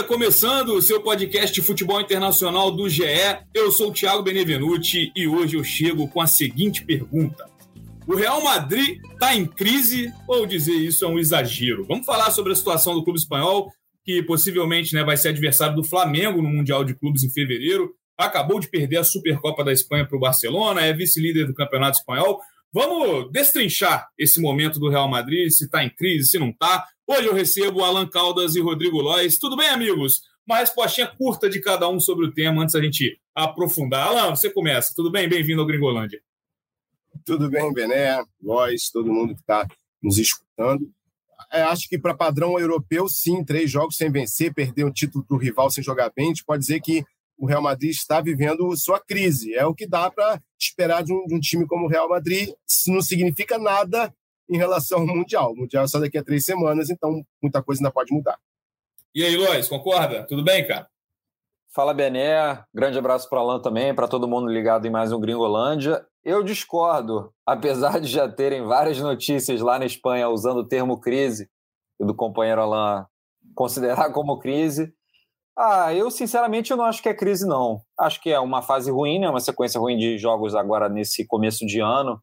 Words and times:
Gringolândia, 0.00 0.04
começando 0.04 0.68
o 0.70 0.82
seu 0.82 1.00
podcast 1.00 1.60
futebol 1.62 2.00
internacional 2.00 2.70
do 2.70 2.88
GE. 2.88 3.04
Eu 3.54 3.70
sou 3.70 3.90
o 3.90 3.92
Thiago 3.92 4.22
Benevenuti 4.22 5.12
e 5.14 5.26
hoje 5.26 5.56
eu 5.56 5.64
chego 5.64 6.08
com 6.08 6.20
a 6.20 6.26
seguinte 6.26 6.84
pergunta. 6.84 7.48
O 8.06 8.14
Real 8.14 8.42
Madrid 8.42 8.98
está 9.12 9.34
em 9.34 9.46
crise 9.46 10.12
ou 10.26 10.46
dizer 10.46 10.74
isso 10.74 11.04
é 11.04 11.08
um 11.08 11.18
exagero? 11.18 11.84
Vamos 11.86 12.06
falar 12.06 12.30
sobre 12.30 12.52
a 12.52 12.56
situação 12.56 12.94
do 12.94 13.04
clube 13.04 13.18
espanhol, 13.18 13.70
que 14.04 14.22
possivelmente 14.22 14.94
né, 14.94 15.04
vai 15.04 15.16
ser 15.16 15.28
adversário 15.28 15.76
do 15.76 15.84
Flamengo 15.84 16.42
no 16.42 16.48
Mundial 16.48 16.84
de 16.84 16.94
Clubes 16.94 17.22
em 17.22 17.30
fevereiro. 17.30 17.92
Acabou 18.18 18.58
de 18.58 18.68
perder 18.68 18.98
a 18.98 19.04
Supercopa 19.04 19.64
da 19.64 19.72
Espanha 19.72 20.06
para 20.06 20.16
o 20.16 20.20
Barcelona, 20.20 20.82
é 20.82 20.92
vice-líder 20.92 21.46
do 21.46 21.54
Campeonato 21.54 21.98
Espanhol. 21.98 22.40
Vamos 22.72 23.30
destrinchar 23.32 24.06
esse 24.18 24.40
momento 24.40 24.78
do 24.78 24.88
Real 24.88 25.08
Madrid, 25.08 25.50
se 25.50 25.64
está 25.64 25.84
em 25.84 25.90
crise, 25.90 26.30
se 26.30 26.38
não 26.38 26.50
está. 26.50 26.86
Hoje 27.12 27.26
eu 27.26 27.34
recebo 27.34 27.82
Alan 27.82 28.06
Caldas 28.06 28.54
e 28.54 28.60
Rodrigo 28.60 29.00
Lois. 29.00 29.36
Tudo 29.36 29.56
bem, 29.56 29.66
amigos? 29.66 30.22
Uma 30.46 30.58
respostinha 30.58 31.08
curta 31.08 31.50
de 31.50 31.60
cada 31.60 31.88
um 31.88 31.98
sobre 31.98 32.24
o 32.24 32.32
tema 32.32 32.62
antes 32.62 32.72
da 32.72 32.80
gente 32.80 33.20
aprofundar. 33.34 34.06
Alan, 34.06 34.30
você 34.30 34.48
começa. 34.48 34.92
Tudo 34.94 35.10
bem? 35.10 35.28
Bem-vindo 35.28 35.60
ao 35.60 35.66
Gringolândia. 35.66 36.22
Tudo 37.26 37.50
bem, 37.50 37.72
Bené, 37.72 38.22
Lois, 38.40 38.90
todo 38.90 39.12
mundo 39.12 39.34
que 39.34 39.40
está 39.40 39.66
nos 40.00 40.18
escutando. 40.18 40.88
É, 41.52 41.62
acho 41.62 41.88
que 41.88 41.98
para 41.98 42.14
padrão 42.14 42.56
europeu, 42.60 43.08
sim, 43.08 43.44
três 43.44 43.68
jogos 43.68 43.96
sem 43.96 44.08
vencer, 44.08 44.54
perder 44.54 44.84
um 44.84 44.92
título 44.92 45.24
para 45.26 45.36
o 45.36 45.40
rival 45.40 45.68
sem 45.68 45.82
jogar 45.82 46.12
bem, 46.14 46.26
a 46.26 46.28
gente 46.28 46.44
pode 46.44 46.60
dizer 46.60 46.80
que 46.80 47.02
o 47.36 47.44
Real 47.44 47.60
Madrid 47.60 47.90
está 47.90 48.20
vivendo 48.20 48.76
sua 48.76 49.00
crise. 49.00 49.52
É 49.54 49.66
o 49.66 49.74
que 49.74 49.84
dá 49.84 50.08
para 50.12 50.40
esperar 50.56 51.02
de 51.02 51.12
um, 51.12 51.26
de 51.26 51.34
um, 51.34 51.40
time 51.40 51.66
como 51.66 51.86
o 51.86 51.88
Real 51.88 52.08
Madrid. 52.08 52.50
Isso 52.68 52.92
não 52.92 53.02
significa 53.02 53.58
nada 53.58 54.14
em 54.50 54.58
relação 54.58 55.00
ao 55.00 55.06
Mundial. 55.06 55.52
O 55.52 55.56
Mundial 55.56 55.84
é 55.84 55.88
só 55.88 56.00
daqui 56.00 56.18
a 56.18 56.24
três 56.24 56.44
semanas, 56.44 56.90
então 56.90 57.22
muita 57.40 57.62
coisa 57.62 57.80
ainda 57.80 57.92
pode 57.92 58.12
mudar. 58.12 58.38
E 59.14 59.24
aí, 59.24 59.36
Lois, 59.36 59.68
concorda? 59.68 60.26
Tudo 60.26 60.42
bem, 60.42 60.66
cara? 60.66 60.88
Fala, 61.72 61.94
Bené. 61.94 62.64
Grande 62.74 62.98
abraço 62.98 63.28
para 63.28 63.38
Alan 63.38 63.60
também, 63.60 63.94
para 63.94 64.08
todo 64.08 64.26
mundo 64.26 64.48
ligado 64.48 64.86
em 64.86 64.90
mais 64.90 65.12
um 65.12 65.20
Gringolândia. 65.20 66.04
Eu 66.24 66.42
discordo, 66.42 67.32
apesar 67.46 68.00
de 68.00 68.08
já 68.08 68.28
terem 68.28 68.62
várias 68.64 68.98
notícias 68.98 69.60
lá 69.60 69.78
na 69.78 69.86
Espanha 69.86 70.28
usando 70.28 70.58
o 70.58 70.66
termo 70.66 71.00
crise, 71.00 71.48
e 72.00 72.04
do 72.04 72.14
companheiro 72.14 72.60
Alan 72.60 73.06
considerar 73.54 74.10
como 74.12 74.38
crise. 74.38 74.92
Ah, 75.56 75.92
eu 75.94 76.10
sinceramente 76.10 76.70
eu 76.70 76.76
não 76.76 76.84
acho 76.84 77.02
que 77.02 77.08
é 77.08 77.14
crise, 77.14 77.46
não. 77.46 77.82
Acho 77.98 78.20
que 78.20 78.30
é 78.30 78.40
uma 78.40 78.62
fase 78.62 78.90
ruim, 78.90 79.18
né? 79.18 79.28
uma 79.28 79.40
sequência 79.40 79.78
ruim 79.78 79.96
de 79.96 80.18
jogos 80.18 80.54
agora 80.54 80.88
nesse 80.88 81.26
começo 81.26 81.66
de 81.66 81.80
ano, 81.80 82.20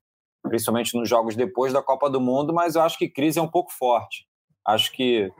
principalmente 0.47 0.97
nos 0.97 1.07
jogos 1.07 1.35
depois 1.35 1.73
da 1.73 1.81
Copa 1.81 2.09
do 2.09 2.21
Mundo, 2.21 2.53
mas 2.53 2.75
eu 2.75 2.81
acho 2.81 2.97
que 2.97 3.09
crise 3.09 3.39
é 3.39 3.41
um 3.41 3.47
pouco 3.47 3.71
forte. 3.71 4.25
Acho 4.65 4.91
que 4.91 5.31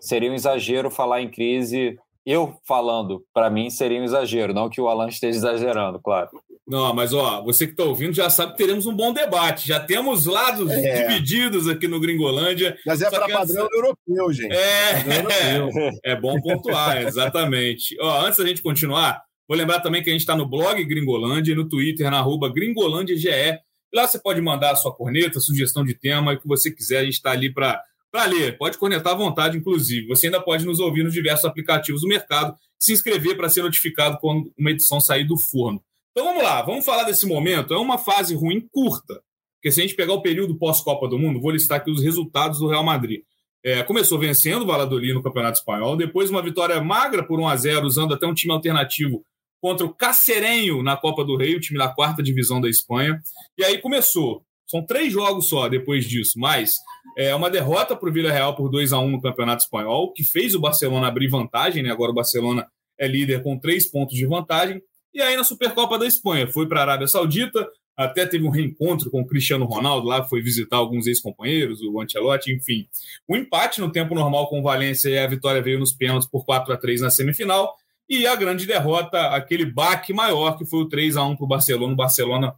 seria 0.00 0.30
um 0.30 0.34
exagero 0.34 0.90
falar 0.90 1.22
em 1.22 1.30
crise. 1.30 1.98
Eu 2.26 2.58
falando, 2.66 3.24
para 3.32 3.50
mim, 3.50 3.68
seria 3.70 4.00
um 4.00 4.04
exagero, 4.04 4.54
não 4.54 4.70
que 4.70 4.80
o 4.80 4.88
Alan 4.88 5.08
esteja 5.08 5.38
exagerando, 5.38 6.00
claro. 6.00 6.30
Não, 6.66 6.94
mas 6.94 7.12
ó, 7.12 7.42
você 7.42 7.66
que 7.66 7.72
está 7.72 7.84
ouvindo 7.84 8.14
já 8.14 8.30
sabe 8.30 8.52
que 8.52 8.58
teremos 8.58 8.86
um 8.86 8.96
bom 8.96 9.12
debate. 9.12 9.68
Já 9.68 9.78
temos 9.78 10.24
lados 10.24 10.70
é. 10.70 11.06
divididos 11.06 11.68
aqui 11.68 11.86
no 11.86 12.00
Gringolândia. 12.00 12.76
Mas 12.86 13.02
é 13.02 13.10
para 13.10 13.28
padrão 13.28 13.66
essa... 13.66 13.76
europeu, 13.76 14.32
gente. 14.32 14.54
É, 14.54 15.58
europeu. 15.58 15.90
é 16.02 16.16
bom 16.18 16.40
pontuar, 16.40 17.02
exatamente. 17.02 17.94
Ó, 18.00 18.24
antes 18.24 18.38
da 18.38 18.46
gente 18.46 18.62
continuar, 18.62 19.22
vou 19.46 19.58
lembrar 19.58 19.80
também 19.80 20.02
que 20.02 20.08
a 20.08 20.12
gente 20.12 20.22
está 20.22 20.34
no 20.34 20.48
blog 20.48 20.82
Gringolândia 20.84 21.52
e 21.52 21.54
no 21.54 21.68
Twitter, 21.68 22.10
na 22.10 22.20
arroba 22.20 22.48
GringolândiaGE. 22.48 23.58
Lá 23.94 24.08
você 24.08 24.18
pode 24.18 24.40
mandar 24.40 24.72
a 24.72 24.76
sua 24.76 24.92
corneta, 24.92 25.38
sugestão 25.38 25.84
de 25.84 25.94
tema, 25.94 26.32
o 26.32 26.40
que 26.40 26.48
você 26.48 26.68
quiser, 26.68 26.98
a 26.98 27.04
gente 27.04 27.14
está 27.14 27.30
ali 27.30 27.52
para 27.52 27.80
ler. 28.26 28.58
Pode 28.58 28.76
cornetar 28.76 29.12
à 29.12 29.16
vontade, 29.16 29.56
inclusive. 29.56 30.08
Você 30.08 30.26
ainda 30.26 30.40
pode 30.40 30.66
nos 30.66 30.80
ouvir 30.80 31.04
nos 31.04 31.12
diversos 31.12 31.44
aplicativos 31.44 32.00
do 32.00 32.08
mercado, 32.08 32.56
se 32.76 32.92
inscrever 32.92 33.36
para 33.36 33.48
ser 33.48 33.62
notificado 33.62 34.18
quando 34.20 34.52
uma 34.58 34.72
edição 34.72 35.00
sair 35.00 35.22
do 35.24 35.38
forno. 35.38 35.80
Então 36.10 36.26
vamos 36.26 36.42
lá, 36.42 36.60
vamos 36.62 36.84
falar 36.84 37.04
desse 37.04 37.24
momento. 37.24 37.72
É 37.72 37.78
uma 37.78 37.96
fase 37.96 38.34
ruim 38.34 38.68
curta, 38.72 39.22
porque 39.56 39.70
se 39.70 39.80
a 39.80 39.82
gente 39.84 39.94
pegar 39.94 40.12
o 40.12 40.22
período 40.22 40.58
pós-Copa 40.58 41.06
do 41.06 41.18
Mundo, 41.18 41.40
vou 41.40 41.52
listar 41.52 41.78
aqui 41.78 41.90
os 41.90 42.02
resultados 42.02 42.58
do 42.58 42.66
Real 42.66 42.84
Madrid. 42.84 43.22
É, 43.64 43.82
começou 43.84 44.18
vencendo 44.18 44.62
o 44.62 44.66
Valladolid 44.66 45.14
no 45.14 45.22
Campeonato 45.22 45.58
Espanhol, 45.58 45.96
depois 45.96 46.30
uma 46.30 46.42
vitória 46.42 46.82
magra 46.82 47.22
por 47.22 47.38
1 47.38 47.48
a 47.48 47.56
0 47.56 47.86
usando 47.86 48.12
até 48.12 48.26
um 48.26 48.34
time 48.34 48.52
alternativo 48.52 49.24
contra 49.64 49.86
o 49.86 49.94
Cacerenho 49.94 50.82
na 50.82 50.94
Copa 50.94 51.24
do 51.24 51.38
Rei, 51.38 51.56
o 51.56 51.60
time 51.60 51.78
da 51.78 51.88
quarta 51.88 52.22
divisão 52.22 52.60
da 52.60 52.68
Espanha. 52.68 53.18
E 53.56 53.64
aí 53.64 53.78
começou. 53.78 54.44
São 54.66 54.84
três 54.84 55.10
jogos 55.10 55.48
só 55.48 55.70
depois 55.70 56.06
disso, 56.06 56.38
mas 56.38 56.74
é 57.16 57.34
uma 57.34 57.48
derrota 57.48 57.96
para 57.96 58.10
o 58.10 58.12
Villarreal 58.12 58.54
por 58.54 58.68
2 58.68 58.92
a 58.92 58.98
1 58.98 59.10
no 59.10 59.22
Campeonato 59.22 59.62
Espanhol, 59.62 60.12
que 60.12 60.22
fez 60.22 60.54
o 60.54 60.60
Barcelona 60.60 61.08
abrir 61.08 61.28
vantagem, 61.28 61.82
né? 61.82 61.90
Agora 61.90 62.10
o 62.10 62.14
Barcelona 62.14 62.66
é 63.00 63.08
líder 63.08 63.42
com 63.42 63.58
três 63.58 63.90
pontos 63.90 64.14
de 64.14 64.26
vantagem. 64.26 64.82
E 65.14 65.22
aí 65.22 65.34
na 65.34 65.44
Supercopa 65.44 65.98
da 65.98 66.06
Espanha, 66.06 66.46
foi 66.46 66.68
para 66.68 66.80
a 66.80 66.82
Arábia 66.82 67.06
Saudita, 67.06 67.66
até 67.96 68.26
teve 68.26 68.44
um 68.44 68.50
reencontro 68.50 69.10
com 69.10 69.22
o 69.22 69.26
Cristiano 69.26 69.64
Ronaldo 69.64 70.06
lá, 70.06 70.24
foi 70.24 70.42
visitar 70.42 70.76
alguns 70.76 71.06
ex-companheiros, 71.06 71.80
o 71.80 72.02
Ancelotti, 72.02 72.52
enfim. 72.52 72.86
O 73.26 73.34
empate 73.34 73.80
no 73.80 73.90
tempo 73.90 74.14
normal 74.14 74.46
com 74.50 74.60
o 74.60 74.62
Valência 74.62 75.08
e 75.08 75.18
a 75.18 75.26
vitória 75.26 75.62
veio 75.62 75.78
nos 75.78 75.94
pênaltis 75.94 76.28
por 76.28 76.44
4 76.44 76.70
a 76.70 76.76
3 76.76 77.00
na 77.00 77.08
semifinal. 77.08 77.74
E 78.08 78.26
a 78.26 78.36
grande 78.36 78.66
derrota, 78.66 79.28
aquele 79.28 79.64
baque 79.64 80.12
maior, 80.12 80.58
que 80.58 80.66
foi 80.66 80.80
o 80.80 80.88
3 80.88 81.16
a 81.16 81.24
1 81.24 81.36
para 81.36 81.44
o 81.44 81.48
Barcelona. 81.48 81.92
O 81.92 81.96
Barcelona 81.96 82.54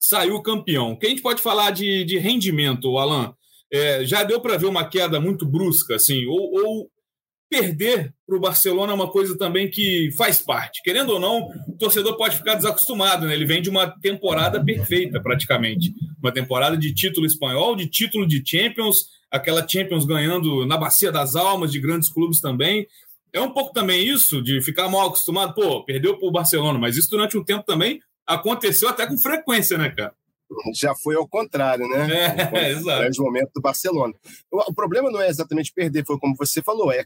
saiu 0.00 0.40
campeão. 0.42 0.92
O 0.92 0.98
que 0.98 1.06
a 1.06 1.10
gente 1.10 1.22
pode 1.22 1.42
falar 1.42 1.70
de, 1.70 2.04
de 2.04 2.18
rendimento, 2.18 2.96
Alan? 2.98 3.34
É, 3.70 4.04
já 4.04 4.24
deu 4.24 4.40
para 4.40 4.56
ver 4.56 4.66
uma 4.66 4.88
queda 4.88 5.20
muito 5.20 5.44
brusca, 5.44 5.96
assim, 5.96 6.24
ou, 6.26 6.54
ou 6.54 6.90
perder 7.50 8.14
para 8.26 8.36
o 8.36 8.40
Barcelona 8.40 8.92
é 8.92 8.94
uma 8.94 9.10
coisa 9.10 9.36
também 9.36 9.70
que 9.70 10.10
faz 10.16 10.40
parte. 10.40 10.82
Querendo 10.82 11.10
ou 11.10 11.20
não, 11.20 11.48
o 11.66 11.76
torcedor 11.78 12.16
pode 12.16 12.36
ficar 12.36 12.54
desacostumado, 12.54 13.26
né? 13.26 13.34
Ele 13.34 13.46
vem 13.46 13.62
de 13.62 13.70
uma 13.70 13.88
temporada 14.00 14.62
perfeita, 14.62 15.20
praticamente. 15.20 15.94
Uma 16.22 16.32
temporada 16.32 16.76
de 16.76 16.92
título 16.92 17.26
espanhol, 17.26 17.74
de 17.74 17.86
título 17.86 18.26
de 18.26 18.42
Champions, 18.44 19.06
aquela 19.30 19.66
Champions 19.66 20.04
ganhando 20.04 20.66
na 20.66 20.76
Bacia 20.76 21.10
das 21.10 21.34
Almas, 21.36 21.72
de 21.72 21.80
grandes 21.80 22.10
clubes 22.10 22.40
também. 22.40 22.86
É 23.32 23.40
um 23.40 23.52
pouco 23.52 23.72
também 23.72 24.06
isso, 24.06 24.42
de 24.42 24.62
ficar 24.62 24.88
mal 24.88 25.08
acostumado. 25.08 25.54
Pô, 25.54 25.84
perdeu 25.84 26.18
para 26.18 26.28
o 26.28 26.32
Barcelona, 26.32 26.78
mas 26.78 26.96
isso 26.96 27.10
durante 27.10 27.36
um 27.36 27.44
tempo 27.44 27.64
também 27.64 28.00
aconteceu 28.26 28.88
até 28.88 29.06
com 29.06 29.16
frequência, 29.16 29.76
né, 29.76 29.90
cara? 29.90 30.14
já 30.74 30.94
foi 30.94 31.14
ao 31.14 31.28
contrário, 31.28 31.86
né? 31.88 32.08
É, 32.54 32.70
exato. 32.72 33.10
No 33.18 33.24
momento 33.24 33.50
do 33.54 33.60
Barcelona. 33.60 34.14
O, 34.50 34.70
o, 34.70 34.74
problema 34.74 35.10
não 35.10 35.20
é 35.20 35.28
exatamente 35.28 35.72
perder, 35.72 36.04
foi 36.06 36.18
como 36.18 36.34
você 36.36 36.62
falou, 36.62 36.92
é 36.92 37.04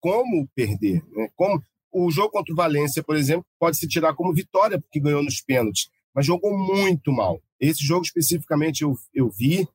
como 0.00 0.48
perder. 0.54 1.02
Né? 1.10 1.30
Como 1.34 1.62
o 1.92 2.10
jogo 2.10 2.30
contra 2.30 2.52
o 2.52 2.56
Valência, 2.56 3.02
por 3.02 3.16
exemplo, 3.16 3.44
pode 3.58 3.76
se 3.76 3.88
tirar 3.88 4.14
como 4.14 4.34
vitória 4.34 4.80
porque 4.80 5.00
ganhou 5.00 5.22
nos 5.22 5.40
pênaltis, 5.40 5.88
mas 6.14 6.26
jogou 6.26 6.56
muito 6.56 7.12
mal. 7.12 7.40
Esse 7.60 7.84
jogo 7.84 8.04
especificamente 8.04 8.82
eu, 8.82 8.94
eu 9.14 9.30
vi 9.30 9.66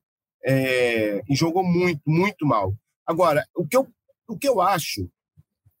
é, 0.44 1.22
e 1.28 1.34
jogou 1.34 1.64
muito, 1.64 2.02
muito 2.06 2.46
mal. 2.46 2.74
Agora, 3.06 3.44
o 3.56 3.66
que, 3.66 3.76
eu, 3.76 3.86
o 4.28 4.36
que 4.36 4.48
eu 4.48 4.60
acho 4.60 5.08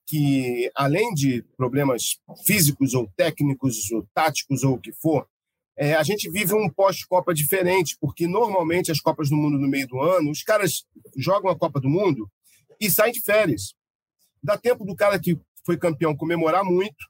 que, 0.08 0.70
além 0.74 1.12
de 1.12 1.44
problemas 1.54 2.18
físicos 2.46 2.94
ou 2.94 3.06
técnicos 3.14 3.90
ou 3.92 4.08
táticos 4.14 4.64
ou 4.64 4.76
o 4.76 4.80
que 4.80 4.90
for, 4.90 5.28
é, 5.76 5.94
a 5.94 6.02
gente 6.02 6.30
vive 6.30 6.54
um 6.54 6.68
pós-Copa 6.70 7.34
diferente, 7.34 7.94
porque 8.00 8.26
normalmente 8.26 8.90
as 8.90 9.00
Copas 9.00 9.28
do 9.28 9.36
Mundo 9.36 9.58
no 9.58 9.68
meio 9.68 9.86
do 9.86 10.00
ano, 10.00 10.30
os 10.30 10.42
caras 10.42 10.86
jogam 11.14 11.50
a 11.50 11.58
Copa 11.58 11.78
do 11.78 11.90
Mundo 11.90 12.26
e 12.80 12.90
saem 12.90 13.12
de 13.12 13.20
férias. 13.20 13.74
Dá 14.42 14.56
tempo 14.56 14.82
do 14.82 14.96
cara 14.96 15.18
que 15.20 15.38
foi 15.64 15.76
campeão 15.76 16.16
comemorar 16.16 16.64
muito, 16.64 17.06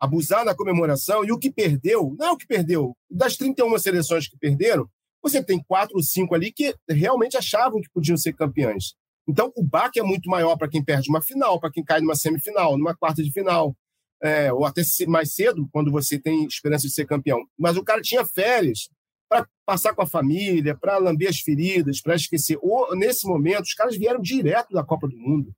abusar 0.00 0.42
na 0.42 0.54
comemoração, 0.54 1.22
e 1.24 1.30
o 1.30 1.38
que 1.38 1.52
perdeu, 1.52 2.16
não 2.18 2.28
é 2.28 2.30
o 2.30 2.36
que 2.36 2.46
perdeu, 2.46 2.96
das 3.10 3.36
31 3.36 3.78
seleções 3.78 4.26
que 4.26 4.38
perderam, 4.38 4.88
você 5.22 5.44
tem 5.44 5.62
quatro 5.62 5.96
ou 5.96 6.02
cinco 6.02 6.34
ali 6.34 6.50
que 6.50 6.74
realmente 6.88 7.36
achavam 7.36 7.80
que 7.80 7.90
podiam 7.90 8.16
ser 8.16 8.32
campeões. 8.32 8.94
Então, 9.28 9.52
o 9.54 9.62
baque 9.62 10.00
é 10.00 10.02
muito 10.02 10.30
maior 10.30 10.56
para 10.56 10.68
quem 10.68 10.82
perde 10.82 11.10
uma 11.10 11.20
final, 11.20 11.60
para 11.60 11.70
quem 11.70 11.84
cai 11.84 12.00
numa 12.00 12.16
semifinal, 12.16 12.78
numa 12.78 12.96
quarta 12.96 13.22
de 13.22 13.30
final, 13.30 13.76
é, 14.22 14.52
ou 14.52 14.64
até 14.64 14.82
mais 15.06 15.34
cedo, 15.34 15.68
quando 15.70 15.92
você 15.92 16.18
tem 16.18 16.46
esperança 16.46 16.86
de 16.86 16.94
ser 16.94 17.06
campeão. 17.06 17.44
Mas 17.58 17.76
o 17.76 17.84
cara 17.84 18.00
tinha 18.00 18.24
férias 18.24 18.88
para 19.28 19.46
passar 19.66 19.94
com 19.94 20.00
a 20.00 20.06
família, 20.06 20.74
para 20.74 20.96
lamber 20.96 21.28
as 21.28 21.40
feridas, 21.40 22.00
para 22.00 22.14
esquecer. 22.14 22.58
Ou, 22.62 22.96
nesse 22.96 23.26
momento, 23.26 23.64
os 23.64 23.74
caras 23.74 23.96
vieram 23.96 24.20
direto 24.20 24.72
da 24.72 24.82
Copa 24.82 25.06
do 25.06 25.16
Mundo 25.16 25.54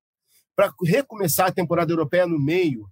para 0.56 0.72
recomeçar 0.84 1.46
a 1.46 1.52
temporada 1.52 1.92
europeia 1.92 2.26
no 2.26 2.38
meio, 2.38 2.86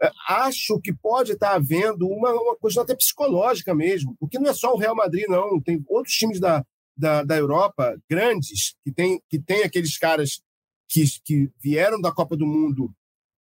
é, 0.00 0.10
acho 0.28 0.78
que 0.80 0.92
pode 0.92 1.32
estar 1.32 1.54
havendo 1.54 2.06
uma, 2.06 2.30
uma 2.30 2.56
questão 2.56 2.84
até 2.84 2.94
psicológica 2.94 3.74
mesmo, 3.74 4.14
porque 4.20 4.38
não 4.38 4.50
é 4.50 4.54
só 4.54 4.72
o 4.72 4.78
Real 4.78 4.94
Madrid, 4.94 5.24
não. 5.26 5.60
Tem 5.60 5.82
outros 5.88 6.14
times 6.14 6.38
da, 6.38 6.64
da, 6.98 7.22
da 7.22 7.36
Europa 7.36 7.96
grandes 8.10 8.74
que 8.84 8.90
tem, 8.90 9.22
que 9.30 9.38
tem 9.38 9.62
aqueles 9.62 9.96
caras 9.96 10.42
que, 10.88 11.04
que 11.24 11.50
vieram 11.62 12.00
da 12.00 12.10
Copa 12.10 12.36
do 12.36 12.46
Mundo 12.46 12.92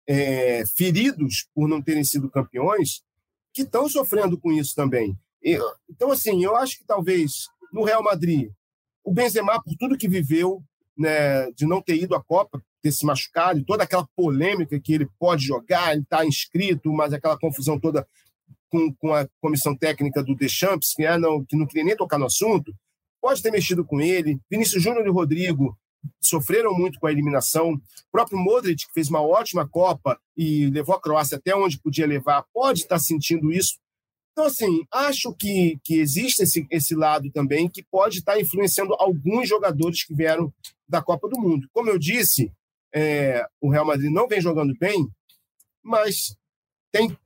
é, 0.07 0.63
feridos 0.75 1.47
por 1.55 1.67
não 1.67 1.81
terem 1.81 2.03
sido 2.03 2.29
campeões, 2.29 3.01
que 3.51 3.63
estão 3.63 3.89
sofrendo 3.89 4.37
com 4.37 4.51
isso 4.51 4.75
também. 4.75 5.17
então, 5.89 6.11
assim, 6.11 6.43
eu 6.43 6.55
acho 6.55 6.77
que 6.77 6.85
talvez 6.85 7.47
no 7.73 7.83
Real 7.83 8.03
Madrid, 8.03 8.51
o 9.03 9.11
Benzema, 9.11 9.61
por 9.61 9.75
tudo 9.77 9.97
que 9.97 10.07
viveu, 10.07 10.63
né, 10.97 11.51
de 11.51 11.65
não 11.65 11.81
ter 11.81 11.95
ido 11.95 12.15
à 12.15 12.23
Copa, 12.23 12.61
ter 12.81 12.91
se 12.91 13.05
machucado, 13.05 13.59
e 13.59 13.65
toda 13.65 13.83
aquela 13.83 14.07
polêmica 14.15 14.79
que 14.79 14.93
ele 14.93 15.07
pode 15.19 15.45
jogar, 15.45 15.93
ele 15.93 16.03
está 16.03 16.25
inscrito, 16.25 16.91
mas 16.93 17.13
aquela 17.13 17.37
confusão 17.37 17.79
toda 17.79 18.07
com, 18.69 18.93
com 18.95 19.13
a 19.13 19.27
comissão 19.41 19.75
técnica 19.75 20.23
do 20.23 20.35
Deschamps, 20.35 20.93
que, 20.93 21.03
é, 21.05 21.17
não, 21.17 21.43
que 21.43 21.55
não 21.55 21.65
queria 21.65 21.83
nem 21.83 21.95
tocar 21.95 22.17
no 22.17 22.25
assunto, 22.25 22.73
pode 23.21 23.41
ter 23.41 23.51
mexido 23.51 23.85
com 23.85 24.01
ele. 24.01 24.39
Vinícius 24.49 24.81
Júnior 24.81 25.05
e 25.05 25.09
Rodrigo 25.09 25.77
sofreram 26.21 26.73
muito 26.73 26.99
com 26.99 27.07
a 27.07 27.11
eliminação. 27.11 27.73
O 27.73 27.81
próprio 28.11 28.37
Modric, 28.37 28.87
que 28.87 28.93
fez 28.93 29.09
uma 29.09 29.21
ótima 29.21 29.67
Copa 29.67 30.19
e 30.35 30.67
levou 30.67 30.95
a 30.95 31.01
Croácia 31.01 31.37
até 31.37 31.55
onde 31.55 31.79
podia 31.79 32.07
levar, 32.07 32.45
pode 32.53 32.81
estar 32.81 32.99
sentindo 32.99 33.51
isso. 33.51 33.77
Então, 34.31 34.45
assim, 34.45 34.85
acho 34.91 35.33
que, 35.33 35.79
que 35.83 35.95
existe 35.95 36.43
esse, 36.43 36.67
esse 36.69 36.93
lado 36.93 37.31
também 37.31 37.67
que 37.67 37.83
pode 37.83 38.19
estar 38.19 38.39
influenciando 38.39 38.93
alguns 38.99 39.49
jogadores 39.49 40.03
que 40.03 40.13
vieram 40.13 40.53
da 40.87 41.01
Copa 41.01 41.27
do 41.27 41.39
Mundo. 41.39 41.67
Como 41.73 41.89
eu 41.89 41.97
disse, 41.97 42.51
é, 42.93 43.45
o 43.59 43.69
Real 43.69 43.85
Madrid 43.85 44.11
não 44.11 44.27
vem 44.27 44.39
jogando 44.39 44.75
bem, 44.79 45.07
mas 45.83 46.35
tem, 46.91 47.17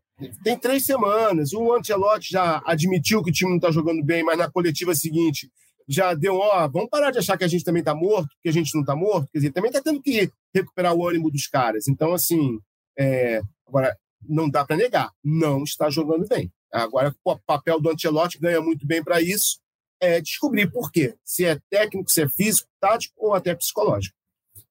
tem 0.42 0.58
três 0.58 0.86
semanas. 0.86 1.52
O 1.52 1.74
Ancelotti 1.74 2.32
já 2.32 2.62
admitiu 2.66 3.22
que 3.22 3.30
o 3.30 3.34
time 3.34 3.50
não 3.50 3.58
está 3.58 3.72
jogando 3.72 4.02
bem, 4.04 4.24
mas 4.24 4.38
na 4.38 4.50
coletiva 4.50 4.96
seguinte 4.96 5.52
já 5.92 6.14
deu, 6.14 6.36
ó, 6.36 6.68
vamos 6.68 6.90
parar 6.90 7.12
de 7.12 7.20
achar 7.20 7.38
que 7.38 7.44
a 7.44 7.48
gente 7.48 7.66
também 7.66 7.82
está 7.82 7.94
morto, 7.94 8.30
que 8.42 8.50
a 8.50 8.52
gente 8.52 8.74
não 8.74 8.82
está 8.82 8.96
morto. 8.96 9.30
Quer 9.32 9.40
dizer, 9.40 9.52
também 9.52 9.70
está 9.70 9.82
tendo 9.82 10.02
que 10.02 10.32
recuperar 10.56 10.94
o 10.94 11.08
ânimo 11.08 11.30
dos 11.30 11.48
caras. 11.48 11.88
Então, 11.88 12.14
assim, 12.14 12.60
é, 12.98 13.42
agora, 13.68 13.96
não 14.28 14.50
dá 14.50 14.66
para 14.66 14.78
negar, 14.78 15.12
não 15.24 15.64
está 15.64 15.90
jogando 15.90 16.28
bem. 16.28 16.52
Agora, 16.72 17.14
o 17.26 17.38
papel 17.40 17.82
do 17.82 17.90
Ancelotti 17.90 18.40
ganha 18.40 18.62
muito 18.62 18.88
bem 18.88 19.04
para 19.04 19.22
isso, 19.22 19.60
é 20.00 20.22
descobrir 20.22 20.72
por 20.72 20.92
quê. 20.92 21.16
Se 21.24 21.46
é 21.46 21.60
técnico, 21.70 22.10
se 22.10 22.22
é 22.22 22.30
físico, 22.30 22.70
tático 22.80 23.14
ou 23.18 23.34
até 23.34 23.54
psicológico. 23.54 24.16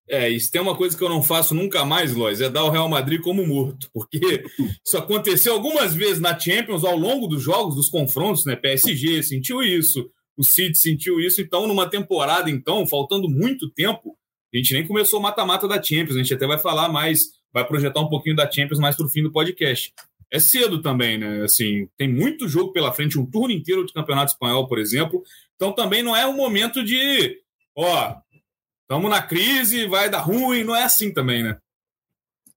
É, 0.08 0.28
isso 0.28 0.50
tem 0.50 0.60
uma 0.60 0.76
coisa 0.76 0.96
que 0.96 1.04
eu 1.04 1.08
não 1.08 1.22
faço 1.22 1.54
nunca 1.54 1.84
mais, 1.84 2.12
Lois, 2.12 2.40
é 2.40 2.50
dar 2.50 2.64
o 2.64 2.70
Real 2.70 2.88
Madrid 2.88 3.20
como 3.20 3.46
morto, 3.46 3.88
porque 3.92 4.18
isso 4.84 4.98
aconteceu 4.98 5.52
algumas 5.52 5.94
vezes 5.94 6.20
na 6.20 6.36
Champions 6.36 6.82
ao 6.82 6.96
longo 6.96 7.28
dos 7.28 7.40
jogos, 7.40 7.76
dos 7.76 7.88
confrontos, 7.88 8.44
né? 8.44 8.56
PSG 8.56 9.22
sentiu 9.22 9.62
isso, 9.62 10.10
o 10.40 10.44
City 10.44 10.78
sentiu 10.78 11.20
isso, 11.20 11.40
então 11.40 11.66
numa 11.66 11.88
temporada, 11.88 12.50
então, 12.50 12.86
faltando 12.86 13.28
muito 13.28 13.70
tempo, 13.70 14.16
a 14.52 14.56
gente 14.56 14.72
nem 14.72 14.86
começou 14.86 15.20
o 15.20 15.22
mata-mata 15.22 15.68
da 15.68 15.80
Champions, 15.80 16.16
a 16.16 16.18
gente 16.18 16.34
até 16.34 16.46
vai 16.46 16.58
falar 16.58 16.88
mais, 16.88 17.20
vai 17.52 17.64
projetar 17.66 18.00
um 18.00 18.08
pouquinho 18.08 18.34
da 18.34 18.50
Champions 18.50 18.80
mais 18.80 18.96
para 18.96 19.06
o 19.06 19.10
fim 19.10 19.22
do 19.22 19.30
podcast 19.30 19.92
é 20.30 20.38
cedo 20.38 20.80
também, 20.80 21.18
né? 21.18 21.42
Assim, 21.42 21.88
tem 21.96 22.08
muito 22.08 22.48
jogo 22.48 22.72
pela 22.72 22.92
frente, 22.92 23.18
um 23.18 23.26
turno 23.26 23.52
inteiro 23.52 23.84
de 23.84 23.92
campeonato 23.92 24.32
espanhol, 24.32 24.66
por 24.68 24.78
exemplo. 24.78 25.22
Então 25.56 25.72
também 25.72 26.02
não 26.02 26.16
é 26.16 26.26
um 26.26 26.36
momento 26.36 26.84
de, 26.84 27.38
ó, 27.76 28.16
estamos 28.82 29.10
na 29.10 29.20
crise, 29.20 29.88
vai 29.88 30.08
dar 30.08 30.20
ruim, 30.20 30.62
não 30.62 30.76
é 30.76 30.84
assim 30.84 31.12
também, 31.12 31.42
né? 31.42 31.58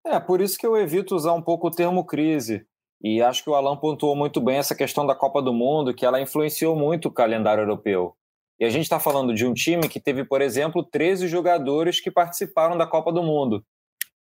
É, 0.05 0.19
por 0.19 0.41
isso 0.41 0.57
que 0.57 0.65
eu 0.65 0.77
evito 0.77 1.15
usar 1.15 1.33
um 1.33 1.41
pouco 1.41 1.67
o 1.67 1.71
termo 1.71 2.05
crise. 2.05 2.65
E 3.03 3.21
acho 3.21 3.43
que 3.43 3.49
o 3.49 3.55
Alan 3.55 3.75
pontuou 3.75 4.15
muito 4.15 4.39
bem 4.39 4.57
essa 4.57 4.73
questão 4.73 5.05
da 5.05 5.13
Copa 5.13 5.41
do 5.41 5.53
Mundo, 5.53 5.93
que 5.93 6.05
ela 6.05 6.21
influenciou 6.21 6.75
muito 6.75 7.09
o 7.09 7.11
calendário 7.11 7.61
europeu. 7.61 8.15
E 8.59 8.65
a 8.65 8.69
gente 8.69 8.83
está 8.83 8.99
falando 8.99 9.33
de 9.33 9.45
um 9.45 9.53
time 9.53 9.89
que 9.89 9.99
teve, 9.99 10.23
por 10.23 10.41
exemplo, 10.41 10.83
13 10.83 11.27
jogadores 11.27 11.99
que 11.99 12.09
participaram 12.09 12.77
da 12.77 12.87
Copa 12.87 13.11
do 13.11 13.21
Mundo. 13.21 13.63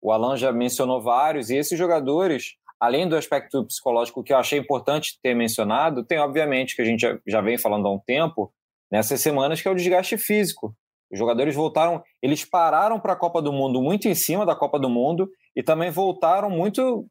O 0.01 0.11
Alan 0.11 0.37
já 0.37 0.51
mencionou 0.51 1.01
vários, 1.01 1.49
e 1.49 1.57
esses 1.57 1.79
jogadores 1.79 2.57
além 2.83 3.09
do 3.09 3.15
aspecto 3.15 3.65
psicológico 3.65 4.25
que 4.25 4.33
eu 4.33 4.37
achei 4.37 4.59
importante 4.59 5.17
ter 5.23 5.37
mencionado, 5.37 6.03
tem 6.03 6.19
obviamente 6.19 6.75
que 6.75 6.83
a 6.83 6.85
gente 6.85 7.07
já 7.25 7.41
vem 7.41 7.57
falando 7.57 7.87
há 7.87 7.93
um 7.93 7.99
tempo, 8.01 8.53
nessas 8.91 9.21
semanas, 9.21 9.63
que 9.63 9.69
é 9.69 9.71
o 9.71 9.75
desgaste 9.77 10.19
físico. 10.19 10.75
Os 11.09 11.17
jogadores 11.17 11.55
voltaram, 11.55 12.03
eles 12.21 12.45
pararam 12.45 12.99
para 12.99 13.13
a 13.13 13.17
Copa 13.17 13.41
do 13.41 13.53
Mundo 13.53 13.81
muito 13.81 14.09
em 14.09 14.17
cima 14.17 14.45
da 14.45 14.57
Copa 14.57 14.81
do 14.81 14.91
Mundo 14.91 15.31
e 15.55 15.63
também 15.63 15.93
voltaram 15.93 16.51
muito 16.51 17.07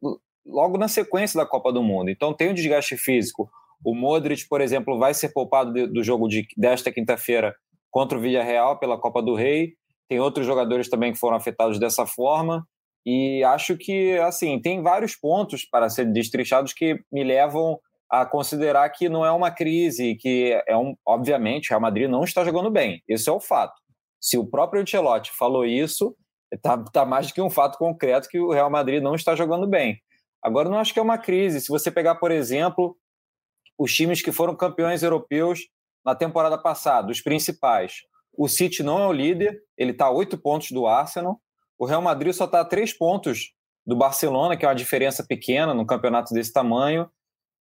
logo 0.46 0.78
na 0.78 0.88
sequência 0.88 1.40
da 1.40 1.46
Copa 1.46 1.72
do 1.72 1.84
Mundo. 1.84 2.10
Então 2.10 2.34
tem 2.34 2.50
o 2.50 2.54
desgaste 2.54 2.98
físico. 2.98 3.50
O 3.84 3.96
Modric, 3.96 4.48
por 4.48 4.62
exemplo, 4.62 4.98
vai 4.98 5.14
ser 5.14 5.30
poupado 5.30 5.88
do 5.88 6.04
jogo 6.04 6.28
de, 6.28 6.48
desta 6.56 6.92
quinta-feira 6.92 7.56
contra 7.90 8.18
o 8.18 8.22
Villarreal 8.22 8.78
pela 8.80 8.98
Copa 8.98 9.22
do 9.22 9.36
Rei. 9.36 9.74
Tem 10.08 10.20
outros 10.20 10.46
jogadores 10.46 10.90
também 10.90 11.12
que 11.12 11.20
foram 11.20 11.38
afetados 11.38 11.80
dessa 11.80 12.06
forma. 12.06 12.66
E 13.06 13.44
acho 13.44 13.76
que, 13.78 14.18
assim, 14.20 14.60
tem 14.60 14.82
vários 14.82 15.16
pontos 15.16 15.66
para 15.66 15.90
serem 15.90 16.14
destrinchados 16.14 16.74
que 16.74 17.00
me 17.12 17.24
levam 17.24 17.80
a 18.10 18.26
considerar 18.26 18.90
que 18.90 19.10
não 19.10 19.26
é 19.26 19.32
uma 19.32 19.50
crise, 19.50 20.16
que 20.16 20.62
é 20.68 20.78
um, 20.78 20.96
obviamente, 21.06 21.68
o 21.68 21.70
Real 21.70 21.82
Madrid 21.82 22.10
não 22.10 22.24
está 22.24 22.44
jogando 22.44 22.70
bem. 22.70 23.02
Esse 23.08 23.30
é 23.30 23.32
o 23.32 23.40
fato. 23.40 23.74
Se 24.20 24.38
o 24.38 24.46
próprio 24.46 24.82
Ancelotti 24.82 25.32
falou 25.32 25.66
isso, 25.66 26.16
está 26.54 26.78
tá 26.78 27.06
mais 27.06 27.28
do 27.28 27.34
que 27.34 27.42
um 27.42 27.50
fato 27.50 27.78
concreto 27.78 28.28
que 28.28 28.40
o 28.40 28.52
Real 28.52 28.70
Madrid 28.70 29.02
não 29.02 29.16
está 29.16 29.36
jogando 29.36 29.66
bem. 29.66 29.98
Agora, 30.44 30.70
não 30.70 30.80
acho 30.80 30.94
que 30.94 31.00
é 31.00 31.04
uma 31.04 31.18
crise. 31.18 31.62
Se 31.62 31.68
você 31.68 31.92
pegar, 31.92 32.16
por 32.16 32.32
exemplo, 32.32 32.98
os 33.78 33.94
times 33.94 34.22
que 34.22 34.32
foram 34.32 34.56
campeões 34.56 35.04
europeus 35.04 35.68
na 36.04 36.16
temporada 36.16 36.58
passada, 36.58 37.12
os 37.12 37.22
principais. 37.22 38.02
O 38.36 38.48
City 38.48 38.82
não 38.82 39.00
é 39.00 39.08
o 39.08 39.14
líder, 39.14 39.62
ele 39.78 39.92
está 39.92 40.06
a 40.06 40.12
oito 40.12 40.38
pontos 40.38 40.72
do 40.72 40.88
Arsenal. 40.88 41.40
O 41.78 41.86
Real 41.86 42.02
Madrid 42.02 42.34
só 42.34 42.46
está 42.46 42.62
a 42.62 42.66
três 42.66 42.94
pontos 42.94 43.54
do 43.86 43.96
Barcelona, 43.96 44.56
que 44.56 44.66
é 44.66 44.68
uma 44.68 44.76
diferença 44.76 45.26
pequena 45.28 45.74
no 45.74 45.86
campeonato 45.86 46.34
desse 46.34 46.54
tamanho. 46.54 47.10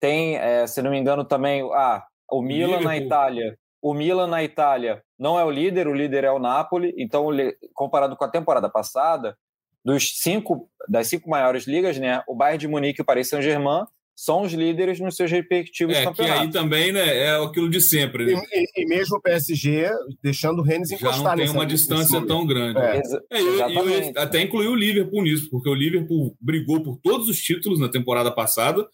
Tem, 0.01 0.37
é, 0.37 0.67
se 0.67 0.83
não 0.83 0.91
me 0.91 0.99
engano, 0.99 1.25
também 1.25 1.63
ah, 1.73 2.05
o 2.31 2.43
Milan 2.43 2.79
Liverpool. 2.79 2.85
na 2.85 2.97
Itália. 2.97 3.59
O 3.83 3.95
Milan 3.95 4.27
na 4.27 4.43
Itália 4.43 5.03
não 5.19 5.39
é 5.39 5.45
o 5.45 5.51
líder, 5.51 5.89
o 5.89 5.95
líder 5.95 6.25
é 6.25 6.31
o 6.31 6.39
Napoli. 6.39 6.95
Então, 6.99 7.29
comparado 7.75 8.17
com 8.17 8.25
a 8.25 8.31
temporada 8.31 8.69
passada, 8.69 9.37
dos 9.85 10.19
cinco 10.21 10.69
das 10.89 11.07
cinco 11.09 11.29
maiores 11.29 11.67
ligas, 11.67 11.99
né, 11.99 12.23
o 12.27 12.35
Bayern 12.35 12.59
de 12.59 12.69
Munique 12.69 13.01
e 13.01 13.03
o 13.03 13.05
Paris 13.05 13.29
Saint-Germain 13.29 13.85
são 14.17 14.43
os 14.43 14.53
líderes 14.53 15.01
nos 15.01 15.17
seus 15.17 15.31
respectivos 15.31 15.97
é, 15.97 16.05
campeonatos. 16.05 16.41
Que 16.41 16.47
aí 16.47 16.53
também 16.53 16.93
né, 16.93 17.17
é 17.17 17.43
aquilo 17.43 17.71
de 17.71 17.81
sempre. 17.81 18.27
Né? 18.27 18.43
E, 18.53 18.61
e, 18.61 18.83
e, 18.83 18.87
mesmo 18.87 19.17
o 19.17 19.21
PSG 19.23 19.89
deixando 20.23 20.59
o 20.59 20.63
Rennes 20.63 20.91
encostar 20.91 21.15
Já 21.15 21.37
não 21.37 21.37
tem 21.37 21.49
uma 21.49 21.65
distância 21.65 22.21
tão 22.27 22.47
grande. 22.47 22.79
É. 22.79 23.01
É, 23.31 23.43
e, 23.43 24.19
até 24.19 24.43
incluiu 24.43 24.73
o 24.73 24.77
Liverpool 24.77 25.23
nisso, 25.23 25.49
porque 25.51 25.71
o 25.71 25.75
Liverpool 25.75 26.37
brigou 26.39 26.83
por 26.83 26.99
todos 26.99 27.29
os 27.29 27.41
títulos 27.41 27.81
na 27.81 27.89
temporada 27.89 28.31
passada 28.31 28.87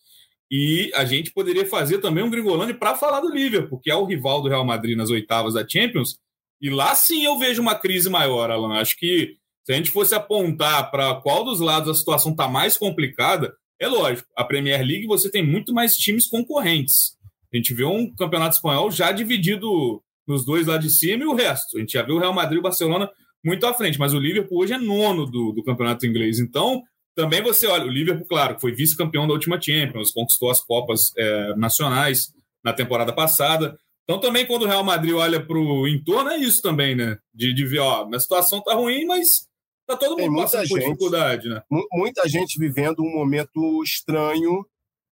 e 0.49 0.93
a 0.95 1.05
gente 1.05 1.33
poderia 1.33 1.67
fazer 1.67 1.99
também 1.99 2.23
um 2.23 2.31
Gringolândia 2.31 2.77
para 2.77 2.95
falar 2.95 3.21
do 3.21 3.33
Liverpool, 3.33 3.81
que 3.81 3.91
é 3.91 3.97
o 3.97 4.05
rival 4.05 4.41
do 4.43 4.49
Real 4.49 4.65
Madrid 4.65 4.97
nas 4.97 5.11
oitavas 5.11 5.55
da 5.55 5.67
Champions. 5.67 6.19
E 6.61 6.71
lá 6.71 6.95
sim 6.95 7.25
eu 7.25 7.37
vejo 7.37 7.61
uma 7.61 7.75
crise 7.75 8.09
maior, 8.09 8.51
Alan. 8.51 8.79
Acho 8.79 8.97
que 8.97 9.35
se 9.67 9.73
a 9.73 9.75
gente 9.75 9.91
fosse 9.91 10.15
apontar 10.15 10.93
para 10.93 11.17
qual 11.17 11.45
dos 11.45 11.59
lados 11.59 11.91
a 11.91 11.95
situação 11.95 12.31
está 12.31 12.47
mais 12.47 12.79
complicada, 12.79 13.53
é 13.81 13.89
lógico, 13.89 14.29
a 14.37 14.45
Premier 14.45 14.81
League 14.81 15.07
você 15.07 15.29
tem 15.29 15.45
muito 15.45 15.75
mais 15.75 15.97
times 15.97 16.29
concorrentes. 16.29 17.17
A 17.53 17.57
gente 17.57 17.75
vê 17.75 17.85
um 17.85 18.15
campeonato 18.15 18.55
espanhol 18.55 18.93
já 18.93 19.11
dividido 19.11 20.01
nos 20.27 20.45
dois 20.45 20.69
lá 20.69 20.79
de 20.79 20.89
cima 20.89 21.25
e 21.25 21.27
o 21.27 21.35
resto. 21.35 21.77
A 21.77 21.81
gente 21.81 21.95
já 21.95 22.03
viu 22.03 22.15
o 22.15 22.19
Real 22.21 22.33
Madrid 22.33 22.59
e 22.59 22.61
o 22.61 22.63
Barcelona 22.63 23.11
muito 23.45 23.67
à 23.67 23.75
frente, 23.75 23.99
mas 23.99 24.15
o 24.15 24.21
Liverpool 24.21 24.61
hoje 24.61 24.73
é 24.73 24.79
nono 24.79 25.27
do, 25.27 25.51
do 25.51 25.65
campeonato 25.65 26.07
inglês. 26.07 26.39
Então, 26.39 26.81
também 27.17 27.43
você 27.43 27.67
olha, 27.67 27.87
o 27.87 27.91
Liverpool, 27.91 28.27
claro, 28.29 28.61
foi 28.61 28.73
vice-campeão 28.73 29.27
da 29.27 29.35
última 29.35 29.61
Champions, 29.61 30.13
conquistou 30.13 30.49
as 30.49 30.61
Copas 30.65 31.11
é, 31.19 31.57
nacionais 31.57 32.33
na 32.63 32.73
temporada 32.73 33.13
passada. 33.13 33.77
Então, 34.05 34.21
também 34.21 34.47
quando 34.47 34.63
o 34.63 34.67
Real 34.67 34.85
Madrid 34.85 35.15
olha 35.15 35.45
para 35.45 35.59
o 35.59 35.89
entorno, 35.89 36.31
é 36.31 36.37
isso 36.37 36.63
também, 36.63 36.95
né? 36.95 37.19
De, 37.35 37.53
de 37.53 37.67
ver, 37.67 37.81
ó, 37.81 38.09
a 38.15 38.21
situação 38.21 38.63
tá 38.63 38.75
ruim, 38.75 39.05
mas 39.05 39.49
Tá 39.87 39.97
todo 39.97 40.19
mundo 40.19 40.43
passando 40.43 40.69
por 40.69 40.81
dificuldade, 40.81 41.49
né? 41.49 41.63
Muita 41.93 42.29
gente 42.29 42.59
vivendo 42.59 43.01
um 43.01 43.15
momento 43.15 43.83
estranho, 43.85 44.67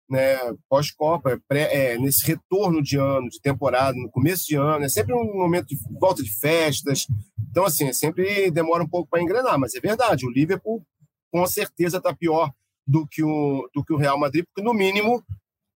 né? 0.09 0.37
Pós-Copa, 0.69 1.41
é, 1.49 1.97
nesse 1.97 2.25
retorno 2.27 2.83
de 2.83 2.97
ano, 2.97 3.29
de 3.29 3.39
temporada, 3.39 3.97
no 3.97 4.11
começo 4.11 4.45
de 4.45 4.55
ano, 4.55 4.83
é 4.83 4.89
sempre 4.89 5.13
um 5.13 5.33
momento 5.33 5.67
de 5.67 5.77
volta 5.99 6.21
de 6.21 6.29
festas. 6.39 7.07
Então, 7.49 7.63
assim, 7.63 7.87
é 7.87 7.93
sempre 7.93 8.51
demora 8.51 8.83
um 8.83 8.89
pouco 8.89 9.09
para 9.09 9.21
engrenar, 9.21 9.57
mas 9.57 9.73
é 9.75 9.79
verdade. 9.79 10.25
O 10.25 10.31
Liverpool 10.31 10.85
com 11.31 11.47
certeza 11.47 11.97
está 11.97 12.13
pior 12.13 12.51
do 12.85 13.07
que, 13.07 13.23
o, 13.23 13.69
do 13.73 13.83
que 13.83 13.93
o 13.93 13.97
Real 13.97 14.19
Madrid, 14.19 14.45
porque 14.45 14.61
no 14.61 14.73
mínimo 14.73 15.23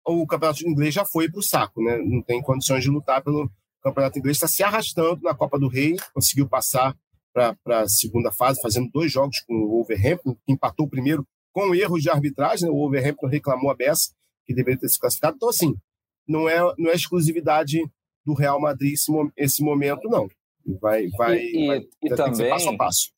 o 0.05 0.25
campeonato 0.25 0.67
inglês 0.67 0.93
já 0.93 1.03
foi 1.05 1.29
para 1.29 1.39
o 1.39 1.43
saco, 1.43 1.83
né? 1.83 1.97
Não 1.97 2.21
tem 2.21 2.41
condições 2.41 2.83
de 2.83 2.89
lutar 2.89 3.23
pelo 3.23 3.49
campeonato 3.83 4.17
inglês, 4.17 4.37
está 4.37 4.47
se 4.47 4.63
arrastando 4.63 5.21
na 5.21 5.35
Copa 5.35 5.59
do 5.59 5.67
Rei, 5.67 5.95
conseguiu 6.13 6.47
passar 6.47 6.95
para 7.35 7.81
a 7.81 7.87
segunda 7.89 8.31
fase, 8.31 8.61
fazendo 8.61 8.89
dois 8.93 9.11
jogos 9.11 9.41
com 9.41 9.53
o 9.53 9.69
Wolverhampton, 9.71 10.35
que 10.45 10.53
empatou 10.53 10.85
o 10.85 10.89
primeiro 10.89 11.27
com 11.51 11.75
erros 11.75 12.01
de 12.01 12.09
arbitragem. 12.09 12.65
Né? 12.65 12.71
O 12.73 12.77
Wolverhampton 12.77 13.27
reclamou 13.27 13.69
a 13.69 13.75
beça, 13.75 14.13
que 14.45 14.55
deveria 14.55 14.79
ter 14.79 14.87
se 14.87 14.99
classificado. 14.99 15.35
Então, 15.35 15.49
assim, 15.49 15.75
não 16.25 16.47
é, 16.47 16.59
não 16.77 16.89
é 16.89 16.93
exclusividade 16.93 17.81
do 18.25 18.33
Real 18.33 18.59
Madrid 18.59 18.93
esse, 18.93 19.11
esse 19.35 19.61
momento, 19.61 20.07
não. 20.07 20.27
Vai, 20.81 21.07
vai, 21.17 21.37
e, 21.37 21.67
vai 21.67 21.81
e 22.01 22.09
também, 22.15 22.49
passo 22.49 22.69
a 22.69 22.77
passo. 22.77 23.11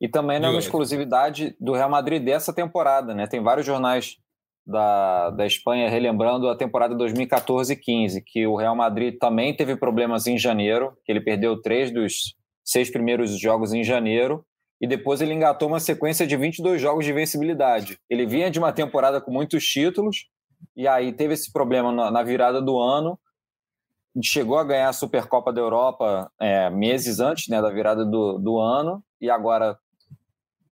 E 0.00 0.08
também 0.08 0.40
não 0.40 0.48
é 0.48 0.50
uma 0.52 0.58
exclusividade 0.58 1.56
do 1.60 1.72
Real 1.72 1.88
Madrid 1.88 2.22
dessa 2.22 2.52
temporada, 2.52 3.14
né? 3.14 3.26
Tem 3.26 3.42
vários 3.42 3.64
jornais 3.64 4.16
da, 4.66 5.30
da 5.30 5.46
Espanha 5.46 5.88
relembrando 5.88 6.48
a 6.48 6.56
temporada 6.56 6.94
2014 6.94 7.74
15, 7.76 8.22
que 8.22 8.46
o 8.46 8.56
Real 8.56 8.76
Madrid 8.76 9.16
também 9.18 9.54
teve 9.54 9.76
problemas 9.76 10.26
em 10.26 10.36
janeiro, 10.36 10.92
que 11.04 11.12
ele 11.12 11.20
perdeu 11.20 11.60
três 11.60 11.90
dos 11.90 12.34
seis 12.64 12.90
primeiros 12.90 13.38
jogos 13.38 13.72
em 13.72 13.82
janeiro, 13.82 14.44
e 14.80 14.86
depois 14.86 15.20
ele 15.20 15.34
engatou 15.34 15.68
uma 15.68 15.80
sequência 15.80 16.26
de 16.26 16.36
22 16.36 16.80
jogos 16.80 17.04
de 17.04 17.12
vencibilidade. 17.12 17.98
Ele 18.08 18.26
vinha 18.26 18.50
de 18.50 18.58
uma 18.58 18.72
temporada 18.72 19.20
com 19.20 19.30
muitos 19.30 19.64
títulos, 19.64 20.28
e 20.76 20.88
aí 20.88 21.12
teve 21.12 21.34
esse 21.34 21.52
problema 21.52 22.10
na 22.10 22.22
virada 22.22 22.62
do 22.62 22.78
ano, 22.78 23.18
chegou 24.22 24.58
a 24.58 24.64
ganhar 24.64 24.88
a 24.88 24.92
Supercopa 24.92 25.52
da 25.52 25.60
Europa 25.60 26.30
é, 26.40 26.68
meses 26.70 27.20
antes 27.20 27.48
né, 27.48 27.60
da 27.60 27.70
virada 27.70 28.04
do, 28.04 28.38
do 28.38 28.58
ano, 28.58 29.02
e 29.20 29.30
agora 29.30 29.78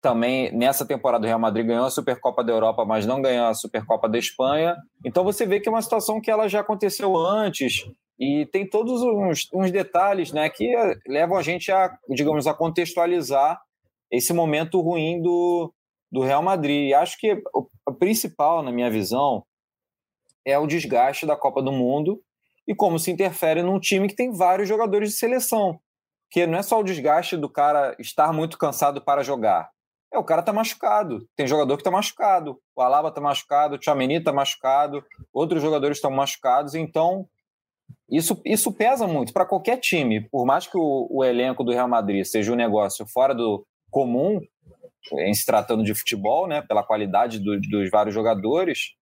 também 0.00 0.52
nessa 0.52 0.86
temporada 0.86 1.24
o 1.24 1.26
Real 1.26 1.38
Madrid 1.38 1.66
ganhou 1.66 1.86
a 1.86 1.90
Supercopa 1.90 2.44
da 2.44 2.52
Europa, 2.52 2.84
mas 2.84 3.06
não 3.06 3.22
ganhou 3.22 3.46
a 3.46 3.54
Supercopa 3.54 4.06
da 4.06 4.18
Espanha. 4.18 4.76
Então 5.02 5.24
você 5.24 5.46
vê 5.46 5.58
que 5.58 5.68
é 5.68 5.72
uma 5.72 5.80
situação 5.80 6.20
que 6.20 6.30
ela 6.30 6.46
já 6.46 6.60
aconteceu 6.60 7.16
antes 7.16 7.90
e 8.18 8.46
tem 8.46 8.68
todos 8.68 9.02
uns, 9.02 9.48
uns 9.52 9.70
detalhes, 9.70 10.32
né, 10.32 10.48
que 10.48 10.72
levam 11.06 11.36
a 11.36 11.42
gente 11.42 11.72
a, 11.72 11.96
digamos, 12.10 12.46
a 12.46 12.54
contextualizar 12.54 13.60
esse 14.10 14.32
momento 14.32 14.80
ruim 14.80 15.20
do, 15.20 15.72
do 16.10 16.22
Real 16.22 16.42
Madrid. 16.42 16.90
E 16.90 16.94
acho 16.94 17.18
que 17.18 17.32
o, 17.52 17.68
o 17.88 17.94
principal, 17.94 18.62
na 18.62 18.70
minha 18.70 18.90
visão, 18.90 19.44
é 20.44 20.58
o 20.58 20.66
desgaste 20.66 21.26
da 21.26 21.36
Copa 21.36 21.62
do 21.62 21.72
Mundo 21.72 22.22
e 22.66 22.74
como 22.74 22.98
se 22.98 23.10
interfere 23.10 23.62
num 23.62 23.80
time 23.80 24.08
que 24.08 24.14
tem 24.14 24.32
vários 24.32 24.68
jogadores 24.68 25.10
de 25.10 25.16
seleção. 25.16 25.80
Que 26.30 26.46
não 26.46 26.58
é 26.58 26.62
só 26.62 26.80
o 26.80 26.84
desgaste 26.84 27.36
do 27.36 27.48
cara 27.48 27.96
estar 27.98 28.32
muito 28.32 28.56
cansado 28.58 29.02
para 29.02 29.22
jogar. 29.22 29.70
É, 30.12 30.18
o 30.18 30.24
cara 30.24 30.42
tá 30.42 30.52
machucado. 30.52 31.26
Tem 31.36 31.46
jogador 31.46 31.76
que 31.76 31.82
tá 31.82 31.90
machucado. 31.90 32.60
O 32.76 32.80
Alaba 32.80 33.10
tá 33.10 33.20
machucado, 33.20 33.74
o 33.74 33.78
Tchameni 33.78 34.22
tá 34.22 34.32
machucado, 34.32 35.04
outros 35.32 35.60
jogadores 35.60 35.98
estão 35.98 36.10
machucados. 36.10 36.74
Então, 36.74 37.28
isso, 38.10 38.40
isso 38.44 38.72
pesa 38.72 39.06
muito 39.06 39.32
para 39.32 39.46
qualquer 39.46 39.78
time. 39.78 40.28
Por 40.28 40.44
mais 40.44 40.66
que 40.66 40.76
o, 40.76 41.08
o, 41.10 41.24
elenco 41.24 41.64
do 41.64 41.72
Real 41.72 41.88
Madrid 41.88 42.24
seja 42.24 42.52
um 42.52 42.56
negócio 42.56 43.06
fora 43.06 43.34
do 43.34 43.66
comum, 43.90 44.40
em 45.18 45.34
se 45.34 45.44
tratando 45.44 45.82
de 45.82 45.94
futebol, 45.94 46.46
né, 46.46 46.62
pela 46.62 46.82
qualidade 46.82 47.38
do, 47.38 47.58
dos 47.60 47.90
vários 47.90 48.14
jogadores, 48.14 48.94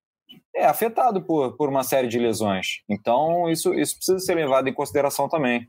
é 0.54 0.64
afetado 0.64 1.22
por, 1.22 1.56
por 1.56 1.68
uma 1.68 1.82
série 1.82 2.08
de 2.08 2.18
lesões. 2.18 2.82
Então, 2.88 3.48
isso, 3.50 3.74
isso 3.74 3.96
precisa 3.96 4.18
ser 4.18 4.34
levado 4.34 4.68
em 4.68 4.74
consideração 4.74 5.28
também. 5.28 5.68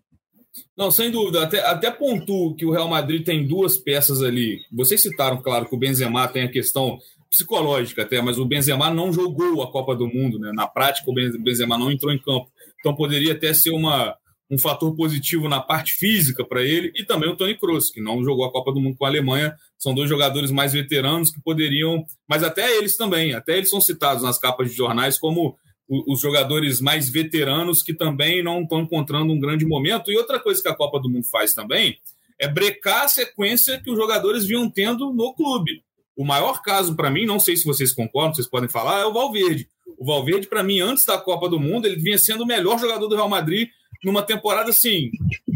Não, 0.77 0.91
sem 0.91 1.09
dúvida. 1.09 1.43
Até, 1.43 1.59
até 1.65 1.89
pontuo 1.89 2.55
que 2.55 2.65
o 2.65 2.71
Real 2.71 2.87
Madrid 2.87 3.25
tem 3.25 3.45
duas 3.45 3.77
peças 3.77 4.21
ali. 4.21 4.59
Vocês 4.71 5.01
citaram, 5.01 5.41
claro, 5.41 5.67
que 5.67 5.75
o 5.75 5.79
Benzema 5.79 6.27
tem 6.27 6.43
a 6.43 6.51
questão 6.51 6.99
psicológica 7.33 8.03
até, 8.03 8.21
mas 8.21 8.37
o 8.37 8.45
Benzema 8.45 8.91
não 8.91 9.11
jogou 9.11 9.63
a 9.63 9.71
Copa 9.71 9.95
do 9.95 10.07
Mundo, 10.07 10.37
né? 10.37 10.51
Na 10.53 10.67
prática, 10.67 11.09
o 11.09 11.13
Benzema 11.13 11.79
não 11.79 11.91
entrou 11.91 12.13
em 12.13 12.19
campo. 12.19 12.47
Então 12.79 12.95
poderia 12.95 13.33
até 13.33 13.51
ser 13.55 13.71
uma, 13.71 14.15
um 14.51 14.57
fator 14.57 14.95
positivo 14.95 15.49
na 15.49 15.59
parte 15.59 15.93
física 15.93 16.45
para 16.45 16.61
ele 16.61 16.91
e 16.95 17.03
também 17.03 17.27
o 17.27 17.35
Toni 17.35 17.57
Kroos, 17.57 17.89
que 17.89 17.99
não 17.99 18.23
jogou 18.23 18.45
a 18.45 18.51
Copa 18.51 18.71
do 18.71 18.79
Mundo 18.79 18.95
com 18.95 19.05
a 19.05 19.07
Alemanha. 19.07 19.55
São 19.79 19.95
dois 19.95 20.07
jogadores 20.07 20.51
mais 20.51 20.73
veteranos 20.73 21.31
que 21.31 21.41
poderiam, 21.41 22.05
mas 22.29 22.43
até 22.43 22.77
eles 22.77 22.95
também, 22.95 23.33
até 23.33 23.57
eles 23.57 23.71
são 23.71 23.81
citados 23.81 24.21
nas 24.21 24.37
capas 24.37 24.69
de 24.69 24.77
jornais 24.77 25.17
como 25.17 25.57
os 25.89 26.21
jogadores 26.21 26.79
mais 26.79 27.09
veteranos 27.09 27.81
que 27.81 27.93
também 27.93 28.43
não 28.43 28.61
estão 28.61 28.81
encontrando 28.81 29.33
um 29.33 29.39
grande 29.39 29.65
momento. 29.65 30.11
E 30.11 30.17
outra 30.17 30.39
coisa 30.39 30.61
que 30.61 30.69
a 30.69 30.75
Copa 30.75 30.99
do 30.99 31.09
Mundo 31.09 31.25
faz 31.25 31.53
também 31.53 31.97
é 32.39 32.47
brecar 32.47 33.05
a 33.05 33.07
sequência 33.07 33.81
que 33.81 33.89
os 33.89 33.97
jogadores 33.97 34.45
vinham 34.45 34.69
tendo 34.69 35.11
no 35.11 35.33
clube. 35.33 35.83
O 36.15 36.23
maior 36.23 36.61
caso 36.61 36.95
para 36.95 37.09
mim, 37.09 37.25
não 37.25 37.39
sei 37.39 37.55
se 37.55 37.65
vocês 37.65 37.91
concordam, 37.91 38.33
vocês 38.33 38.49
podem 38.49 38.69
falar, 38.69 39.01
é 39.01 39.05
o 39.05 39.13
Valverde. 39.13 39.67
O 39.97 40.05
Valverde, 40.05 40.47
para 40.47 40.63
mim, 40.63 40.79
antes 40.79 41.05
da 41.05 41.17
Copa 41.17 41.49
do 41.49 41.59
Mundo, 41.59 41.85
ele 41.85 41.99
vinha 41.99 42.17
sendo 42.17 42.43
o 42.43 42.47
melhor 42.47 42.79
jogador 42.79 43.07
do 43.07 43.15
Real 43.15 43.29
Madrid 43.29 43.69
numa 44.03 44.21
temporada 44.21 44.69
assim 44.69 45.11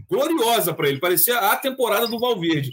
gloriosa 0.10 0.74
para 0.74 0.88
ele, 0.88 1.00
parecia 1.00 1.38
a 1.38 1.56
temporada 1.56 2.08
do 2.08 2.18
Valverde. 2.18 2.72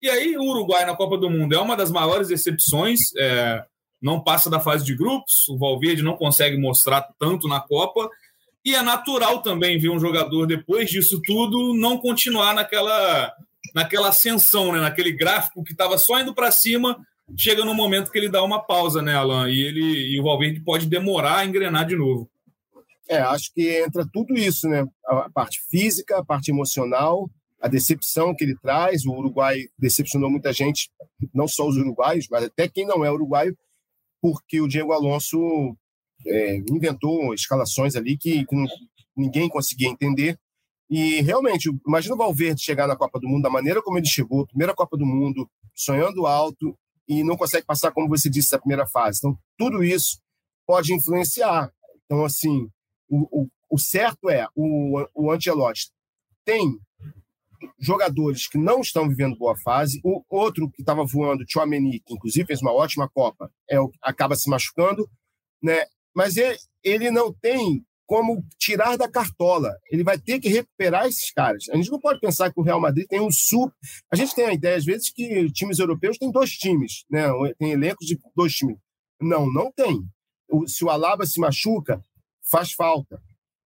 E 0.00 0.08
aí 0.08 0.36
o 0.36 0.42
Uruguai 0.42 0.86
na 0.86 0.94
Copa 0.94 1.18
do 1.18 1.28
Mundo 1.28 1.54
é 1.54 1.58
uma 1.58 1.76
das 1.76 1.90
maiores 1.90 2.28
decepções. 2.28 3.00
É, 3.16 3.64
não 4.00 4.20
passa 4.20 4.48
da 4.48 4.60
fase 4.60 4.84
de 4.84 4.94
grupos, 4.94 5.48
o 5.48 5.58
Valverde 5.58 6.02
não 6.02 6.16
consegue 6.16 6.56
mostrar 6.56 7.08
tanto 7.18 7.48
na 7.48 7.60
Copa, 7.60 8.08
e 8.64 8.74
é 8.74 8.82
natural 8.82 9.42
também 9.42 9.78
ver 9.78 9.90
um 9.90 9.98
jogador, 9.98 10.46
depois 10.46 10.90
disso 10.90 11.20
tudo, 11.24 11.74
não 11.74 11.98
continuar 11.98 12.54
naquela, 12.54 13.32
naquela 13.74 14.08
ascensão, 14.08 14.72
né? 14.72 14.80
naquele 14.80 15.12
gráfico 15.12 15.64
que 15.64 15.72
estava 15.72 15.96
só 15.98 16.20
indo 16.20 16.34
para 16.34 16.50
cima, 16.50 16.98
chega 17.36 17.64
no 17.64 17.74
momento 17.74 18.10
que 18.10 18.18
ele 18.18 18.28
dá 18.28 18.42
uma 18.44 18.62
pausa, 18.62 19.02
né, 19.02 19.14
Alan? 19.14 19.50
E, 19.50 19.60
ele, 19.60 20.14
e 20.14 20.20
o 20.20 20.24
Valverde 20.24 20.60
pode 20.60 20.86
demorar 20.86 21.38
a 21.38 21.44
engrenar 21.46 21.86
de 21.86 21.96
novo. 21.96 22.30
É, 23.08 23.18
acho 23.18 23.52
que 23.54 23.82
entra 23.82 24.06
tudo 24.12 24.34
isso, 24.34 24.68
né? 24.68 24.84
A 25.06 25.30
parte 25.30 25.60
física, 25.70 26.18
a 26.18 26.24
parte 26.24 26.50
emocional, 26.50 27.30
a 27.60 27.68
decepção 27.68 28.34
que 28.34 28.44
ele 28.44 28.56
traz. 28.60 29.04
O 29.06 29.12
Uruguai 29.12 29.66
decepcionou 29.78 30.30
muita 30.30 30.52
gente, 30.52 30.90
não 31.32 31.46
só 31.46 31.66
os 31.66 31.76
uruguaios, 31.76 32.26
mas 32.30 32.44
até 32.44 32.68
quem 32.68 32.86
não 32.86 33.04
é 33.04 33.10
uruguaio, 33.10 33.56
porque 34.20 34.60
o 34.60 34.68
Diego 34.68 34.92
Alonso 34.92 35.76
é, 36.26 36.56
inventou 36.70 37.32
escalações 37.32 37.94
ali 37.94 38.16
que, 38.16 38.44
que 38.44 38.56
ninguém 39.16 39.48
conseguia 39.48 39.88
entender. 39.88 40.38
E 40.88 41.20
realmente, 41.22 41.70
imagina 41.86 42.14
o 42.14 42.18
Valverde 42.18 42.62
chegar 42.62 42.86
na 42.86 42.96
Copa 42.96 43.18
do 43.18 43.28
Mundo 43.28 43.42
da 43.42 43.50
maneira 43.50 43.82
como 43.82 43.98
ele 43.98 44.06
chegou, 44.06 44.46
primeira 44.46 44.74
Copa 44.74 44.96
do 44.96 45.06
Mundo, 45.06 45.48
sonhando 45.74 46.26
alto 46.26 46.76
e 47.08 47.22
não 47.22 47.36
consegue 47.36 47.66
passar, 47.66 47.92
como 47.92 48.08
você 48.08 48.28
disse, 48.28 48.54
a 48.54 48.58
primeira 48.58 48.86
fase. 48.86 49.18
Então, 49.18 49.38
tudo 49.56 49.84
isso 49.84 50.20
pode 50.66 50.92
influenciar. 50.92 51.70
Então, 52.04 52.24
assim, 52.24 52.68
o, 53.08 53.42
o, 53.42 53.48
o 53.70 53.78
certo 53.78 54.28
é 54.28 54.46
o, 54.54 55.04
o 55.14 55.30
Ancelotti 55.30 55.90
tem 56.44 56.78
jogadores 57.78 58.48
que 58.48 58.58
não 58.58 58.80
estão 58.80 59.08
vivendo 59.08 59.36
boa 59.36 59.56
fase. 59.64 60.00
O 60.04 60.22
outro 60.28 60.70
que 60.70 60.82
estava 60.82 61.04
voando, 61.04 61.44
Chouameni, 61.48 62.00
que 62.00 62.14
inclusive 62.14 62.46
fez 62.46 62.60
uma 62.60 62.72
ótima 62.72 63.08
Copa, 63.08 63.50
é 63.68 63.80
o, 63.80 63.90
acaba 64.02 64.36
se 64.36 64.48
machucando, 64.48 65.08
né? 65.62 65.84
Mas 66.14 66.36
ele, 66.36 66.56
ele 66.82 67.10
não 67.10 67.32
tem 67.32 67.84
como 68.06 68.44
tirar 68.58 68.96
da 68.96 69.10
cartola. 69.10 69.74
Ele 69.90 70.04
vai 70.04 70.18
ter 70.18 70.38
que 70.38 70.48
recuperar 70.48 71.06
esses 71.06 71.30
caras. 71.32 71.64
A 71.70 71.76
gente 71.76 71.90
não 71.90 72.00
pode 72.00 72.20
pensar 72.20 72.52
que 72.52 72.60
o 72.60 72.62
Real 72.62 72.80
Madrid 72.80 73.06
tem 73.08 73.20
um 73.20 73.30
super. 73.30 73.74
A 74.10 74.16
gente 74.16 74.34
tem 74.34 74.46
a 74.46 74.52
ideia, 74.52 74.76
às 74.76 74.84
vezes, 74.84 75.10
que 75.10 75.50
times 75.52 75.78
europeus 75.78 76.16
têm 76.16 76.30
dois 76.30 76.50
times, 76.50 77.04
né? 77.10 77.26
Tem 77.58 77.72
elencos 77.72 78.06
de 78.06 78.18
dois 78.34 78.54
times. 78.54 78.78
Não, 79.20 79.50
não 79.52 79.72
tem. 79.72 80.02
Se 80.66 80.84
o 80.84 80.90
Alaba 80.90 81.26
se 81.26 81.40
machuca, 81.40 82.02
faz 82.50 82.72
falta. 82.72 83.20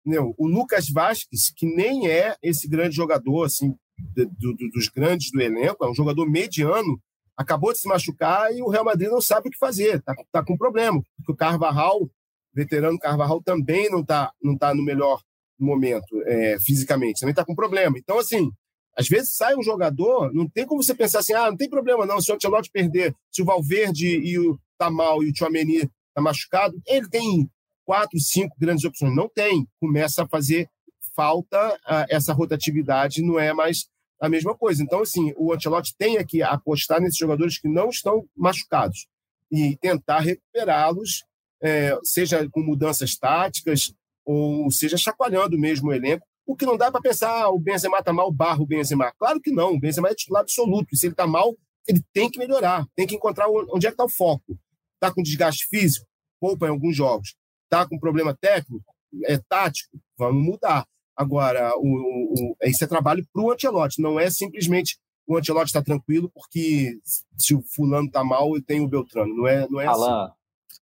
Entendeu? 0.04 0.34
O 0.36 0.46
Lucas 0.46 0.88
Vasquez, 0.88 1.50
que 1.56 1.66
nem 1.66 2.08
é 2.08 2.36
esse 2.42 2.68
grande 2.68 2.94
jogador, 2.94 3.44
assim, 3.44 3.74
do, 3.98 4.26
do, 4.26 4.70
dos 4.70 4.88
grandes 4.88 5.30
do 5.30 5.40
elenco, 5.40 5.84
é 5.84 5.90
um 5.90 5.94
jogador 5.94 6.28
mediano, 6.28 7.00
acabou 7.36 7.72
de 7.72 7.78
se 7.78 7.88
machucar 7.88 8.52
e 8.52 8.60
o 8.60 8.68
Real 8.68 8.84
Madrid 8.84 9.08
não 9.08 9.20
sabe 9.20 9.48
o 9.48 9.50
que 9.50 9.58
fazer, 9.58 9.96
está 9.96 10.14
tá 10.30 10.44
com 10.44 10.56
problema. 10.56 11.00
Porque 11.16 11.32
o 11.32 11.36
Carvajal, 11.36 12.10
veterano 12.54 12.99
Carvajal, 12.99 13.42
também 13.42 13.90
não 13.90 14.00
está 14.00 14.32
não 14.42 14.56
tá 14.56 14.75
no 14.75 14.84
melhor 14.84 15.20
momento 15.58 16.23
é, 16.26 16.56
fisicamente, 16.61 17.20
também 17.20 17.32
está 17.32 17.44
com 17.44 17.54
problema. 17.54 17.99
Então, 17.99 18.18
assim, 18.18 18.50
às 18.96 19.08
vezes 19.08 19.37
sai 19.37 19.56
um 19.56 19.62
jogador, 19.62 20.32
não 20.32 20.49
tem 20.49 20.66
como 20.66 20.82
você 20.82 20.94
pensar 20.94 21.20
assim, 21.20 21.32
ah, 21.32 21.50
não 21.50 21.56
tem 21.56 21.68
problema 21.68 22.06
não, 22.06 22.20
se 22.20 22.30
o 22.30 22.34
Ancelotti 22.34 22.70
perder, 22.70 23.14
se 23.30 23.42
o 23.42 23.44
Valverde 23.44 24.06
e 24.06 24.38
o 24.38 24.58
tá 24.78 24.90
mal 24.90 25.23
e 25.23 25.28
o 25.28 25.32
Tchouameni 25.32 25.88
tá 26.14 26.20
machucado, 26.20 26.80
ele 26.87 27.08
tem 27.08 27.49
quatro, 27.84 28.18
cinco 28.18 28.56
grandes 28.58 28.84
opções. 28.84 29.14
Não 29.14 29.28
tem. 29.28 29.66
Começa 29.80 30.23
a 30.23 30.28
fazer 30.28 30.68
falta 31.14 31.78
essa 32.08 32.32
rotatividade, 32.32 33.23
não 33.23 33.38
é 33.38 33.52
mais 33.52 33.87
a 34.20 34.28
mesma 34.28 34.56
coisa. 34.56 34.82
Então, 34.82 35.02
assim, 35.02 35.32
o 35.37 35.52
Ancelotti 35.52 35.94
tem 35.96 36.25
que 36.26 36.42
apostar 36.42 37.00
nesses 37.00 37.18
jogadores 37.18 37.58
que 37.58 37.68
não 37.68 37.88
estão 37.88 38.25
machucados 38.37 39.06
e 39.50 39.76
tentar 39.76 40.20
recuperá-los, 40.20 41.25
é, 41.62 41.99
seja 42.02 42.49
com 42.50 42.61
mudanças 42.61 43.16
táticas 43.16 43.94
ou 44.25 44.70
seja 44.70 44.96
chacoalhando 44.96 45.58
mesmo 45.58 45.88
o 45.88 45.92
elenco. 45.92 46.26
O 46.46 46.54
que 46.54 46.66
não 46.66 46.76
dá 46.76 46.90
para 46.90 47.00
pensar, 47.00 47.30
ah, 47.30 47.49
o 47.49 47.58
Benzema 47.58 47.99
está 47.99 48.12
mal, 48.12 48.30
barra 48.30 48.61
o 48.61 48.66
Benzema. 48.66 49.12
Claro 49.18 49.40
que 49.40 49.50
não, 49.50 49.73
o 49.73 49.80
Benzema 49.80 50.08
é 50.08 50.14
titular 50.14 50.42
absoluto. 50.42 50.88
E 50.92 50.96
se 50.96 51.06
ele 51.06 51.14
está 51.14 51.26
mal, 51.26 51.56
ele 51.87 52.02
tem 52.12 52.30
que 52.30 52.38
melhorar, 52.38 52.87
tem 52.94 53.06
que 53.06 53.14
encontrar 53.14 53.49
onde 53.49 53.87
é 53.87 53.90
que 53.90 53.94
está 53.94 54.04
o 54.04 54.11
foco. 54.11 54.58
Está 54.94 55.12
com 55.12 55.23
desgaste 55.23 55.66
físico? 55.68 56.06
Poupa 56.40 56.66
em 56.66 56.70
alguns 56.70 56.96
jogos. 56.96 57.34
Está 57.64 57.87
com 57.88 57.99
problema 57.99 58.37
técnico? 58.38 58.84
É 59.25 59.38
tático? 59.38 59.99
Vamos 60.18 60.44
mudar. 60.44 60.87
Agora, 61.16 61.73
o, 61.76 61.82
o, 61.82 62.56
esse 62.62 62.84
é 62.84 62.87
trabalho 62.87 63.26
para 63.32 63.42
o 63.42 63.52
Antelote, 63.52 64.02
não 64.02 64.18
é 64.18 64.30
simplesmente 64.30 64.99
o 65.26 65.37
Antelote 65.37 65.66
está 65.66 65.82
tranquilo 65.82 66.30
porque 66.34 66.99
se 67.37 67.54
o 67.54 67.62
fulano 67.62 68.06
está 68.06 68.23
mal, 68.23 68.54
eu 68.54 68.62
tenho 68.62 68.84
o 68.84 68.88
Beltrano. 68.88 69.34
Não 69.34 69.46
é, 69.46 69.66
não 69.68 69.80
é 69.80 69.87
Alan, 69.87 70.25
assim. 70.25 70.34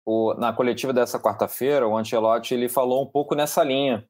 O, 0.05 0.33
na 0.33 0.51
coletiva 0.51 0.91
dessa 0.91 1.19
quarta-feira, 1.19 1.87
o 1.87 1.97
Ancelotti 1.97 2.53
ele 2.53 2.67
falou 2.67 3.03
um 3.03 3.07
pouco 3.07 3.35
nessa 3.35 3.63
linha. 3.63 4.03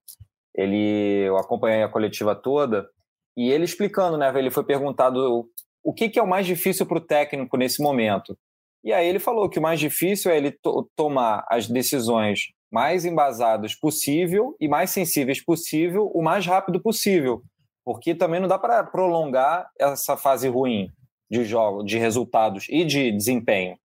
Ele, 0.55 1.23
eu 1.27 1.37
acompanhei 1.37 1.83
a 1.83 1.89
coletiva 1.89 2.35
toda 2.35 2.89
e 3.37 3.49
ele 3.49 3.65
explicando, 3.65 4.17
né? 4.17 4.31
Ele 4.37 4.51
foi 4.51 4.63
perguntado 4.63 5.49
o 5.83 5.93
que, 5.93 6.09
que 6.09 6.19
é 6.19 6.23
o 6.23 6.27
mais 6.27 6.45
difícil 6.45 6.85
para 6.85 6.97
o 6.97 7.05
técnico 7.05 7.57
nesse 7.57 7.81
momento. 7.81 8.37
E 8.83 8.91
aí 8.93 9.07
ele 9.07 9.19
falou 9.19 9.49
que 9.49 9.59
o 9.59 9.61
mais 9.61 9.79
difícil 9.79 10.31
é 10.31 10.37
ele 10.37 10.51
to 10.51 10.89
tomar 10.95 11.45
as 11.49 11.67
decisões 11.67 12.51
mais 12.71 13.05
embasados 13.05 13.75
possível 13.75 14.55
e 14.59 14.67
mais 14.67 14.89
sensíveis 14.91 15.43
possível, 15.43 16.09
o 16.13 16.21
mais 16.21 16.45
rápido 16.45 16.81
possível. 16.81 17.41
porque 17.83 18.15
também 18.15 18.39
não 18.39 18.47
dá 18.47 18.57
para 18.59 18.83
prolongar 18.83 19.69
essa 19.79 20.15
fase 20.15 20.47
ruim 20.47 20.89
de 21.29 21.43
jogo, 21.45 21.83
de 21.83 21.97
resultados 21.97 22.67
e 22.69 22.83
de 22.83 23.11
desempenho. 23.11 23.77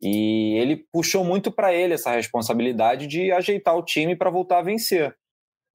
E 0.00 0.54
ele 0.58 0.84
puxou 0.92 1.24
muito 1.24 1.50
para 1.50 1.72
ele 1.72 1.94
essa 1.94 2.10
responsabilidade 2.10 3.06
de 3.06 3.32
ajeitar 3.32 3.76
o 3.76 3.84
time 3.84 4.14
para 4.14 4.30
voltar 4.30 4.58
a 4.58 4.62
vencer. 4.62 5.14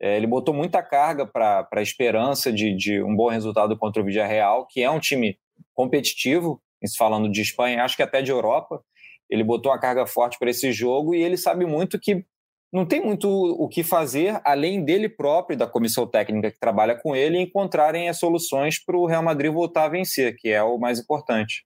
É, 0.02 0.18
ele 0.18 0.28
botou 0.28 0.54
muita 0.54 0.82
carga 0.82 1.26
para 1.28 1.68
a 1.72 1.82
esperança 1.82 2.52
de, 2.52 2.76
de, 2.76 3.04
um 3.04 3.16
bom 3.16 3.30
resultado 3.30 3.78
contra 3.78 4.02
o 4.02 4.06
Villarreal, 4.06 4.66
que 4.68 4.82
é 4.82 4.90
um 4.90 5.00
time 5.00 5.38
competitivo, 5.76 6.62
falando 6.98 7.32
de 7.32 7.42
Espanha, 7.42 7.84
acho 7.84 7.96
que 7.96 8.04
até 8.04 8.22
de 8.22 8.32
Europa. 8.32 8.84
Ele 9.30 9.44
botou 9.44 9.72
uma 9.72 9.80
carga 9.80 10.06
forte 10.06 10.38
para 10.40 10.50
esse 10.50 10.72
jogo 10.72 11.14
e 11.16 11.22
ele 11.22 11.38
sabe 11.38 11.66
muito 11.66 12.00
que 12.00 12.26
não 12.74 12.86
tem 12.86 13.02
muito 13.02 13.30
o 13.30 13.68
que 13.68 13.84
fazer 13.84 14.40
além 14.46 14.84
dele 14.84 15.10
próprio, 15.10 15.58
da 15.58 15.68
comissão 15.68 16.08
técnica 16.08 16.52
que 16.52 16.60
trabalha 16.60 16.96
com 16.96 17.16
ele, 17.16 17.38
encontrarem 17.38 18.08
as 18.10 18.18
soluções 18.18 18.84
para 18.84 18.98
o 18.98 19.06
Real 19.06 19.22
Madrid 19.22 19.52
voltar 19.52 19.86
a 19.86 19.90
vencer, 19.90 20.36
que 20.38 20.50
é 20.50 20.64
o 20.64 20.78
mais 20.78 21.00
importante. 21.00 21.66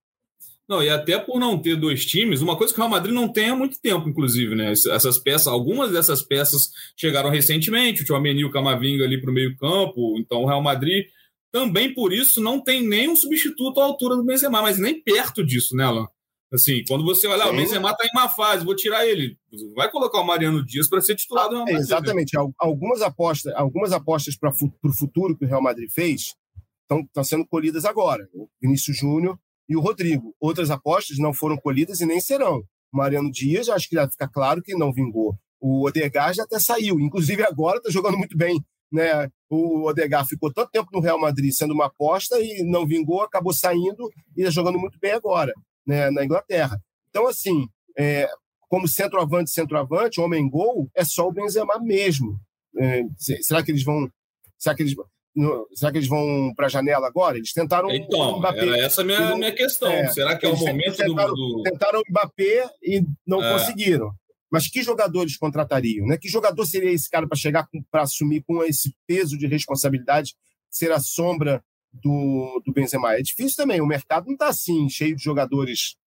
Não, 0.68 0.82
e 0.82 0.90
até 0.90 1.20
por 1.20 1.40
não 1.40 1.62
ter 1.62 1.76
dois 1.76 2.06
times, 2.06 2.42
uma 2.42 2.58
coisa 2.58 2.74
que 2.74 2.80
o 2.80 2.82
Real 2.82 2.90
Madrid 2.90 3.14
não 3.14 3.32
tem 3.32 3.50
há 3.50 3.56
muito 3.56 3.80
tempo, 3.80 4.10
inclusive, 4.10 4.56
né? 4.56 4.72
Essas 4.72 5.20
peças, 5.20 5.48
algumas 5.48 5.92
dessas 5.92 6.24
peças 6.24 6.72
chegaram 6.98 7.30
recentemente, 7.30 8.02
o 8.02 8.06
Tchouameni 8.06 8.42
e 8.42 8.46
o 8.46 8.52
Camavinga 8.52 9.04
ali 9.04 9.22
para 9.22 9.30
o 9.30 9.34
meio-campo, 9.34 10.18
então 10.18 10.42
o 10.42 10.48
Real 10.48 10.64
Madrid 10.64 11.06
também 11.52 11.94
por 11.94 12.12
isso 12.12 12.42
não 12.42 12.60
tem 12.60 12.86
nenhum 12.86 13.16
substituto 13.16 13.80
à 13.80 13.86
altura 13.86 14.16
do 14.16 14.26
Benzema, 14.26 14.62
mas 14.62 14.80
nem 14.80 15.02
perto 15.02 15.46
disso, 15.46 15.76
né, 15.76 15.86
Alan? 15.86 16.08
Assim, 16.54 16.84
quando 16.88 17.04
você 17.04 17.28
olha, 17.28 17.44
ah, 17.44 17.50
o 17.50 17.56
Benzema 17.56 17.92
está 17.92 18.06
em 18.06 18.10
uma 18.14 18.30
fase, 18.30 18.66
vou 18.66 18.76
tirar 18.76 19.06
ele. 19.06 19.38
Vai 19.76 19.90
colocar 19.90 20.20
o 20.20 20.24
Mariano 20.26 20.66
Dias 20.66 20.90
para 20.90 21.02
ser 21.02 21.16
titular 21.16 21.46
do 21.48 21.56
Real 21.56 21.66
Madrid. 21.66 21.78
Né? 21.78 21.84
exatamente. 21.84 22.38
Algumas 22.58 23.02
apostas, 23.02 23.54
algumas 23.56 23.92
apostas 23.92 24.38
para 24.38 24.52
o 24.52 24.94
futuro 24.94 25.38
que 25.38 25.46
o 25.46 25.48
Real 25.48 25.62
Madrid 25.62 25.90
fez 25.92 26.36
estão 26.82 27.24
sendo 27.24 27.46
colhidas 27.48 27.84
agora. 27.84 28.28
O 28.34 28.48
Vinícius 28.62 28.98
Júnior 28.98 29.40
e 29.68 29.76
o 29.76 29.82
Rodrigo. 29.82 30.36
Outras 30.40 30.70
apostas 30.70 31.18
não 31.18 31.34
foram 31.34 31.58
colhidas 31.58 32.02
e 32.02 32.06
nem 32.06 32.20
serão. 32.20 32.64
Mariano 32.92 33.32
Dias, 33.32 33.70
acho 33.70 33.90
que 33.90 33.96
já 33.96 34.10
fica 34.10 34.28
claro 34.28 34.62
que 34.62 34.76
não 34.76 34.94
vingou. 34.94 35.36
O 35.60 35.86
Odegar 35.86 36.34
já 36.34 36.44
até 36.44 36.60
saiu, 36.60 37.00
inclusive 37.00 37.44
agora 37.44 37.78
está 37.78 37.90
jogando 37.90 38.18
muito 38.18 38.38
bem. 38.38 38.64
Né? 38.92 39.30
O 39.50 39.88
Odegar 39.88 40.26
ficou 40.28 40.54
tanto 40.54 40.72
tempo 40.72 40.90
no 40.94 41.00
Real 41.00 41.20
Madrid 41.20 41.52
sendo 41.52 41.74
uma 41.74 41.88
aposta 41.88 42.40
e 42.40 42.64
não 42.64 42.86
vingou, 42.86 43.22
acabou 43.22 43.54
saindo 43.54 44.10
e 44.38 44.42
está 44.42 44.52
jogando 44.52 44.80
muito 44.80 44.98
bem 45.00 45.12
agora 45.12 45.54
né, 45.86 46.10
na 46.10 46.24
Inglaterra. 46.24 46.80
Então, 47.10 47.28
assim, 47.28 47.68
é, 47.98 48.30
como 48.68 48.88
centroavante, 48.88 49.52
centroavante, 49.52 50.20
homem-gol, 50.20 50.90
é 50.96 51.04
só 51.04 51.28
o 51.28 51.32
Benzema 51.32 51.80
mesmo. 51.80 52.40
É, 52.78 53.04
será 53.42 53.64
que 53.64 53.72
eles 53.72 53.84
vão. 53.84 54.10
Será 54.58 54.76
que 54.76 54.84
eles, 54.84 54.96
no, 55.36 55.68
será 55.74 55.92
que 55.92 55.98
eles 55.98 56.08
vão 56.08 56.54
para 56.56 56.68
a 56.68 56.70
janela 56.70 57.08
agora? 57.08 57.38
Eles 57.38 57.52
tentaram 57.52 57.92
então, 57.92 58.40
Mbappé. 58.40 58.80
Essa 58.80 59.02
a 59.02 59.04
minha, 59.04 59.20
não, 59.20 59.38
minha 59.38 59.52
questão. 59.52 59.92
É, 59.92 60.08
será 60.08 60.38
que 60.38 60.46
é 60.46 60.50
o 60.50 60.58
momento 60.58 60.96
tentaram, 60.96 61.34
do, 61.34 61.58
do. 61.58 61.64
Tentaram 61.64 62.00
o 62.00 62.04
Mbappé 62.10 62.70
e 62.82 63.04
não 63.28 63.44
é. 63.44 63.54
conseguiram. 63.54 64.12
Mas 64.50 64.70
que 64.70 64.82
jogadores 64.82 65.36
contratariam? 65.38 66.08
Né? 66.08 66.18
Que 66.18 66.30
jogador 66.30 66.66
seria 66.66 66.92
esse 66.92 67.10
cara 67.10 67.28
para 67.28 67.38
chegar 67.38 67.68
para 67.92 68.04
assumir 68.04 68.44
com 68.48 68.64
esse 68.64 68.96
peso 69.06 69.38
de 69.38 69.48
responsabilidade, 69.48 70.36
ser 70.70 70.92
a 70.92 71.00
sombra 71.00 71.62
do, 71.92 72.62
do 72.66 72.72
Benzema? 72.72 73.16
É 73.16 73.22
difícil 73.22 73.58
também. 73.58 73.82
O 73.82 73.88
mercado 73.88 74.28
não 74.28 74.34
está 74.34 74.48
assim, 74.48 74.88
cheio 74.88 75.16
de 75.16 75.24
jogadores 75.24 75.98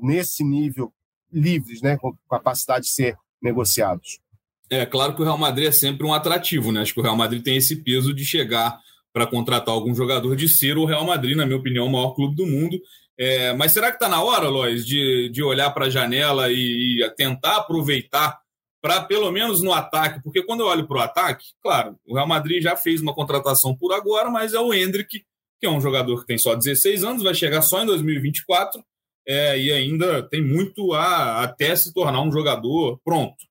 nesse 0.00 0.44
nível 0.44 0.92
livres, 1.32 1.82
né, 1.82 1.96
com 1.96 2.16
capacidade 2.30 2.86
de 2.86 2.92
ser 2.92 3.16
negociados. 3.42 4.20
É 4.68 4.84
claro 4.84 5.14
que 5.14 5.22
o 5.22 5.24
Real 5.24 5.38
Madrid 5.38 5.68
é 5.68 5.72
sempre 5.72 6.06
um 6.06 6.12
atrativo, 6.12 6.72
né? 6.72 6.82
Acho 6.82 6.92
que 6.92 7.00
o 7.00 7.02
Real 7.02 7.16
Madrid 7.16 7.42
tem 7.42 7.56
esse 7.56 7.76
peso 7.76 8.12
de 8.12 8.24
chegar 8.24 8.78
para 9.12 9.26
contratar 9.26 9.72
algum 9.72 9.94
jogador 9.94 10.36
de 10.36 10.48
ser 10.48 10.76
o 10.76 10.84
Real 10.84 11.04
Madrid, 11.04 11.36
na 11.36 11.46
minha 11.46 11.58
opinião, 11.58 11.86
o 11.86 11.90
maior 11.90 12.10
clube 12.14 12.36
do 12.36 12.46
mundo. 12.46 12.78
É, 13.18 13.54
mas 13.54 13.72
será 13.72 13.88
que 13.88 13.96
está 13.96 14.08
na 14.08 14.22
hora, 14.22 14.48
Lois, 14.48 14.84
de, 14.84 15.30
de 15.30 15.42
olhar 15.42 15.70
para 15.70 15.86
a 15.86 15.90
janela 15.90 16.52
e, 16.52 17.00
e, 17.02 17.10
tentar 17.16 17.56
aproveitar 17.56 18.38
para, 18.82 19.00
pelo 19.02 19.30
menos 19.30 19.62
no 19.62 19.72
ataque? 19.72 20.20
Porque 20.22 20.42
quando 20.42 20.60
eu 20.60 20.66
olho 20.66 20.86
para 20.86 20.98
o 20.98 21.00
ataque, 21.00 21.46
claro, 21.62 21.96
o 22.06 22.14
Real 22.14 22.26
Madrid 22.26 22.62
já 22.62 22.76
fez 22.76 23.00
uma 23.00 23.14
contratação 23.14 23.74
por 23.74 23.94
agora, 23.94 24.28
mas 24.28 24.52
é 24.52 24.60
o 24.60 24.74
Hendrick, 24.74 25.24
que 25.58 25.66
é 25.66 25.70
um 25.70 25.80
jogador 25.80 26.20
que 26.20 26.26
tem 26.26 26.36
só 26.36 26.54
16 26.54 27.04
anos, 27.04 27.22
vai 27.22 27.32
chegar 27.32 27.62
só 27.62 27.82
em 27.82 27.86
2024 27.86 28.84
é, 29.26 29.58
e 29.58 29.72
ainda 29.72 30.22
tem 30.22 30.42
muito 30.42 30.92
a 30.92 31.42
até 31.42 31.74
se 31.74 31.92
tornar 31.94 32.20
um 32.20 32.30
jogador 32.30 33.00
pronto. 33.02 33.45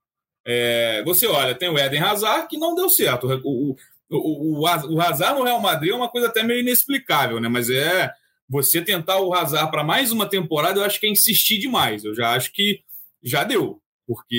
É, 0.45 1.01
você 1.03 1.25
olha, 1.25 1.55
tem 1.55 1.69
o 1.69 1.77
Eden 1.77 2.01
Hazard 2.01 2.47
que 2.47 2.57
não 2.57 2.75
deu 2.75 2.87
certo. 2.87 3.27
O, 3.43 3.75
o, 4.09 4.59
o, 4.59 4.61
o 4.61 5.01
Hazard 5.01 5.39
no 5.39 5.45
Real 5.45 5.59
Madrid 5.59 5.91
é 5.91 5.95
uma 5.95 6.09
coisa 6.09 6.27
até 6.27 6.43
meio 6.43 6.59
inexplicável, 6.59 7.39
né? 7.39 7.49
Mas 7.49 7.69
é 7.69 8.11
você 8.47 8.81
tentar 8.81 9.19
o 9.19 9.33
Hazard 9.33 9.71
para 9.71 9.83
mais 9.83 10.11
uma 10.11 10.27
temporada, 10.27 10.79
eu 10.79 10.83
acho 10.83 10.99
que 10.99 11.07
é 11.07 11.09
insistir 11.09 11.57
demais. 11.57 12.03
Eu 12.03 12.13
já 12.13 12.33
acho 12.33 12.51
que 12.53 12.81
já 13.23 13.43
deu, 13.43 13.81
porque 14.07 14.35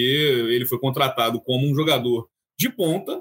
ele 0.48 0.66
foi 0.66 0.78
contratado 0.78 1.40
como 1.40 1.68
um 1.68 1.74
jogador 1.74 2.28
de 2.58 2.68
ponta. 2.68 3.20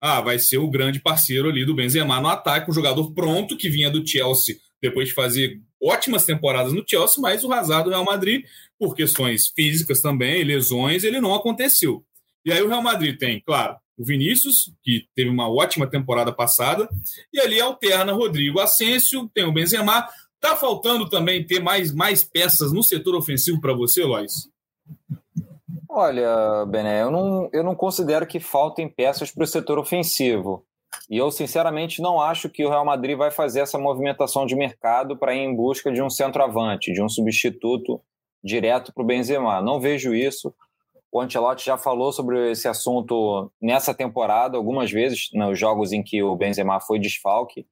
Ah, 0.00 0.20
vai 0.20 0.38
ser 0.38 0.58
o 0.58 0.68
grande 0.68 1.00
parceiro 1.00 1.48
ali 1.48 1.64
do 1.64 1.74
Benzema 1.74 2.20
no 2.20 2.28
ataque, 2.28 2.70
um 2.70 2.74
jogador 2.74 3.12
pronto 3.14 3.56
que 3.56 3.70
vinha 3.70 3.90
do 3.90 4.06
Chelsea 4.06 4.56
depois 4.82 5.08
de 5.08 5.14
fazer 5.14 5.60
ótimas 5.82 6.24
temporadas 6.24 6.72
no 6.72 6.84
Chelsea, 6.86 7.20
mas 7.20 7.44
o 7.44 7.52
Hazard 7.52 7.84
do 7.84 7.90
Real 7.90 8.04
Madrid, 8.04 8.44
por 8.78 8.94
questões 8.94 9.48
físicas 9.48 10.00
também, 10.00 10.44
lesões, 10.44 11.02
ele 11.02 11.20
não 11.20 11.34
aconteceu. 11.34 12.04
E 12.46 12.52
aí 12.52 12.62
o 12.62 12.68
Real 12.68 12.80
Madrid 12.80 13.18
tem, 13.18 13.42
claro, 13.44 13.76
o 13.98 14.04
Vinícius, 14.04 14.72
que 14.80 15.08
teve 15.16 15.28
uma 15.28 15.52
ótima 15.52 15.84
temporada 15.84 16.32
passada, 16.32 16.88
e 17.32 17.40
ali 17.40 17.60
alterna 17.60 18.12
Rodrigo 18.12 18.60
Asensio, 18.60 19.28
tem 19.34 19.44
o 19.44 19.52
Benzema. 19.52 20.06
Tá 20.38 20.54
faltando 20.54 21.08
também 21.08 21.44
ter 21.44 21.60
mais, 21.60 21.92
mais 21.92 22.22
peças 22.22 22.72
no 22.72 22.84
setor 22.84 23.16
ofensivo 23.16 23.60
para 23.60 23.72
você, 23.72 24.04
Lois? 24.04 24.48
Olha, 25.90 26.64
Bené, 26.66 27.02
eu 27.02 27.10
não, 27.10 27.48
eu 27.52 27.64
não 27.64 27.74
considero 27.74 28.26
que 28.26 28.38
faltem 28.38 28.88
peças 28.88 29.32
para 29.32 29.42
o 29.42 29.46
setor 29.46 29.78
ofensivo. 29.78 30.64
E 31.10 31.16
eu, 31.16 31.32
sinceramente, 31.32 32.00
não 32.00 32.20
acho 32.20 32.48
que 32.48 32.64
o 32.64 32.68
Real 32.68 32.84
Madrid 32.84 33.16
vai 33.16 33.32
fazer 33.32 33.60
essa 33.60 33.78
movimentação 33.78 34.46
de 34.46 34.54
mercado 34.54 35.16
para 35.16 35.34
ir 35.34 35.40
em 35.40 35.56
busca 35.56 35.90
de 35.90 36.00
um 36.00 36.10
centroavante, 36.10 36.92
de 36.92 37.02
um 37.02 37.08
substituto 37.08 38.00
direto 38.44 38.92
para 38.92 39.02
o 39.02 39.06
Benzema. 39.06 39.60
Não 39.60 39.80
vejo 39.80 40.14
isso. 40.14 40.54
O 41.12 41.20
Ancelotti 41.20 41.64
já 41.64 41.78
falou 41.78 42.12
sobre 42.12 42.50
esse 42.50 42.68
assunto 42.68 43.50
nessa 43.60 43.94
temporada 43.94 44.56
algumas 44.56 44.90
vezes, 44.90 45.28
nos 45.32 45.58
jogos 45.58 45.92
em 45.92 46.02
que 46.02 46.22
o 46.22 46.36
Benzema 46.36 46.80
foi 46.80 46.98
desfalque, 46.98 47.66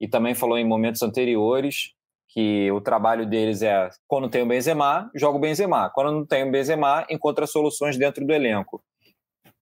e 0.00 0.08
também 0.08 0.34
falou 0.34 0.58
em 0.58 0.66
momentos 0.66 1.02
anteriores 1.02 1.94
que 2.28 2.70
o 2.72 2.80
trabalho 2.80 3.26
deles 3.26 3.62
é 3.62 3.88
quando 4.08 4.28
tem 4.28 4.42
o 4.42 4.46
Benzema, 4.46 5.10
joga 5.14 5.36
o 5.36 5.40
Benzema. 5.40 5.90
Quando 5.90 6.12
não 6.12 6.26
tem 6.26 6.48
o 6.48 6.50
Benzema, 6.50 7.06
encontra 7.10 7.46
soluções 7.46 7.96
dentro 7.98 8.26
do 8.26 8.32
elenco. 8.32 8.82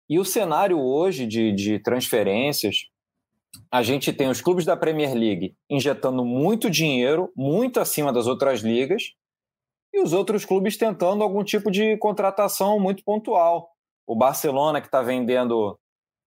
E 0.08 0.18
o 0.18 0.24
cenário 0.24 0.78
hoje 0.80 1.26
de, 1.26 1.52
de 1.52 1.78
transferências, 1.80 2.86
a 3.70 3.82
gente 3.82 4.12
tem 4.12 4.28
os 4.28 4.40
clubes 4.40 4.64
da 4.64 4.76
Premier 4.76 5.14
League 5.14 5.54
injetando 5.68 6.24
muito 6.24 6.70
dinheiro, 6.70 7.32
muito 7.36 7.80
acima 7.80 8.12
das 8.12 8.26
outras 8.26 8.60
ligas, 8.60 9.14
e 9.92 10.00
os 10.00 10.12
outros 10.12 10.44
clubes 10.44 10.76
tentando 10.76 11.22
algum 11.22 11.42
tipo 11.42 11.70
de 11.70 11.96
contratação 11.98 12.78
muito 12.78 13.02
pontual. 13.04 13.70
O 14.06 14.16
Barcelona, 14.16 14.80
que 14.80 14.86
está 14.86 15.02
vendendo 15.02 15.78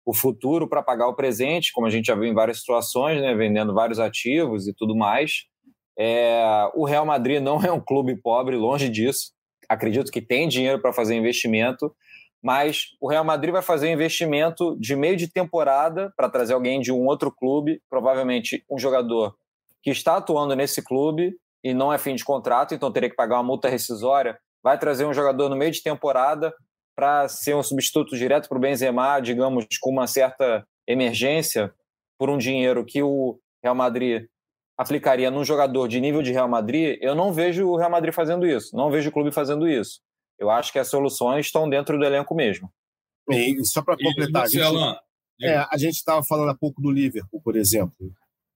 o 0.05 0.15
futuro 0.15 0.69
para 0.69 0.83
pagar 0.83 1.09
o 1.09 1.15
presente, 1.15 1.73
como 1.73 1.87
a 1.87 1.91
gente 1.91 2.07
já 2.07 2.15
viu 2.15 2.25
em 2.25 2.35
várias 2.35 2.59
situações, 2.59 3.21
né, 3.21 3.35
vendendo 3.35 3.73
vários 3.73 4.01
ativos 4.01 4.67
e 4.67 4.75
tudo 4.75 4.97
mais. 4.97 5.45
É, 5.97 6.69
o 6.75 6.85
Real 6.85 7.07
Madrid 7.07 7.41
não 7.41 7.61
é 7.63 7.71
um 7.71 7.81
clube 7.81 8.17
pobre, 8.17 8.57
longe 8.57 8.89
disso. 8.89 9.33
Acredito 9.69 10.11
que 10.11 10.21
tem 10.21 10.49
dinheiro 10.49 10.81
para 10.81 10.93
fazer 10.93 11.15
investimento, 11.15 11.95
mas 12.43 12.89
o 13.01 13.09
Real 13.09 13.25
Madrid 13.25 13.53
vai 13.53 13.63
fazer 13.63 13.91
investimento 13.91 14.77
de 14.81 14.97
meio 14.97 15.17
de 15.17 15.29
temporada 15.29 16.13
para 16.17 16.29
trazer 16.29 16.55
alguém 16.55 16.81
de 16.81 16.91
um 16.91 17.07
outro 17.07 17.31
clube, 17.31 17.81
provavelmente 17.89 18.65
um 18.71 18.79
jogador 18.79 19.37
que 19.83 19.91
está 19.91 20.17
atuando 20.17 20.55
nesse 20.57 20.83
clube 20.83 21.35
e 21.63 21.73
não 21.73 21.93
é 21.93 21.99
fim 21.99 22.15
de 22.15 22.25
contrato, 22.25 22.75
então 22.75 22.93
teria 22.93 23.09
que 23.09 23.17
pagar 23.17 23.37
uma 23.37 23.43
multa 23.43 23.69
rescisória, 23.69 24.39
vai 24.63 24.79
trazer 24.79 25.05
um 25.05 25.15
jogador 25.15 25.49
no 25.49 25.57
meio 25.57 25.71
de 25.71 25.83
temporada 25.83 26.53
para 26.95 27.29
ser 27.29 27.55
um 27.55 27.63
substituto 27.63 28.17
direto 28.17 28.49
para 28.49 28.59
o 28.59 28.61
Benzema, 28.61 29.21
digamos, 29.21 29.67
com 29.81 29.91
uma 29.91 30.07
certa 30.07 30.67
emergência, 30.87 31.73
por 32.19 32.29
um 32.29 32.39
dinheiro 32.39 32.85
que 32.85 33.03
o 33.03 33.39
Real 33.63 33.75
Madrid 33.75 34.27
aplicaria 34.77 35.31
num 35.31 35.45
jogador 35.45 35.87
de 35.89 36.01
nível 36.01 36.23
de 36.23 36.33
Real 36.33 36.49
Madrid, 36.49 36.99
eu 37.01 37.15
não 37.15 37.33
vejo 37.33 37.69
o 37.69 37.77
Real 37.77 37.91
Madrid 37.91 38.13
fazendo 38.13 38.47
isso, 38.47 38.77
não 38.77 38.91
vejo 38.91 39.09
o 39.09 39.13
clube 39.13 39.33
fazendo 39.33 39.69
isso. 39.69 40.01
Eu 40.39 40.51
acho 40.51 40.73
que 40.73 40.79
as 40.79 40.89
soluções 40.89 41.47
estão 41.47 41.69
dentro 41.69 41.99
do 41.99 42.05
elenco 42.05 42.35
mesmo. 42.35 42.71
E 43.31 43.65
só 43.65 43.83
para 43.83 43.97
completar, 43.97 44.49
a 45.71 45.79
gente 45.79 45.95
estava 45.95 46.23
falando 46.25 46.51
há 46.51 46.55
pouco 46.55 46.83
do 46.83 46.91
Liverpool, 46.91 47.41
por 47.43 47.57
exemplo 47.57 48.13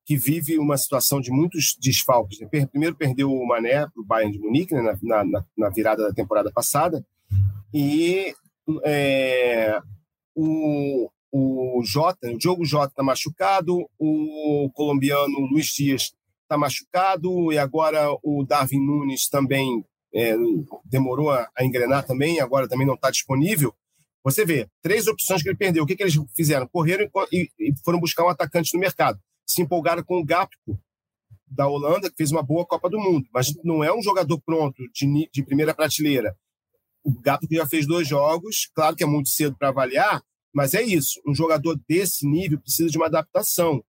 que 0.07 0.17
vive 0.17 0.59
uma 0.59 0.79
situação 0.79 1.21
de 1.21 1.31
muitos 1.33 1.77
desfalques. 1.81 2.39
Né? 2.39 2.49
Primeiro 2.67 2.95
perdeu 2.95 3.31
o 3.31 3.47
Mané 3.47 3.87
para 3.89 4.01
o 4.01 4.05
Bayern 4.05 4.33
de 4.33 4.39
Munique 4.39 4.73
né? 4.73 4.97
na, 5.03 5.25
na, 5.25 5.45
na, 5.59 5.69
virada 5.69 6.05
da 6.05 6.15
temporada 6.15 6.51
passada 6.53 7.05
e 7.75 8.33
é, 8.85 9.79
o, 10.35 11.11
o 11.33 11.83
Jota, 11.85 12.31
o 12.31 12.39
Diogo 12.39 12.65
Jota 12.65 12.93
está 12.93 13.03
machucado, 13.03 13.87
o 13.99 14.71
colombiano 14.73 15.41
Luiz 15.51 15.67
Dias 15.67 16.15
está 16.43 16.57
machucado, 16.57 17.53
e 17.53 17.59
agora 17.59 18.09
o 18.23 18.45
Darwin 18.45 18.81
Nunes 18.81 19.29
também 19.29 19.85
é, 20.15 20.35
demorou 20.85 21.31
a, 21.31 21.49
a, 21.57 21.65
engrenar 21.65 22.07
também, 22.07 22.41
agora 22.41 22.69
também 22.69 22.87
não 22.87 22.95
está 22.95 23.11
disponível. 23.11 23.75
Você 24.25 24.45
vê, 24.45 24.69
três 24.83 25.07
opções 25.07 25.43
que 25.43 25.49
ele 25.49 25.57
perdeu. 25.57 25.85
O 25.85 25.87
que, 25.87 25.95
que 25.95 26.03
eles 26.03 26.19
fizeram? 26.35 26.67
Correram 26.67 27.09
e, 27.31 27.49
e, 27.59 27.73
foram 27.85 28.01
buscar 28.01 28.25
um 28.25 28.29
atacante 28.29 28.75
no 28.75 28.81
mercado. 28.81 29.21
Se 29.47 29.63
empolgaram 29.63 30.03
com 30.03 30.19
o 30.19 30.25
Gapco, 30.25 30.79
da 31.49 31.69
Holanda, 31.69 32.11
que 32.11 32.17
fez 32.17 32.33
uma 32.33 32.43
boa 32.43 32.67
Copa 32.67 32.91
do 32.91 32.99
Mundo, 32.99 33.27
mas 33.33 33.55
não 33.63 33.83
é 33.83 33.95
um 33.95 34.03
jogador 34.03 34.41
pronto, 34.41 34.83
de, 34.93 35.31
de 35.33 35.43
primeira 35.45 35.75
prateleira. 35.75 36.37
O 37.05 37.13
Gapco 37.21 37.55
já 37.55 37.67
fez 37.67 37.87
dois 37.87 38.09
jogos, 38.09 38.69
claro 38.75 38.97
que 38.97 39.05
é 39.05 39.07
muito 39.07 39.29
cedo 39.29 39.57
para 39.57 39.69
avaliar, 39.69 40.23
mas 40.53 40.75
é 40.75 40.83
isso. 40.83 41.21
Um 41.27 41.35
jogador 41.35 41.79
desse 41.89 42.27
nível 42.27 42.61
precisa 42.61 42.91
de 42.91 42.97
uma 42.97 43.07
adaptação. 43.07 43.83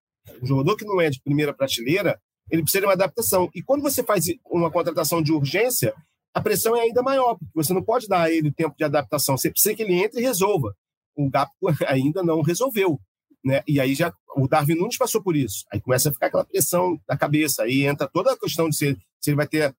Um 0.41 0.45
jogador 0.45 0.75
que 0.75 0.83
não 0.83 0.99
é 0.99 1.09
de 1.09 1.21
primeira 1.21 1.53
prateleira, 1.53 2.19
ele 2.51 2.61
precisa 2.61 2.81
de 2.81 2.87
uma 2.87 2.93
adaptação. 2.93 3.49
E 3.55 3.61
quando 3.61 3.81
você 3.81 4.03
faz 4.03 4.25
uma 4.45 4.69
contratação 4.69 5.21
de 5.21 5.31
urgência, 5.31 5.93
a 6.33 6.41
pressão 6.41 6.75
é 6.75 6.81
ainda 6.81 7.01
maior, 7.01 7.37
porque 7.37 7.51
você 7.53 7.73
não 7.73 7.83
pode 7.83 8.07
dar 8.07 8.23
a 8.23 8.31
ele 8.31 8.49
o 8.49 8.53
tempo 8.53 8.75
de 8.77 8.83
adaptação. 8.83 9.37
Você 9.37 9.49
precisa 9.49 9.73
que 9.73 9.83
ele 9.83 9.93
entre 9.93 10.19
e 10.19 10.23
resolva. 10.23 10.75
O 11.15 11.29
Gapco 11.29 11.67
ainda 11.87 12.21
não 12.21 12.41
resolveu. 12.41 12.99
Né? 13.45 13.61
E 13.67 13.79
aí 13.79 13.93
já 13.93 14.11
o 14.35 14.47
Darwin 14.47 14.75
Nunes 14.75 14.97
passou 14.97 15.21
por 15.21 15.35
isso. 15.35 15.65
Aí 15.71 15.79
começa 15.79 16.09
a 16.09 16.13
ficar 16.13 16.27
aquela 16.27 16.45
pressão 16.45 16.99
na 17.07 17.15
cabeça. 17.15 17.63
Aí 17.63 17.85
entra 17.85 18.07
toda 18.07 18.33
a 18.33 18.37
questão 18.37 18.67
de 18.69 18.75
se, 18.75 18.97
se 19.21 19.29
ele 19.29 19.37
vai 19.37 19.47
ter 19.47 19.73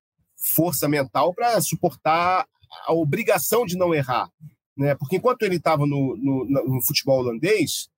força 0.54 0.88
mental 0.88 1.34
para 1.34 1.60
suportar 1.60 2.46
a 2.86 2.92
obrigação 2.92 3.66
de 3.66 3.76
não 3.76 3.94
errar 3.94 4.30
né? 4.76 4.94
Porque 4.94 5.16
enquanto 5.16 5.42
ele 5.42 5.56
estava 5.56 5.86
no, 5.86 6.16
no, 6.16 6.44
no, 6.44 6.82
futebol 6.82 7.20
holandês, 7.20 7.88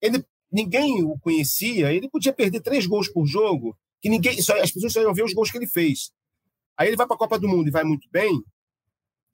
ele 0.00 0.22
ninguém 0.50 1.02
o 1.02 1.18
conhecia, 1.18 1.92
ele 1.92 2.08
podia 2.08 2.32
perder 2.32 2.60
três 2.60 2.86
gols 2.86 3.08
por 3.08 3.26
jogo, 3.26 3.76
que 4.00 4.08
ninguém, 4.08 4.40
só, 4.40 4.58
as 4.60 4.70
pessoas 4.70 4.92
só 4.92 5.02
iam 5.02 5.14
ver 5.14 5.24
os 5.24 5.32
gols 5.32 5.50
que 5.50 5.58
ele 5.58 5.66
fez. 5.66 6.10
Aí 6.76 6.88
ele 6.88 6.96
vai 6.96 7.06
para 7.06 7.16
a 7.16 7.18
Copa 7.18 7.38
do 7.38 7.48
Mundo 7.48 7.68
e 7.68 7.72
vai 7.72 7.84
muito 7.84 8.08
bem, 8.10 8.42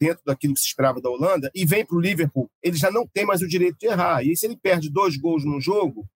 dentro 0.01 0.23
daquilo 0.25 0.55
que 0.55 0.61
se 0.61 0.67
esperava 0.67 1.01
da 1.01 1.11
Holanda, 1.11 1.51
e 1.55 1.65
vem 1.65 1.85
para 1.85 1.97
o 1.97 2.01
Liverpool, 2.01 2.51
ele 2.63 2.77
já 2.77 2.91
não 2.91 3.07
tem 3.07 3.25
mais 3.25 3.43
o 3.43 3.49
direito 3.49 3.79
de 3.79 3.87
errar. 3.87 4.23
E 4.25 4.37
se 4.37 4.47
ele 4.47 4.57
perde 4.57 4.91
dois 4.91 5.17
gols 5.17 5.45
num 5.45 5.61
jogo, 5.61 6.07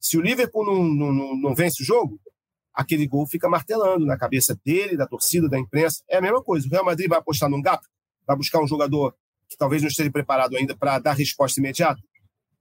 se 0.00 0.16
o 0.16 0.20
Liverpool 0.20 0.64
não, 0.64 0.84
não, 0.84 1.12
não, 1.12 1.36
não 1.36 1.54
vence 1.54 1.82
o 1.82 1.86
jogo, 1.86 2.20
aquele 2.72 3.06
gol 3.06 3.26
fica 3.26 3.48
martelando 3.48 4.06
na 4.06 4.16
cabeça 4.16 4.58
dele, 4.64 4.96
da 4.96 5.06
torcida, 5.06 5.48
da 5.48 5.58
imprensa. 5.58 6.02
É 6.08 6.18
a 6.18 6.20
mesma 6.20 6.42
coisa. 6.42 6.66
O 6.66 6.70
Real 6.70 6.84
Madrid 6.84 7.08
vai 7.08 7.18
apostar 7.18 7.50
num 7.50 7.60
gap, 7.60 7.84
vai 8.26 8.36
buscar 8.36 8.62
um 8.62 8.68
jogador 8.68 9.14
que 9.48 9.56
talvez 9.56 9.82
não 9.82 9.88
esteja 9.88 10.10
preparado 10.10 10.56
ainda 10.56 10.76
para 10.76 10.98
dar 10.98 11.14
resposta 11.14 11.58
imediata. 11.58 12.00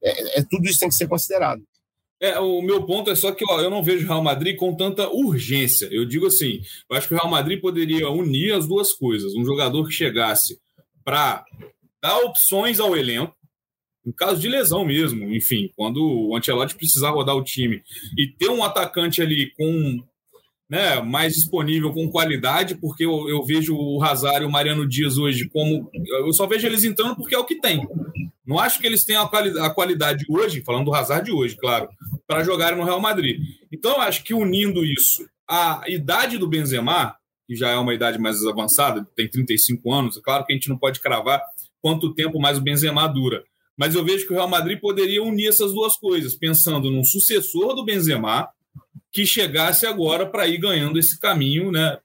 É, 0.02 0.40
é, 0.40 0.44
tudo 0.44 0.66
isso 0.66 0.80
tem 0.80 0.90
que 0.90 0.96
ser 0.96 1.08
considerado. 1.08 1.62
É, 2.20 2.40
o 2.40 2.64
meu 2.64 2.84
ponto 2.84 3.12
é 3.12 3.16
só 3.16 3.32
que 3.32 3.46
ó, 3.48 3.62
eu 3.62 3.70
não 3.70 3.84
vejo 3.84 4.06
o 4.06 4.08
Real 4.08 4.24
Madrid 4.24 4.56
com 4.56 4.76
tanta 4.76 5.08
urgência. 5.08 5.88
Eu 5.92 6.04
digo 6.04 6.26
assim, 6.26 6.62
eu 6.90 6.98
acho 6.98 7.08
que 7.08 7.14
o 7.14 7.18
Real 7.18 7.30
Madrid 7.30 7.62
poderia 7.62 8.10
unir 8.10 8.54
as 8.54 8.68
duas 8.68 8.94
coisas. 8.94 9.36
Um 9.36 9.46
jogador 9.46 9.86
que 9.86 9.94
chegasse 9.94 10.60
para 11.08 11.46
dar 12.04 12.18
opções 12.20 12.82
ao 12.82 12.94
elenco, 12.94 13.34
em 14.06 14.12
caso 14.12 14.42
de 14.42 14.50
lesão 14.50 14.84
mesmo, 14.84 15.34
enfim, 15.34 15.72
quando 15.74 16.04
o 16.04 16.36
Ancelotti 16.36 16.76
precisar 16.76 17.12
rodar 17.12 17.34
o 17.34 17.44
time 17.46 17.82
e 18.18 18.28
ter 18.28 18.50
um 18.50 18.62
atacante 18.62 19.22
ali 19.22 19.54
com 19.56 20.04
né, 20.70 21.00
mais 21.00 21.34
disponível 21.34 21.94
com 21.94 22.12
qualidade, 22.12 22.76
porque 22.76 23.06
eu, 23.06 23.30
eu, 23.30 23.42
vejo 23.46 23.74
o 23.74 24.04
Hazard 24.04 24.44
e 24.44 24.46
o 24.46 24.52
Mariano 24.52 24.86
Dias 24.86 25.18
hoje 25.18 25.48
como. 25.48 25.90
Eu 25.94 26.34
só 26.34 26.46
vejo 26.46 26.68
eles 26.68 26.84
entrando 26.84 27.16
porque 27.16 27.36
é 27.36 27.40
o 27.40 27.46
que 27.46 27.56
tem. 27.62 27.88
Não 28.46 28.60
acho 28.60 28.78
que 28.78 28.86
eles 28.86 29.06
tenham 29.06 29.24
a, 29.24 29.30
quali 29.30 29.58
a 29.62 29.70
qualidade 29.70 30.26
hoje, 30.28 30.62
falando 30.62 30.86
do 30.86 30.94
Hazard 30.94 31.26
de 31.26 31.32
hoje, 31.32 31.56
claro, 31.56 31.88
para 32.28 32.44
jogarem 32.44 32.78
no 32.78 32.84
Real 32.84 33.00
Madrid. 33.00 33.40
Então, 33.72 33.94
eu 33.94 34.02
acho 34.02 34.26
que 34.26 34.34
unindo 34.34 34.84
isso 34.84 35.26
à 35.50 35.84
idade 35.88 36.38
do 36.38 36.50
Benzema, 36.50 37.16
que 37.48 37.56
já 37.56 37.70
é 37.70 37.78
uma 37.78 37.94
idade 37.94 38.20
mais 38.20 38.46
avançada, 38.46 39.08
tem 39.16 39.30
35 39.30 39.92
anos, 39.94 40.18
é 40.18 40.22
claro 40.22 40.46
que 40.46 40.52
a 40.52 40.56
gente 40.56 40.70
não 40.70 40.78
pode 40.78 41.00
cravar 41.00 41.42
quanto 41.82 42.14
tempo 42.14 42.40
mais 42.40 42.58
o 42.58 42.62
Benzema 42.62 43.08
dura. 43.08 43.44
Mas 43.78 43.96
eu 43.96 44.04
vejo 44.04 44.26
que 44.26 44.34
o 44.34 44.36
Real 44.36 44.50
Madrid 44.50 44.80
poderia 44.80 45.24
unir 45.24 45.48
essas 45.48 45.72
duas 45.72 45.96
coisas, 45.96 46.36
pensando 46.36 46.92
num 46.92 47.04
sucessor 47.04 47.76
do 47.76 47.86
Benzema, 47.86 48.50
que 49.12 49.26
chegasse 49.26 49.86
agora 49.86 50.26
para 50.26 50.48
ir 50.48 50.58
ganhando 50.58 51.00
esse 51.00 51.20
caminho, 51.20 51.72
né? 51.72 51.98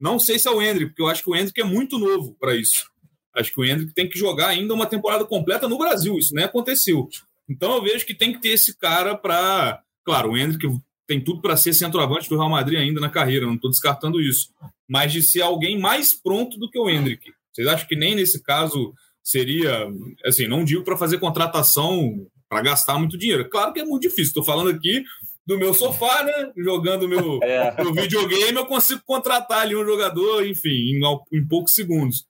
Não 0.00 0.18
sei 0.18 0.38
se 0.38 0.48
é 0.48 0.50
o 0.50 0.62
Hendrick, 0.62 0.90
porque 0.90 1.02
eu 1.02 1.08
acho 1.08 1.22
que 1.22 1.30
o 1.30 1.36
Hendrick 1.36 1.60
é 1.60 1.64
muito 1.64 1.98
novo 1.98 2.34
para 2.40 2.56
isso. 2.56 2.88
Acho 3.34 3.52
que 3.52 3.60
o 3.60 3.64
Hendrick 3.64 3.92
tem 3.92 4.08
que 4.08 4.18
jogar 4.18 4.48
ainda 4.48 4.72
uma 4.72 4.86
temporada 4.86 5.24
completa 5.24 5.68
no 5.68 5.78
Brasil, 5.78 6.18
isso 6.18 6.34
nem 6.34 6.44
aconteceu. 6.44 7.08
Então 7.48 7.74
eu 7.74 7.82
vejo 7.82 8.06
que 8.06 8.14
tem 8.14 8.32
que 8.32 8.40
ter 8.40 8.50
esse 8.50 8.78
cara 8.78 9.16
para. 9.16 9.82
Claro, 10.04 10.30
o 10.30 10.36
Hendrick 10.36 10.66
tem 11.10 11.20
tudo 11.20 11.42
para 11.42 11.56
ser 11.56 11.72
centroavante 11.72 12.28
do 12.28 12.36
Real 12.36 12.48
Madrid 12.48 12.78
ainda 12.78 13.00
na 13.00 13.08
carreira, 13.10 13.44
não 13.44 13.56
estou 13.56 13.68
descartando 13.68 14.20
isso. 14.20 14.50
Mas 14.88 15.12
de 15.12 15.20
ser 15.20 15.40
alguém 15.40 15.76
mais 15.76 16.14
pronto 16.14 16.56
do 16.56 16.70
que 16.70 16.78
o 16.78 16.88
Hendrick. 16.88 17.32
Vocês 17.52 17.66
acham 17.66 17.88
que 17.88 17.96
nem 17.96 18.14
nesse 18.14 18.40
caso 18.40 18.94
seria. 19.20 19.88
Assim, 20.24 20.46
não 20.46 20.64
digo 20.64 20.84
para 20.84 20.96
fazer 20.96 21.18
contratação 21.18 22.24
para 22.48 22.62
gastar 22.62 22.96
muito 22.96 23.18
dinheiro. 23.18 23.50
Claro 23.50 23.72
que 23.72 23.80
é 23.80 23.84
muito 23.84 24.02
difícil. 24.02 24.26
Estou 24.26 24.44
falando 24.44 24.70
aqui 24.70 25.02
do 25.44 25.58
meu 25.58 25.74
sofá, 25.74 26.22
né? 26.22 26.52
Jogando 26.56 27.08
meu, 27.08 27.40
é. 27.42 27.74
meu 27.82 27.92
videogame, 27.92 28.56
eu 28.56 28.66
consigo 28.66 29.02
contratar 29.04 29.62
ali 29.62 29.74
um 29.74 29.84
jogador, 29.84 30.46
enfim, 30.46 30.94
em, 30.94 31.00
em 31.32 31.48
poucos 31.48 31.74
segundos. 31.74 32.24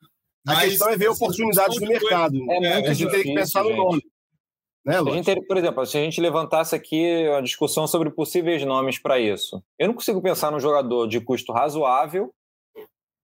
A 0.46 0.54
Mas, 0.54 0.70
questão 0.70 0.88
é 0.88 0.96
ver 0.96 1.08
oportunidades 1.08 1.78
no 1.78 1.86
mercado. 1.86 2.50
É, 2.50 2.64
é, 2.64 2.88
a 2.88 2.94
gente 2.94 3.10
tem 3.10 3.24
que 3.24 3.34
pensar 3.34 3.62
no 3.62 3.76
nome. 3.76 4.02
Né, 4.84 4.98
a 4.98 5.10
gente, 5.10 5.46
por 5.46 5.58
exemplo, 5.58 5.84
se 5.84 5.98
a 5.98 6.00
gente 6.00 6.20
levantasse 6.20 6.74
aqui 6.74 7.28
uma 7.28 7.42
discussão 7.42 7.86
sobre 7.86 8.10
possíveis 8.10 8.64
nomes 8.64 8.98
para 8.98 9.18
isso, 9.18 9.62
eu 9.78 9.88
não 9.88 9.94
consigo 9.94 10.22
pensar 10.22 10.50
num 10.50 10.60
jogador 10.60 11.06
de 11.06 11.20
custo 11.20 11.52
razoável 11.52 12.32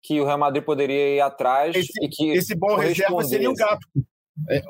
que 0.06 0.22
o 0.22 0.26
Real 0.26 0.38
Madrid 0.38 0.64
poderia 0.64 1.16
ir 1.16 1.22
atrás 1.22 1.76
esse, 1.76 1.92
e 2.04 2.08
que 2.08 2.30
esse 2.30 2.56
bom 2.56 2.76
reserva 2.76 3.24
seria 3.24 3.50
o 3.50 3.56
Gato. 3.56 3.88
É, 4.50 4.62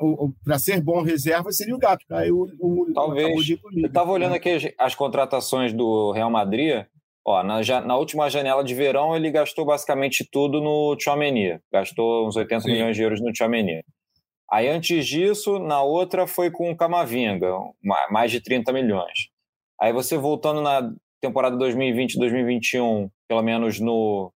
para 0.44 0.58
ser 0.58 0.80
bom 0.80 1.02
reserva 1.02 1.50
seria 1.52 1.74
o 1.74 1.78
Gato. 1.78 2.04
Aí 2.10 2.30
o, 2.30 2.46
o, 2.58 2.92
Talvez. 2.94 3.50
O 3.50 3.78
eu 3.78 3.86
estava 3.86 4.12
olhando 4.12 4.30
né? 4.30 4.36
aqui 4.36 4.50
as, 4.50 4.64
as, 4.78 4.94
contratações 4.94 5.72
do 5.72 6.12
Real 6.12 6.30
Madrid. 6.30 6.86
Ó, 7.26 7.42
na, 7.42 7.60
na, 7.80 7.96
última 7.96 8.30
janela 8.30 8.62
de 8.62 8.72
verão, 8.72 9.16
ele 9.16 9.30
gastou 9.32 9.66
basicamente 9.66 10.24
tudo 10.30 10.60
no 10.60 10.94
Tchouameni. 10.96 11.58
Gastou 11.72 12.28
uns 12.28 12.36
80 12.36 12.60
Sim. 12.60 12.72
milhões 12.72 12.96
de 12.96 13.02
euros 13.02 13.20
no 13.20 13.32
Tchouameni. 13.32 13.82
Aí, 14.50 14.68
antes 14.68 15.06
disso, 15.06 15.58
na 15.58 15.82
outra 15.82 16.26
foi 16.26 16.50
com 16.50 16.70
o 16.70 16.76
Camavinga, 16.76 17.52
mais 18.10 18.30
de 18.30 18.40
30 18.40 18.72
milhões. 18.72 19.28
Aí 19.80 19.92
você 19.92 20.16
voltando 20.16 20.60
na 20.60 20.92
temporada 21.20 21.56
2020-2021, 21.56 23.10
pelo 23.28 23.42
menos 23.42 23.80
no, 23.80 24.32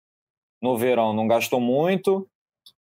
no 0.62 0.78
verão, 0.78 1.14
não 1.14 1.28
gastou 1.28 1.60
muito, 1.60 2.28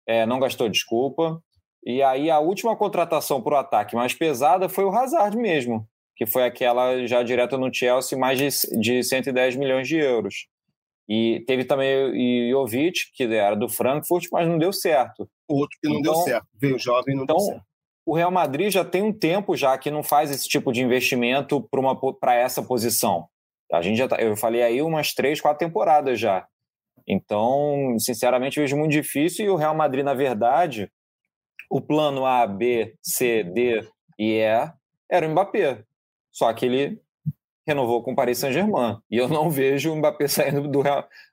é, 0.07 0.25
não 0.25 0.39
gastou, 0.39 0.69
desculpa. 0.69 1.41
E 1.85 2.01
aí 2.01 2.29
a 2.29 2.39
última 2.39 2.75
contratação 2.75 3.41
para 3.41 3.55
o 3.55 3.57
ataque 3.57 3.95
mais 3.95 4.13
pesada 4.13 4.67
foi 4.67 4.85
o 4.85 4.89
Hazard 4.89 5.37
mesmo, 5.37 5.87
que 6.15 6.25
foi 6.25 6.43
aquela 6.43 7.05
já 7.05 7.21
direta 7.23 7.57
no 7.57 7.73
Chelsea, 7.73 8.17
mais 8.17 8.39
de, 8.39 8.79
de 8.79 9.03
110 9.03 9.55
milhões 9.55 9.87
de 9.87 9.97
euros. 9.97 10.47
E 11.09 11.43
teve 11.47 11.63
também 11.63 12.51
o 12.51 12.51
Jovic, 12.51 13.11
que 13.13 13.23
era 13.23 13.55
do 13.55 13.69
Frankfurt, 13.69 14.27
mas 14.31 14.47
não 14.47 14.57
deu 14.57 14.73
certo. 14.73 15.29
O 15.47 15.59
outro 15.59 15.77
que 15.81 15.87
não 15.87 15.99
então, 15.99 16.13
deu 16.13 16.21
certo, 16.23 16.47
veio 16.59 16.77
jovem 16.77 17.15
não 17.15 17.23
então, 17.23 17.37
deu 17.37 17.45
certo. 17.45 17.63
O 18.05 18.15
Real 18.15 18.31
Madrid 18.31 18.71
já 18.71 18.85
tem 18.85 19.01
um 19.01 19.13
tempo 19.13 19.55
já 19.55 19.77
que 19.77 19.91
não 19.91 20.03
faz 20.03 20.31
esse 20.31 20.47
tipo 20.47 20.71
de 20.71 20.81
investimento 20.81 21.67
para 22.19 22.35
essa 22.35 22.61
posição. 22.61 23.27
A 23.71 23.81
gente 23.81 23.97
já 23.97 24.07
tá, 24.07 24.15
eu 24.17 24.35
falei 24.37 24.63
aí 24.63 24.81
umas 24.81 25.13
três, 25.13 25.41
quatro 25.41 25.65
temporadas 25.65 26.19
já. 26.19 26.47
Então, 27.05 27.95
sinceramente, 27.99 28.59
vejo 28.59 28.77
muito 28.77 28.91
difícil 28.91 29.45
e 29.45 29.49
o 29.49 29.55
Real 29.55 29.75
Madrid, 29.75 30.03
na 30.03 30.13
verdade, 30.13 30.91
o 31.69 31.81
plano 31.81 32.25
A, 32.25 32.45
B, 32.47 32.95
C, 33.01 33.43
D 33.43 33.85
e 34.17 34.33
E 34.33 34.71
era 35.09 35.27
o 35.27 35.31
Mbappé. 35.31 35.83
Só 36.31 36.51
que 36.53 36.65
ele 36.65 37.01
renovou 37.67 38.01
com 38.01 38.13
o 38.13 38.15
Paris 38.15 38.37
Saint-Germain. 38.37 38.97
E 39.11 39.17
eu 39.17 39.27
não 39.27 39.49
vejo 39.49 39.91
o 39.91 39.95
Mbappé 39.97 40.27
saindo 40.27 40.67
do, 40.67 40.81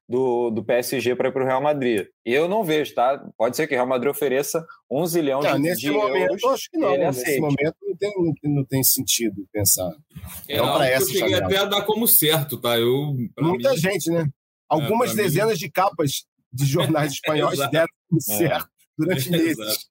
do, 0.08 0.50
do 0.50 0.64
PSG 0.64 1.14
para 1.14 1.28
ir 1.28 1.32
para 1.32 1.44
o 1.44 1.46
Real 1.46 1.62
Madrid. 1.62 2.06
Eu 2.24 2.48
não 2.48 2.64
vejo, 2.64 2.94
tá? 2.94 3.24
Pode 3.38 3.56
ser 3.56 3.66
que 3.66 3.74
o 3.74 3.76
Real 3.76 3.86
Madrid 3.86 4.10
ofereça 4.10 4.66
um 4.90 5.06
zilhão 5.06 5.40
não, 5.40 5.54
de, 5.54 5.58
nesse 5.60 5.80
de 5.82 5.90
momento, 5.92 6.32
euros. 6.32 6.44
Acho 6.44 6.70
que 6.70 6.78
não. 6.78 6.96
Nesse 6.96 7.22
aceite. 7.22 7.40
momento 7.40 7.76
não 7.82 7.96
tem, 7.96 8.12
não 8.44 8.64
tem 8.64 8.82
sentido 8.82 9.46
pensar. 9.52 9.92
É, 10.48 10.58
não 10.58 10.74
para 10.74 10.88
essa 10.88 11.06
eu 11.06 11.18
cheguei 11.18 11.34
até 11.34 11.58
a 11.58 11.64
dar 11.64 11.82
como 11.82 12.08
certo, 12.08 12.60
tá? 12.60 12.76
Eu, 12.78 13.16
Muita 13.38 13.70
mim... 13.70 13.76
gente, 13.76 14.10
né? 14.10 14.26
Algumas 14.68 15.12
é, 15.12 15.22
dezenas 15.22 15.52
mim... 15.52 15.58
de 15.58 15.70
capas 15.70 16.24
de 16.52 16.66
jornais 16.66 17.12
espanhóis 17.14 17.58
deram 17.70 17.88
como 18.08 18.18
é. 18.18 18.36
certo 18.36 18.68
durante 18.98 19.30
meses. 19.30 19.88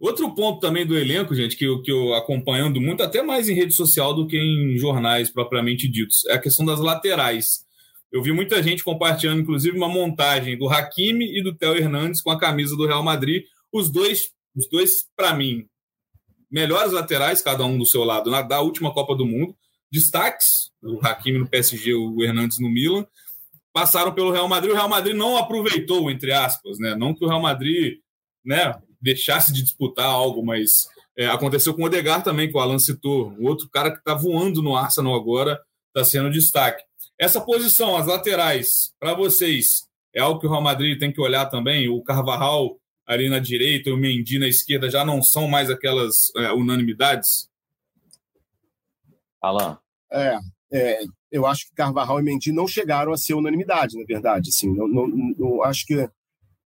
Outro 0.00 0.34
ponto 0.34 0.60
também 0.60 0.86
do 0.86 0.96
elenco, 0.96 1.34
gente, 1.34 1.54
que 1.54 1.66
eu, 1.66 1.82
que 1.82 1.92
eu 1.92 2.14
acompanhando 2.14 2.80
muito, 2.80 3.02
até 3.02 3.22
mais 3.22 3.50
em 3.50 3.54
rede 3.54 3.74
social 3.74 4.14
do 4.14 4.26
que 4.26 4.38
em 4.38 4.78
jornais 4.78 5.30
propriamente 5.30 5.86
ditos, 5.86 6.24
é 6.24 6.32
a 6.32 6.38
questão 6.38 6.64
das 6.64 6.80
laterais. 6.80 7.66
Eu 8.10 8.22
vi 8.22 8.32
muita 8.32 8.62
gente 8.62 8.82
compartilhando, 8.82 9.42
inclusive, 9.42 9.76
uma 9.76 9.90
montagem 9.90 10.56
do 10.56 10.70
Hakimi 10.70 11.38
e 11.38 11.42
do 11.42 11.54
Theo 11.54 11.76
Hernandes 11.76 12.22
com 12.22 12.30
a 12.30 12.38
camisa 12.38 12.74
do 12.74 12.86
Real 12.86 13.02
Madrid. 13.02 13.44
Os 13.70 13.90
dois, 13.90 14.32
os 14.56 14.66
dois 14.70 15.06
para 15.14 15.34
mim, 15.34 15.66
melhores 16.50 16.92
laterais, 16.92 17.42
cada 17.42 17.64
um 17.66 17.76
do 17.76 17.84
seu 17.84 18.02
lado, 18.02 18.30
na 18.30 18.40
da 18.40 18.62
última 18.62 18.94
Copa 18.94 19.14
do 19.14 19.26
Mundo. 19.26 19.54
Destaques: 19.92 20.70
o 20.82 20.98
Hakimi 21.06 21.38
no 21.38 21.48
PSG, 21.48 21.92
o 21.92 22.22
Hernandes 22.22 22.58
no 22.58 22.70
Milan. 22.70 23.06
Passaram 23.70 24.12
pelo 24.12 24.32
Real 24.32 24.48
Madrid. 24.48 24.72
O 24.72 24.74
Real 24.74 24.88
Madrid 24.88 25.14
não 25.14 25.36
aproveitou, 25.36 26.10
entre 26.10 26.32
aspas, 26.32 26.78
né? 26.78 26.96
Não 26.96 27.14
que 27.14 27.24
o 27.24 27.28
Real 27.28 27.40
Madrid 27.40 27.98
né, 28.44 28.74
deixasse 29.00 29.52
de 29.52 29.62
disputar 29.62 30.06
algo, 30.06 30.44
mas 30.44 30.88
é, 31.16 31.26
aconteceu 31.26 31.74
com 31.74 31.82
o 31.82 31.84
Odegar 31.86 32.22
também, 32.22 32.48
que 32.48 32.56
o 32.56 32.60
Alan 32.60 32.78
citou. 32.78 33.32
O 33.38 33.46
outro 33.46 33.68
cara 33.68 33.90
que 33.90 33.98
está 33.98 34.14
voando 34.14 34.62
no 34.62 34.76
Arsenal 34.76 35.14
agora 35.14 35.60
está 35.88 36.04
sendo 36.04 36.30
destaque. 36.30 36.82
Essa 37.18 37.40
posição, 37.40 37.96
as 37.96 38.06
laterais, 38.06 38.92
para 38.98 39.14
vocês, 39.14 39.86
é 40.14 40.20
algo 40.20 40.40
que 40.40 40.46
o 40.46 40.50
Real 40.50 40.62
Madrid 40.62 40.98
tem 40.98 41.12
que 41.12 41.20
olhar 41.20 41.46
também. 41.46 41.88
O 41.88 42.02
Carvajal 42.02 42.78
ali 43.06 43.28
na 43.28 43.38
direita 43.38 43.90
e 43.90 43.92
o 43.92 43.96
Mendy 43.96 44.38
na 44.38 44.48
esquerda 44.48 44.88
já 44.88 45.04
não 45.04 45.22
são 45.22 45.48
mais 45.48 45.68
aquelas 45.68 46.30
é, 46.36 46.52
unanimidades? 46.52 47.50
Alan. 49.42 49.78
É, 50.12 50.38
é, 50.72 51.00
eu 51.30 51.46
acho 51.46 51.68
que 51.68 51.74
Carvajal 51.74 52.20
e 52.20 52.22
Mendy 52.22 52.52
não 52.52 52.66
chegaram 52.66 53.12
a 53.12 53.16
ser 53.16 53.34
unanimidade, 53.34 53.98
na 53.98 54.04
verdade. 54.04 54.50
Assim, 54.50 54.72
não, 54.74 54.88
não, 54.88 55.08
não, 55.08 55.62
acho 55.62 55.84
que 55.86 56.08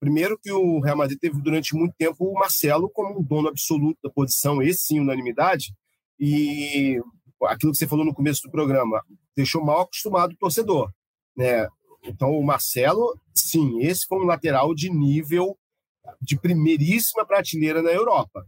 primeiro 0.01 0.39
que 0.39 0.51
o 0.53 0.81
Real 0.81 0.97
Madrid 0.97 1.19
teve 1.19 1.41
durante 1.41 1.75
muito 1.75 1.95
tempo 1.97 2.25
o 2.25 2.35
Marcelo 2.35 2.89
como 2.91 3.23
dono 3.23 3.49
absoluto 3.49 3.99
da 4.03 4.11
posição, 4.11 4.63
esse 4.63 4.87
sim 4.87 5.01
unanimidade. 5.01 5.75
E 6.19 7.01
aquilo 7.45 7.73
que 7.73 7.79
você 7.79 7.87
falou 7.87 8.05
no 8.05 8.15
começo 8.15 8.43
do 8.43 8.51
programa 8.51 9.03
deixou 9.37 9.65
mal 9.65 9.83
acostumado 9.83 10.33
o 10.33 10.37
torcedor, 10.37 10.91
né? 11.37 11.69
Então 12.05 12.31
o 12.31 12.45
Marcelo, 12.45 13.19
sim, 13.35 13.81
esse 13.83 14.07
foi 14.07 14.19
um 14.19 14.27
lateral 14.27 14.75
de 14.75 14.91
nível 14.91 15.57
de 16.21 16.39
primeiríssima 16.39 17.25
prateleira 17.27 17.83
na 17.83 17.91
Europa. 17.91 18.47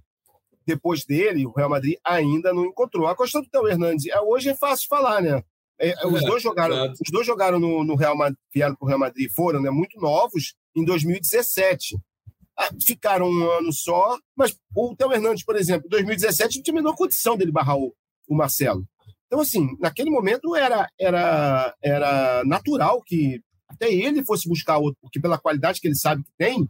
Depois 0.66 1.04
dele, 1.04 1.46
o 1.46 1.52
Real 1.52 1.70
Madrid 1.70 1.96
ainda 2.04 2.52
não 2.52 2.64
encontrou. 2.64 3.06
A 3.06 3.16
questão 3.16 3.42
do 3.42 3.48
Théo 3.48 3.66
Hernandes, 3.66 4.06
é, 4.06 4.20
hoje 4.20 4.50
é 4.50 4.54
fácil 4.54 4.88
falar, 4.88 5.20
né? 5.20 5.42
É, 5.80 5.94
é 6.02 6.06
os, 6.06 6.22
dois 6.22 6.42
jogaram, 6.42 6.92
os 6.92 7.10
dois 7.10 7.26
jogaram 7.26 7.58
no, 7.58 7.82
no 7.82 7.94
Real 7.96 8.16
Madrid, 8.16 8.38
vieram 8.54 8.74
para 8.74 8.84
o 8.84 8.88
Real 8.88 8.98
Madrid, 8.98 9.30
foram 9.34 9.60
né, 9.60 9.70
muito 9.70 9.98
novos 9.98 10.54
em 10.76 10.84
2017. 10.84 11.98
Ah, 12.58 12.68
ficaram 12.84 13.26
um 13.26 13.50
ano 13.52 13.72
só, 13.72 14.18
mas 14.36 14.54
o 14.76 14.94
Théo 14.94 15.12
Hernandes, 15.12 15.44
por 15.44 15.56
exemplo, 15.56 15.86
em 15.86 15.90
2017 15.90 16.56
não 16.56 16.62
tinha 16.62 16.74
a 16.74 16.82
menor 16.82 16.94
condição 16.94 17.36
dele 17.36 17.50
barrar 17.50 17.78
o, 17.78 17.94
o 18.28 18.34
Marcelo. 18.34 18.86
Então, 19.26 19.40
assim, 19.40 19.76
naquele 19.78 20.10
momento 20.10 20.54
era, 20.54 20.88
era, 20.98 21.74
era 21.82 22.44
natural 22.44 23.00
que 23.02 23.40
até 23.68 23.90
ele 23.90 24.24
fosse 24.24 24.48
buscar 24.48 24.76
outro, 24.76 24.98
porque 25.00 25.20
pela 25.20 25.38
qualidade 25.38 25.80
que 25.80 25.88
ele 25.88 25.94
sabe 25.94 26.24
que 26.24 26.32
tem, 26.36 26.68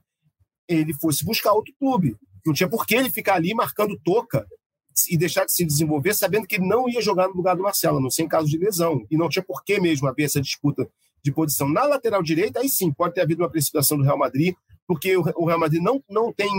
ele 0.69 0.95
fosse 0.95 1.25
buscar 1.25 1.53
outro 1.53 1.75
clube. 1.79 2.15
Não 2.47 2.53
tinha 2.53 2.69
por 2.69 2.87
que 2.87 2.95
ele 2.95 3.11
ficar 3.11 3.35
ali 3.35 3.55
marcando 3.55 3.99
toca 4.05 4.47
e 5.09 5.17
deixar 5.17 5.45
de 5.45 5.53
se 5.53 5.65
desenvolver, 5.65 6.15
sabendo 6.15 6.47
que 6.47 6.57
ele 6.57 6.67
não 6.67 6.89
ia 6.89 7.01
jogar 7.01 7.29
no 7.29 7.35
lugar 7.35 7.57
do 7.57 7.63
Marcelo, 7.63 8.01
não 8.01 8.11
sem 8.11 8.27
caso 8.27 8.49
de 8.49 8.59
lesão. 8.59 9.07
E 9.11 9.17
não 9.17 9.29
tinha 9.29 9.43
por 9.43 9.63
que 9.65 9.81
mesmo 9.81 10.09
haver 10.09 10.25
essa 10.25 10.41
disputa 10.41 10.89
de 11.23 11.33
posição. 11.33 11.69
Na 11.69 11.85
lateral 11.85 12.23
direita, 12.23 12.61
aí 12.61 12.69
sim, 12.69 12.93
pode 12.93 13.15
ter 13.15 13.21
havido 13.21 13.43
uma 13.43 13.51
precipitação 13.51 13.99
do 13.99 14.05
Real 14.05 14.19
Madrid, 14.19 14.55
porque 14.87 15.17
o 15.17 15.45
Real 15.45 15.59
Madrid 15.59 15.83
não, 15.83 16.03
não 16.09 16.33
tem 16.33 16.51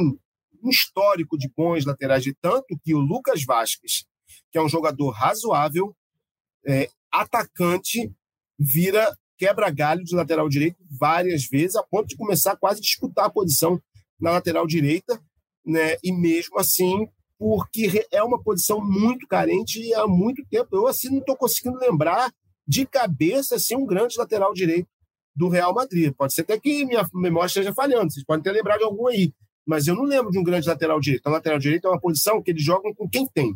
um 0.64 0.70
histórico 0.70 1.38
de 1.38 1.52
bons 1.56 1.86
laterais, 1.86 2.24
de 2.24 2.34
tanto 2.40 2.80
que 2.84 2.94
o 2.94 3.00
Lucas 3.00 3.44
Vasquez, 3.44 4.06
que 4.52 4.58
é 4.58 4.62
um 4.62 4.70
jogador 4.70 5.10
razoável, 5.10 5.96
é, 6.66 6.90
atacante, 7.12 8.12
vira 8.58 9.12
quebra-galho 9.38 10.04
de 10.04 10.16
lateral 10.16 10.48
direito 10.48 10.78
várias 10.88 11.48
vezes, 11.48 11.76
a 11.76 11.82
ponto 11.84 12.08
de 12.08 12.16
começar 12.16 12.56
quase 12.56 12.80
a 12.80 12.84
disputar 12.84 13.26
a 13.26 13.30
posição 13.30 13.82
na 14.20 14.32
lateral 14.32 14.68
direita, 14.68 15.20
né? 15.66 15.96
E 16.04 16.12
mesmo 16.12 16.60
assim, 16.60 17.08
porque 17.42 18.06
é 18.12 18.22
uma 18.22 18.40
posição 18.40 18.80
muito 18.80 19.26
carente 19.26 19.82
e 19.82 19.92
há 19.96 20.06
muito 20.06 20.46
tempo. 20.46 20.76
Eu 20.76 20.86
assim 20.86 21.10
não 21.10 21.18
estou 21.18 21.36
conseguindo 21.36 21.80
lembrar 21.80 22.32
de 22.68 22.86
cabeça 22.86 23.56
assim 23.56 23.76
um 23.76 23.84
grande 23.84 24.16
lateral 24.16 24.54
direito 24.54 24.88
do 25.36 25.50
Real 25.50 25.74
Madrid. 25.74 26.14
Pode 26.14 26.36
ser 26.36 26.42
até 26.42 26.60
que 26.60 26.86
minha 26.86 27.04
memória 27.12 27.48
esteja 27.48 27.74
falhando, 27.74 28.14
vocês 28.14 28.24
podem 28.24 28.44
ter 28.44 28.52
lembrado 28.52 28.78
de 28.78 28.84
algum 28.84 29.08
aí, 29.08 29.34
mas 29.66 29.88
eu 29.88 29.96
não 29.96 30.04
lembro 30.04 30.30
de 30.30 30.38
um 30.38 30.44
grande 30.44 30.70
lateral 30.70 31.00
direito. 31.00 31.26
O 31.26 31.32
lateral 31.32 31.58
direito 31.58 31.88
é 31.88 31.90
uma 31.90 32.00
posição 32.00 32.44
que 32.44 32.52
eles 32.52 32.64
jogam 32.64 32.94
com 32.94 33.10
quem 33.10 33.26
tem. 33.26 33.56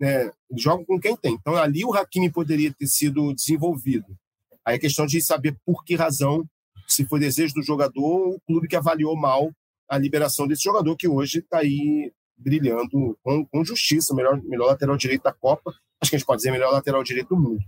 Né? 0.00 0.32
Eles 0.50 0.60
jogam 0.64 0.84
com 0.84 0.98
quem 0.98 1.16
tem. 1.16 1.34
Então 1.34 1.54
ali 1.54 1.84
o 1.84 1.94
Hakimi 1.94 2.32
poderia 2.32 2.74
ter 2.74 2.88
sido 2.88 3.32
desenvolvido. 3.32 4.06
Aí 4.64 4.74
a 4.74 4.80
questão 4.80 5.06
de 5.06 5.22
saber 5.22 5.56
por 5.64 5.84
que 5.84 5.94
razão, 5.94 6.44
se 6.88 7.06
foi 7.06 7.20
desejo 7.20 7.54
do 7.54 7.62
jogador, 7.62 8.34
o 8.34 8.40
clube 8.44 8.66
que 8.66 8.74
avaliou 8.74 9.14
mal 9.14 9.52
a 9.88 9.96
liberação 9.96 10.48
desse 10.48 10.64
jogador 10.64 10.96
que 10.96 11.06
hoje 11.06 11.38
está 11.38 11.58
aí 11.58 12.10
brilhando 12.36 13.18
com, 13.22 13.44
com 13.46 13.64
justiça, 13.64 14.14
melhor, 14.14 14.40
melhor 14.42 14.66
lateral 14.66 14.96
direito 14.96 15.22
da 15.22 15.32
Copa, 15.32 15.74
acho 16.00 16.10
que 16.10 16.16
a 16.16 16.18
gente 16.18 16.26
pode 16.26 16.38
dizer 16.38 16.50
melhor 16.50 16.72
lateral 16.72 17.02
direito 17.02 17.28
do 17.28 17.40
mundo. 17.40 17.60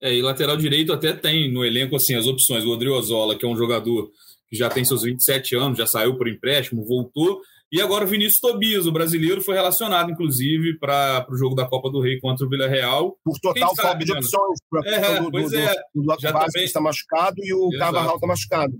É, 0.00 0.14
e 0.14 0.22
lateral 0.22 0.56
direito 0.56 0.92
até 0.92 1.12
tem 1.12 1.52
no 1.52 1.64
elenco 1.64 1.96
assim 1.96 2.14
as 2.14 2.26
opções. 2.26 2.64
O 2.64 2.68
Rodrigo 2.68 2.94
Ozola, 2.94 3.38
que 3.38 3.44
é 3.44 3.48
um 3.48 3.56
jogador 3.56 4.10
que 4.48 4.56
já 4.56 4.68
tem 4.68 4.84
seus 4.84 5.02
27 5.02 5.56
anos, 5.56 5.78
já 5.78 5.86
saiu 5.86 6.16
por 6.16 6.28
empréstimo, 6.28 6.84
voltou. 6.84 7.40
E 7.72 7.80
agora 7.80 8.04
o 8.04 8.06
Vinícius 8.06 8.38
Tobias, 8.38 8.86
o 8.86 8.92
brasileiro, 8.92 9.40
foi 9.40 9.54
relacionado, 9.54 10.10
inclusive, 10.10 10.78
para 10.78 11.26
o 11.28 11.36
jogo 11.36 11.56
da 11.56 11.66
Copa 11.66 11.90
do 11.90 12.00
Rei 12.00 12.20
contra 12.20 12.46
o 12.46 12.48
Vila 12.48 12.68
Real. 12.68 13.16
Por 13.24 13.38
total 13.40 13.74
falta 13.74 14.04
de 14.04 14.12
opções. 14.12 14.58
É, 14.84 15.20
do, 15.20 15.30
pois 15.30 15.50
do, 15.50 15.58
é. 15.58 15.74
O 15.94 16.02
do, 16.02 16.16
já 16.20 16.32
também... 16.32 16.64
está 16.64 16.80
machucado 16.80 17.36
e 17.38 17.52
o 17.52 17.70
Carvajal 17.70 18.14
está 18.14 18.26
machucado. 18.26 18.74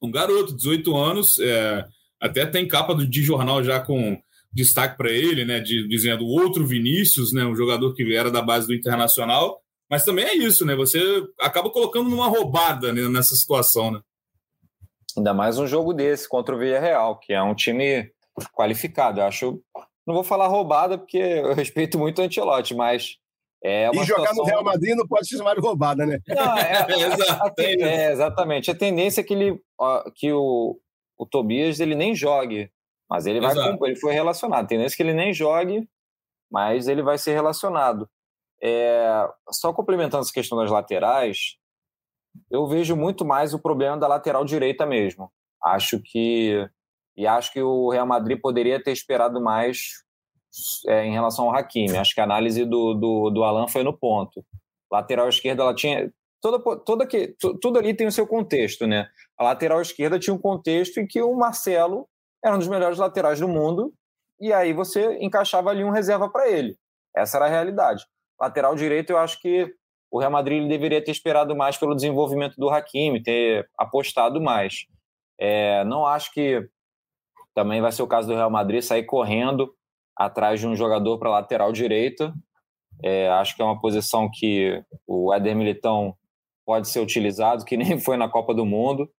Um 0.00 0.10
garoto, 0.10 0.54
18 0.54 0.96
anos, 0.96 1.38
é, 1.40 1.84
até 2.20 2.46
tem 2.46 2.68
capa 2.68 2.94
de 2.94 3.22
jornal 3.22 3.64
já 3.64 3.80
com 3.80 4.16
destaque 4.52 4.96
para 4.96 5.10
ele, 5.10 5.44
né? 5.44 5.60
De, 5.60 5.86
dizendo 5.88 6.26
outro 6.26 6.66
Vinícius, 6.66 7.32
né? 7.32 7.44
Um 7.44 7.54
jogador 7.54 7.94
que 7.94 8.14
era 8.14 8.30
da 8.30 8.42
base 8.42 8.66
do 8.66 8.74
Internacional. 8.74 9.60
Mas 9.90 10.04
também 10.04 10.24
é 10.24 10.34
isso, 10.34 10.66
né? 10.66 10.74
Você 10.74 11.00
acaba 11.40 11.70
colocando 11.70 12.10
numa 12.10 12.28
roubada 12.28 12.92
né, 12.92 13.08
nessa 13.08 13.34
situação, 13.34 13.90
né? 13.90 14.00
Ainda 15.16 15.32
mais 15.32 15.58
um 15.58 15.66
jogo 15.66 15.92
desse 15.92 16.28
contra 16.28 16.54
o 16.54 16.58
Villarreal, 16.58 17.18
que 17.18 17.32
é 17.32 17.42
um 17.42 17.54
time 17.54 18.10
qualificado. 18.54 19.20
Eu 19.20 19.24
acho. 19.24 19.60
Não 20.06 20.14
vou 20.14 20.22
falar 20.24 20.46
roubada, 20.46 20.96
porque 20.96 21.18
eu 21.18 21.54
respeito 21.54 21.98
muito 21.98 22.20
o 22.20 22.24
Antelote, 22.24 22.74
mas. 22.74 23.16
É 23.64 23.90
e 23.90 24.04
jogar 24.04 24.28
situação... 24.28 24.36
no 24.36 24.44
Real 24.44 24.62
Madrid 24.62 24.94
não 24.94 25.06
pode 25.06 25.26
ser 25.26 25.36
chamado 25.36 25.60
de 25.60 25.66
roubada, 25.66 26.06
né? 26.06 26.20
Não, 26.28 26.56
é, 26.56 26.86
é, 27.58 27.82
é, 27.82 28.12
exatamente. 28.12 28.70
A 28.70 28.74
tendência 28.74 29.20
é 29.20 29.24
que, 29.24 29.34
ele, 29.34 29.60
que 30.14 30.32
o, 30.32 30.78
o 31.18 31.26
Tobias 31.26 31.80
ele 31.80 31.96
nem 31.96 32.14
jogue, 32.14 32.70
mas 33.08 33.26
ele 33.26 33.40
vai 33.40 33.54
ele 33.82 33.96
foi 33.96 34.12
relacionado. 34.12 34.66
Tendência 34.66 34.94
é 34.94 34.96
que 34.96 35.02
ele 35.02 35.14
nem 35.14 35.32
jogue, 35.32 35.88
mas 36.50 36.88
ele 36.88 37.02
vai 37.02 37.18
ser 37.18 37.32
relacionado. 37.32 38.08
É, 38.62 39.28
só 39.50 39.72
complementando 39.72 40.22
essa 40.22 40.32
questão 40.32 40.58
das 40.58 40.70
laterais, 40.70 41.56
eu 42.50 42.66
vejo 42.66 42.96
muito 42.96 43.24
mais 43.24 43.54
o 43.54 43.58
problema 43.58 43.96
da 43.96 44.08
lateral 44.08 44.44
direita 44.44 44.84
mesmo. 44.84 45.30
Acho 45.62 46.00
que 46.02 46.68
e 47.16 47.26
acho 47.26 47.52
que 47.52 47.60
o 47.60 47.90
Real 47.90 48.06
Madrid 48.06 48.40
poderia 48.40 48.80
ter 48.80 48.92
esperado 48.92 49.40
mais 49.40 50.04
é, 50.86 51.04
em 51.04 51.12
relação 51.12 51.46
ao 51.46 51.56
Hakimi. 51.56 51.96
Acho 51.96 52.14
que 52.14 52.20
a 52.20 52.24
análise 52.24 52.64
do, 52.64 52.94
do, 52.94 53.30
do 53.30 53.42
Alan 53.42 53.66
foi 53.66 53.82
no 53.82 53.92
ponto. 53.92 54.44
Lateral 54.90 55.28
esquerda, 55.28 55.64
ela 55.64 55.74
tinha 55.74 56.12
toda, 56.40 56.76
toda 56.78 57.06
que, 57.06 57.34
tudo 57.60 57.76
ali 57.76 57.92
tem 57.92 58.06
o 58.06 58.12
seu 58.12 58.24
contexto, 58.24 58.86
né? 58.86 59.08
A 59.36 59.42
lateral 59.42 59.82
esquerda 59.82 60.18
tinha 60.18 60.32
um 60.32 60.38
contexto 60.38 60.98
em 60.98 61.08
que 61.08 61.20
o 61.20 61.34
Marcelo 61.34 62.08
era 62.44 62.54
um 62.54 62.58
dos 62.58 62.68
melhores 62.68 62.98
laterais 62.98 63.40
do 63.40 63.48
mundo 63.48 63.92
e 64.40 64.52
aí 64.52 64.72
você 64.72 65.18
encaixava 65.20 65.70
ali 65.70 65.84
um 65.84 65.90
reserva 65.90 66.28
para 66.28 66.48
ele. 66.48 66.76
Essa 67.14 67.38
era 67.38 67.46
a 67.46 67.50
realidade. 67.50 68.04
Lateral 68.40 68.74
direito, 68.74 69.10
eu 69.10 69.18
acho 69.18 69.40
que 69.40 69.72
o 70.10 70.20
Real 70.20 70.30
Madrid 70.30 70.66
deveria 70.68 71.04
ter 71.04 71.10
esperado 71.10 71.54
mais 71.56 71.76
pelo 71.76 71.94
desenvolvimento 71.94 72.54
do 72.56 72.70
Hakimi, 72.70 73.22
ter 73.22 73.68
apostado 73.76 74.40
mais. 74.40 74.86
É, 75.38 75.84
não 75.84 76.06
acho 76.06 76.32
que 76.32 76.66
também 77.54 77.80
vai 77.80 77.92
ser 77.92 78.02
o 78.02 78.06
caso 78.06 78.28
do 78.28 78.34
Real 78.34 78.50
Madrid 78.50 78.82
sair 78.82 79.04
correndo 79.04 79.72
atrás 80.16 80.60
de 80.60 80.66
um 80.66 80.74
jogador 80.74 81.18
para 81.18 81.30
lateral 81.30 81.72
direita. 81.72 82.32
É, 83.02 83.28
acho 83.28 83.54
que 83.54 83.62
é 83.62 83.64
uma 83.64 83.80
posição 83.80 84.30
que 84.32 84.82
o 85.06 85.32
Éder 85.32 85.54
Militão 85.54 86.14
pode 86.64 86.88
ser 86.88 87.00
utilizado, 87.00 87.64
que 87.64 87.76
nem 87.76 87.98
foi 88.00 88.16
na 88.16 88.28
Copa 88.28 88.54
do 88.54 88.66
Mundo, 88.66 89.10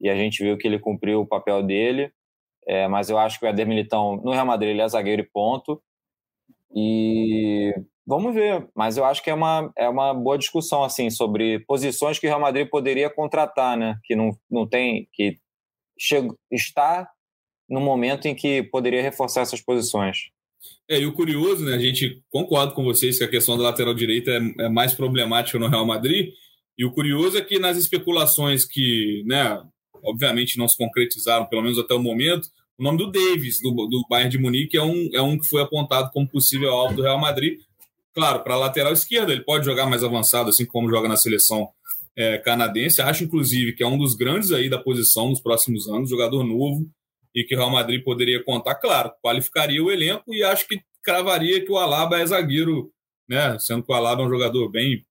e 0.00 0.08
a 0.08 0.14
gente 0.14 0.42
viu 0.42 0.56
que 0.56 0.66
ele 0.66 0.78
cumpriu 0.78 1.20
o 1.20 1.26
papel 1.26 1.62
dele. 1.62 2.12
É, 2.70 2.86
mas 2.86 3.10
eu 3.10 3.18
acho 3.18 3.38
que 3.38 3.44
o 3.44 3.48
Éder 3.48 3.66
Militão 3.66 4.20
no 4.22 4.30
Real 4.30 4.46
Madrid 4.46 4.70
ele 4.70 4.82
é 4.82 4.88
zagueiro 4.88 5.22
e 5.22 5.28
ponto. 5.28 5.82
E 6.74 7.74
Vamos 8.10 8.34
ver, 8.34 8.68
mas 8.74 8.96
eu 8.96 9.04
acho 9.04 9.22
que 9.22 9.30
é 9.30 9.34
uma, 9.34 9.72
é 9.78 9.88
uma 9.88 10.12
boa 10.12 10.36
discussão 10.36 10.82
assim 10.82 11.08
sobre 11.10 11.60
posições 11.60 12.18
que 12.18 12.26
o 12.26 12.28
Real 12.28 12.40
Madrid 12.40 12.68
poderia 12.68 13.08
contratar, 13.08 13.76
né? 13.76 14.00
Que 14.02 14.16
não, 14.16 14.30
não 14.50 14.66
tem, 14.66 15.08
que 15.12 15.36
chega, 15.96 16.34
está 16.50 17.08
no 17.68 17.80
momento 17.80 18.26
em 18.26 18.34
que 18.34 18.64
poderia 18.64 19.00
reforçar 19.00 19.42
essas 19.42 19.60
posições. 19.60 20.30
É, 20.88 20.98
e 20.98 21.06
o 21.06 21.12
curioso, 21.12 21.64
né? 21.64 21.76
A 21.76 21.78
gente 21.78 22.20
concorda 22.30 22.74
com 22.74 22.82
vocês 22.82 23.16
que 23.16 23.22
a 23.22 23.30
questão 23.30 23.56
da 23.56 23.62
lateral 23.62 23.94
direita 23.94 24.32
é, 24.32 24.64
é 24.64 24.68
mais 24.68 24.92
problemática 24.92 25.56
no 25.60 25.68
Real 25.68 25.86
Madrid. 25.86 26.32
E 26.76 26.84
o 26.84 26.90
curioso 26.90 27.38
é 27.38 27.42
que 27.42 27.60
nas 27.60 27.76
especulações 27.76 28.64
que, 28.64 29.22
né, 29.24 29.62
obviamente 30.02 30.58
não 30.58 30.66
se 30.66 30.76
concretizaram, 30.76 31.46
pelo 31.46 31.62
menos 31.62 31.78
até 31.78 31.94
o 31.94 32.02
momento, 32.02 32.48
o 32.80 32.82
nome 32.82 32.96
do 32.96 33.10
Davis, 33.10 33.60
do, 33.60 33.70
do 33.70 34.06
Bayern 34.08 34.30
de 34.30 34.38
Munique, 34.38 34.74
é 34.74 34.82
um, 34.82 35.10
é 35.12 35.20
um 35.20 35.38
que 35.38 35.46
foi 35.46 35.60
apontado 35.60 36.10
como 36.12 36.26
possível 36.26 36.70
alvo 36.70 36.96
do 36.96 37.02
Real 37.02 37.20
Madrid. 37.20 37.60
Claro, 38.14 38.42
para 38.42 38.56
lateral 38.56 38.94
esquerda, 38.94 39.32
ele 39.32 39.44
pode 39.44 39.66
jogar 39.66 39.86
mais 39.86 40.02
avançado, 40.02 40.48
assim 40.48 40.64
como 40.64 40.88
joga 40.88 41.06
na 41.06 41.16
seleção 41.16 41.68
é, 42.16 42.38
canadense. 42.38 43.02
Acho, 43.02 43.24
inclusive, 43.24 43.74
que 43.74 43.82
é 43.82 43.86
um 43.86 43.98
dos 43.98 44.14
grandes 44.16 44.50
aí 44.50 44.70
da 44.70 44.78
posição 44.78 45.28
nos 45.28 45.42
próximos 45.42 45.88
anos, 45.88 46.08
jogador 46.08 46.42
novo, 46.42 46.88
e 47.34 47.44
que 47.44 47.54
o 47.54 47.58
Real 47.58 47.70
Madrid 47.70 48.02
poderia 48.02 48.42
contar, 48.42 48.74
claro, 48.76 49.12
qualificaria 49.22 49.84
o 49.84 49.90
elenco 49.90 50.32
e 50.32 50.42
acho 50.42 50.66
que 50.66 50.80
cravaria 51.02 51.62
que 51.62 51.70
o 51.70 51.76
Alaba 51.76 52.18
é 52.18 52.26
zagueiro, 52.26 52.90
né? 53.28 53.58
Sendo 53.58 53.82
que 53.82 53.92
o 53.92 53.94
Alaba 53.94 54.22
é 54.22 54.26
um 54.26 54.30
jogador 54.30 54.70
bem 54.70 55.04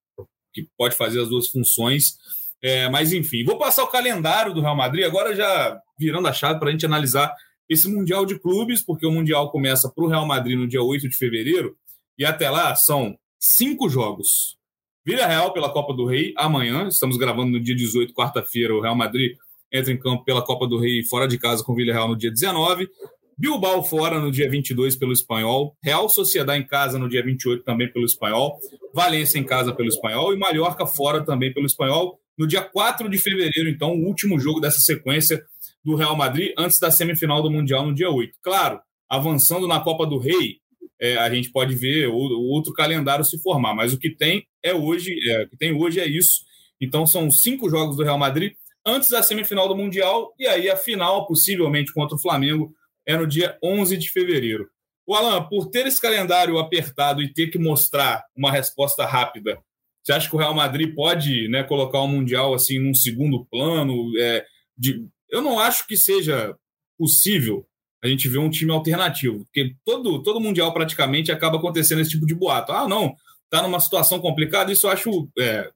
que 0.51 0.67
pode 0.75 0.95
fazer 0.95 1.21
as 1.21 1.29
duas 1.29 1.47
funções. 1.47 2.15
É, 2.63 2.89
mas 2.89 3.13
enfim, 3.13 3.43
vou 3.43 3.59
passar 3.59 3.83
o 3.83 3.87
calendário 3.87 4.55
do 4.55 4.61
Real 4.61 4.75
Madrid 4.75 5.05
agora 5.05 5.35
já 5.35 5.79
virando 5.99 6.27
a 6.27 6.33
chave 6.33 6.59
para 6.59 6.69
a 6.69 6.71
gente 6.71 6.85
analisar 6.85 7.31
esse 7.69 7.87
Mundial 7.87 8.25
de 8.25 8.39
Clubes, 8.39 8.81
porque 8.81 9.05
o 9.05 9.11
Mundial 9.11 9.51
começa 9.51 9.89
para 9.89 10.03
o 10.03 10.07
Real 10.07 10.25
Madrid 10.25 10.57
no 10.57 10.67
dia 10.67 10.81
8 10.81 11.07
de 11.07 11.15
fevereiro, 11.15 11.77
e 12.17 12.25
até 12.25 12.49
lá 12.49 12.75
são 12.75 13.17
cinco 13.39 13.87
jogos. 13.87 14.57
Vila 15.05 15.25
Real 15.25 15.53
pela 15.53 15.71
Copa 15.71 15.93
do 15.93 16.05
Rei 16.05 16.33
amanhã, 16.35 16.87
estamos 16.87 17.17
gravando 17.17 17.51
no 17.51 17.59
dia 17.59 17.75
18, 17.75 18.13
quarta-feira, 18.13 18.75
o 18.75 18.81
Real 18.81 18.95
Madrid 18.95 19.37
entra 19.71 19.93
em 19.93 19.97
campo 19.97 20.23
pela 20.23 20.41
Copa 20.41 20.67
do 20.67 20.79
Rei 20.79 21.03
fora 21.03 21.27
de 21.27 21.37
casa 21.37 21.63
com 21.63 21.71
o 21.71 21.75
Vila 21.75 21.93
Real 21.93 22.07
no 22.07 22.17
dia 22.17 22.31
19. 22.31 22.89
Bilbao 23.37 23.81
fora 23.83 24.19
no 24.19 24.29
dia 24.31 24.49
22 24.49 24.97
pelo 24.97 25.13
Espanhol, 25.13 25.73
Real 25.81 26.09
Sociedade 26.09 26.61
em 26.61 26.67
casa 26.67 26.99
no 26.99 27.07
dia 27.07 27.23
28 27.23 27.63
também 27.63 27.89
pelo 27.89 28.03
Espanhol, 28.03 28.59
Valência 28.93 29.39
em 29.39 29.45
casa 29.45 29.73
pelo 29.73 29.87
Espanhol 29.87 30.33
e 30.33 30.37
Mallorca 30.37 30.85
fora 30.85 31.23
também 31.23 31.53
pelo 31.53 31.65
Espanhol. 31.65 32.19
No 32.37 32.45
dia 32.45 32.61
4 32.61 33.07
de 33.09 33.17
fevereiro, 33.17 33.69
então, 33.69 33.91
o 33.91 34.05
último 34.05 34.39
jogo 34.39 34.59
dessa 34.59 34.79
sequência 34.79 35.41
do 35.83 35.95
Real 35.95 36.15
Madrid 36.15 36.53
antes 36.57 36.79
da 36.79 36.91
semifinal 36.91 37.41
do 37.41 37.51
Mundial 37.51 37.85
no 37.85 37.93
dia 37.93 38.09
8. 38.09 38.37
Claro, 38.41 38.79
avançando 39.09 39.67
na 39.67 39.79
Copa 39.79 40.05
do 40.05 40.17
Rei, 40.17 40.57
é, 40.99 41.17
a 41.17 41.33
gente 41.33 41.51
pode 41.51 41.75
ver 41.75 42.07
o, 42.07 42.15
o, 42.15 42.49
outro 42.49 42.73
calendário 42.73 43.23
se 43.23 43.41
formar, 43.41 43.73
mas 43.73 43.93
o 43.93 43.97
que 43.97 44.09
tem 44.09 44.45
é 44.61 44.73
hoje, 44.73 45.17
é, 45.29 45.43
o 45.43 45.49
que 45.49 45.57
tem 45.57 45.73
hoje 45.73 45.99
é 45.99 46.07
isso. 46.07 46.41
Então 46.81 47.05
são 47.05 47.31
cinco 47.31 47.69
jogos 47.69 47.95
do 47.95 48.03
Real 48.03 48.17
Madrid 48.17 48.53
antes 48.85 49.09
da 49.09 49.23
semifinal 49.23 49.67
do 49.67 49.75
Mundial 49.75 50.33
e 50.37 50.45
aí 50.45 50.69
a 50.69 50.75
final, 50.75 51.25
possivelmente 51.25 51.93
contra 51.93 52.15
o 52.15 52.21
Flamengo, 52.21 52.73
é 53.05 53.15
no 53.17 53.25
dia 53.25 53.57
11 53.63 53.97
de 53.97 54.09
fevereiro. 54.09 54.69
O 55.07 55.15
Alan, 55.15 55.43
por 55.47 55.69
ter 55.69 55.87
esse 55.87 55.99
calendário 55.99 56.59
apertado 56.59 57.21
e 57.21 57.33
ter 57.33 57.47
que 57.47 57.57
mostrar 57.57 58.23
uma 58.35 58.51
resposta 58.51 59.05
rápida, 59.05 59.59
você 60.03 60.13
acha 60.13 60.29
que 60.29 60.35
o 60.35 60.39
Real 60.39 60.53
Madrid 60.53 60.93
pode 60.93 61.47
né, 61.47 61.63
colocar 61.63 61.99
o 61.99 62.07
Mundial 62.07 62.53
assim 62.53 62.79
num 62.79 62.93
segundo 62.93 63.45
plano? 63.45 64.11
É, 64.19 64.45
de, 64.77 65.05
eu 65.29 65.41
não 65.41 65.59
acho 65.59 65.87
que 65.87 65.95
seja 65.97 66.55
possível 66.97 67.65
a 68.03 68.07
gente 68.07 68.27
ver 68.27 68.37
um 68.37 68.49
time 68.49 68.71
alternativo, 68.71 69.45
porque 69.45 69.75
todo, 69.83 70.23
todo 70.23 70.39
Mundial 70.39 70.73
praticamente 70.73 71.31
acaba 71.31 71.57
acontecendo 71.57 72.01
esse 72.01 72.11
tipo 72.11 72.25
de 72.25 72.33
boato. 72.33 72.71
Ah, 72.71 72.87
não, 72.87 73.13
tá 73.49 73.61
numa 73.61 73.79
situação 73.79 74.19
complicada, 74.19 74.71
isso 74.71 74.87
eu 74.87 74.91
acho 74.91 75.29
é, 75.37 75.69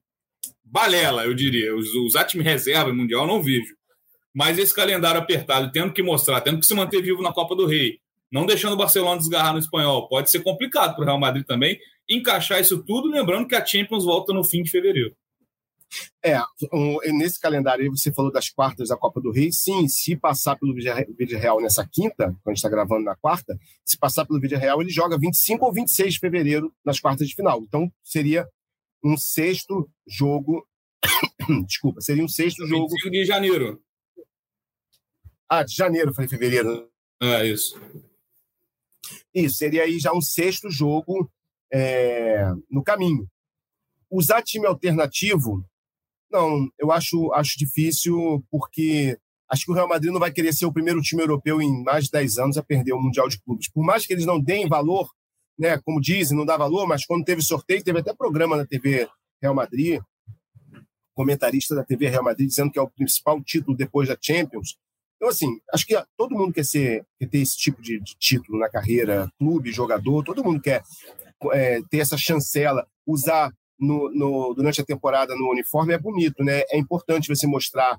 balela, 0.63 1.25
eu 1.25 1.33
diria. 1.33 1.75
Os, 1.75 1.93
usar 1.95 2.25
time 2.25 2.43
reserva 2.43 2.89
em 2.89 2.95
Mundial 2.95 3.21
eu 3.21 3.27
não 3.27 3.43
vejo. 3.43 3.75
Mas 4.33 4.57
esse 4.57 4.73
calendário 4.73 5.21
apertado, 5.21 5.71
tendo 5.71 5.93
que 5.93 6.01
mostrar, 6.01 6.41
tendo 6.41 6.59
que 6.59 6.65
se 6.65 6.73
manter 6.73 7.01
vivo 7.01 7.21
na 7.21 7.31
Copa 7.31 7.55
do 7.55 7.67
Rei, 7.67 7.99
não 8.31 8.45
deixando 8.45 8.73
o 8.73 8.77
Barcelona 8.77 9.17
desgarrar 9.17 9.53
no 9.53 9.59
espanhol, 9.59 10.07
pode 10.07 10.31
ser 10.31 10.41
complicado 10.41 10.95
para 10.95 11.03
o 11.03 11.05
Real 11.05 11.19
Madrid 11.19 11.45
também 11.45 11.77
encaixar 12.09 12.59
isso 12.59 12.83
tudo, 12.83 13.09
lembrando 13.09 13.47
que 13.47 13.55
a 13.55 13.65
Champions 13.65 14.03
volta 14.03 14.33
no 14.33 14.43
fim 14.43 14.63
de 14.63 14.71
fevereiro. 14.71 15.15
É, 16.23 16.39
um, 16.71 16.97
nesse 17.17 17.39
calendário 17.39 17.83
aí 17.83 17.89
você 17.89 18.11
falou 18.11 18.31
das 18.31 18.49
quartas 18.49 18.89
da 18.89 18.97
Copa 18.97 19.21
do 19.21 19.31
Rei. 19.31 19.51
Sim, 19.51 19.87
se 19.87 20.15
passar 20.15 20.55
pelo 20.57 20.73
Vídeo 20.73 21.39
Real 21.39 21.61
nessa 21.61 21.87
quinta, 21.87 22.25
quando 22.25 22.47
a 22.47 22.49
gente 22.51 22.57
está 22.57 22.69
gravando 22.69 23.03
na 23.03 23.15
quarta, 23.15 23.57
se 23.85 23.97
passar 23.97 24.25
pelo 24.25 24.39
Vídeo 24.39 24.57
Real, 24.57 24.81
ele 24.81 24.89
joga 24.89 25.17
25 25.17 25.65
ou 25.65 25.73
26 25.73 26.13
de 26.13 26.19
fevereiro 26.19 26.73
nas 26.83 26.99
quartas 26.99 27.27
de 27.27 27.35
final. 27.35 27.61
Então 27.61 27.91
seria 28.03 28.47
um 29.03 29.17
sexto 29.17 29.89
jogo. 30.07 30.65
Desculpa, 31.67 32.01
seria 32.01 32.23
um 32.23 32.29
sexto 32.29 32.63
25 32.63 32.69
jogo. 32.69 32.89
25 32.89 33.11
de 33.11 33.25
janeiro. 33.25 33.81
Ah, 35.49 35.63
de 35.63 35.75
janeiro, 35.75 36.13
falei 36.13 36.29
fevereiro. 36.29 36.89
É, 37.21 37.45
isso. 37.45 37.79
Isso, 39.33 39.55
seria 39.55 39.83
aí 39.83 39.99
já 39.99 40.13
um 40.13 40.21
sexto 40.21 40.69
jogo 40.69 41.29
é, 41.71 42.45
no 42.69 42.83
caminho. 42.83 43.27
Usar 44.09 44.43
time 44.43 44.65
alternativo 44.65 45.67
não, 46.33 46.67
eu 46.79 46.91
acho, 46.91 47.31
acho 47.33 47.57
difícil 47.57 48.43
porque 48.49 49.17
acho 49.49 49.65
que 49.65 49.71
o 49.71 49.75
Real 49.75 49.87
Madrid 49.87 50.11
não 50.11 50.19
vai 50.19 50.31
querer 50.31 50.51
ser 50.51 50.65
o 50.65 50.73
primeiro 50.73 50.99
time 50.99 51.21
europeu 51.21 51.61
em 51.61 51.83
mais 51.83 52.05
de 52.05 52.11
10 52.11 52.39
anos 52.39 52.57
a 52.57 52.63
perder 52.63 52.93
o 52.93 52.99
Mundial 52.99 53.29
de 53.29 53.39
Clubes. 53.39 53.69
Por 53.71 53.85
mais 53.85 54.05
que 54.05 54.13
eles 54.13 54.25
não 54.25 54.39
deem 54.39 54.67
valor, 54.67 55.07
né, 55.57 55.79
como 55.85 56.01
dizem, 56.01 56.35
não 56.35 56.45
dá 56.45 56.57
valor, 56.57 56.87
mas 56.87 57.05
quando 57.05 57.23
teve 57.23 57.43
sorteio, 57.43 57.83
teve 57.83 57.99
até 57.99 58.13
programa 58.15 58.57
na 58.57 58.65
TV 58.65 59.07
Real 59.39 59.53
Madrid, 59.53 60.01
comentarista 61.13 61.75
da 61.75 61.83
TV 61.83 62.09
Real 62.09 62.23
Madrid 62.23 62.47
dizendo 62.47 62.71
que 62.71 62.79
é 62.79 62.81
o 62.81 62.89
principal 62.89 63.39
título 63.43 63.77
depois 63.77 64.09
da 64.09 64.17
Champions. 64.19 64.75
Então, 65.17 65.29
assim, 65.29 65.59
acho 65.71 65.85
que 65.85 65.95
todo 66.17 66.35
mundo 66.35 66.51
quer, 66.51 66.65
ser, 66.65 67.05
quer 67.19 67.29
ter 67.29 67.37
esse 67.37 67.55
tipo 67.55 67.79
de, 67.79 67.99
de 67.99 68.15
título 68.17 68.57
na 68.57 68.69
carreira, 68.69 69.31
clube, 69.37 69.71
jogador, 69.71 70.23
todo 70.23 70.43
mundo 70.43 70.59
quer 70.59 70.81
é, 71.51 71.79
ter 71.91 71.99
essa 71.99 72.17
chancela, 72.17 72.87
usar 73.05 73.53
no, 73.79 74.09
no, 74.13 74.53
durante 74.53 74.81
a 74.81 74.85
temporada 74.85 75.35
no 75.35 75.49
uniforme 75.51 75.93
é 75.93 75.97
bonito, 75.97 76.43
né? 76.43 76.61
É 76.71 76.77
importante 76.77 77.27
você 77.27 77.47
mostrar, 77.47 77.97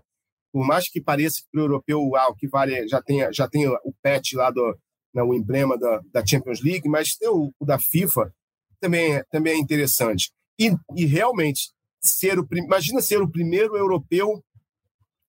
por 0.52 0.66
mais 0.66 0.88
que 0.88 1.00
pareça 1.00 1.40
que 1.42 1.48
para 1.50 1.60
o 1.60 1.64
europeu 1.64 2.16
ah, 2.16 2.28
o 2.28 2.34
que 2.34 2.48
vale 2.48 2.86
já 2.88 3.02
tem 3.02 3.32
já 3.32 3.48
tem 3.48 3.66
o 3.68 3.94
patch 4.02 4.34
lá 4.34 4.50
do 4.50 4.76
né, 5.14 5.22
o 5.22 5.32
emblema 5.32 5.78
da, 5.78 6.00
da 6.12 6.26
Champions 6.26 6.60
League, 6.60 6.88
mas 6.88 7.16
o, 7.22 7.52
o 7.58 7.64
da 7.64 7.78
FIFA 7.78 8.34
também 8.80 9.14
é, 9.14 9.24
também 9.30 9.54
é 9.54 9.58
interessante. 9.58 10.32
E, 10.58 10.72
e 10.96 11.06
realmente 11.06 11.72
ser 12.00 12.38
o 12.38 12.46
imagina 12.52 13.00
ser 13.00 13.22
o 13.22 13.30
primeiro 13.30 13.76
europeu 13.76 14.42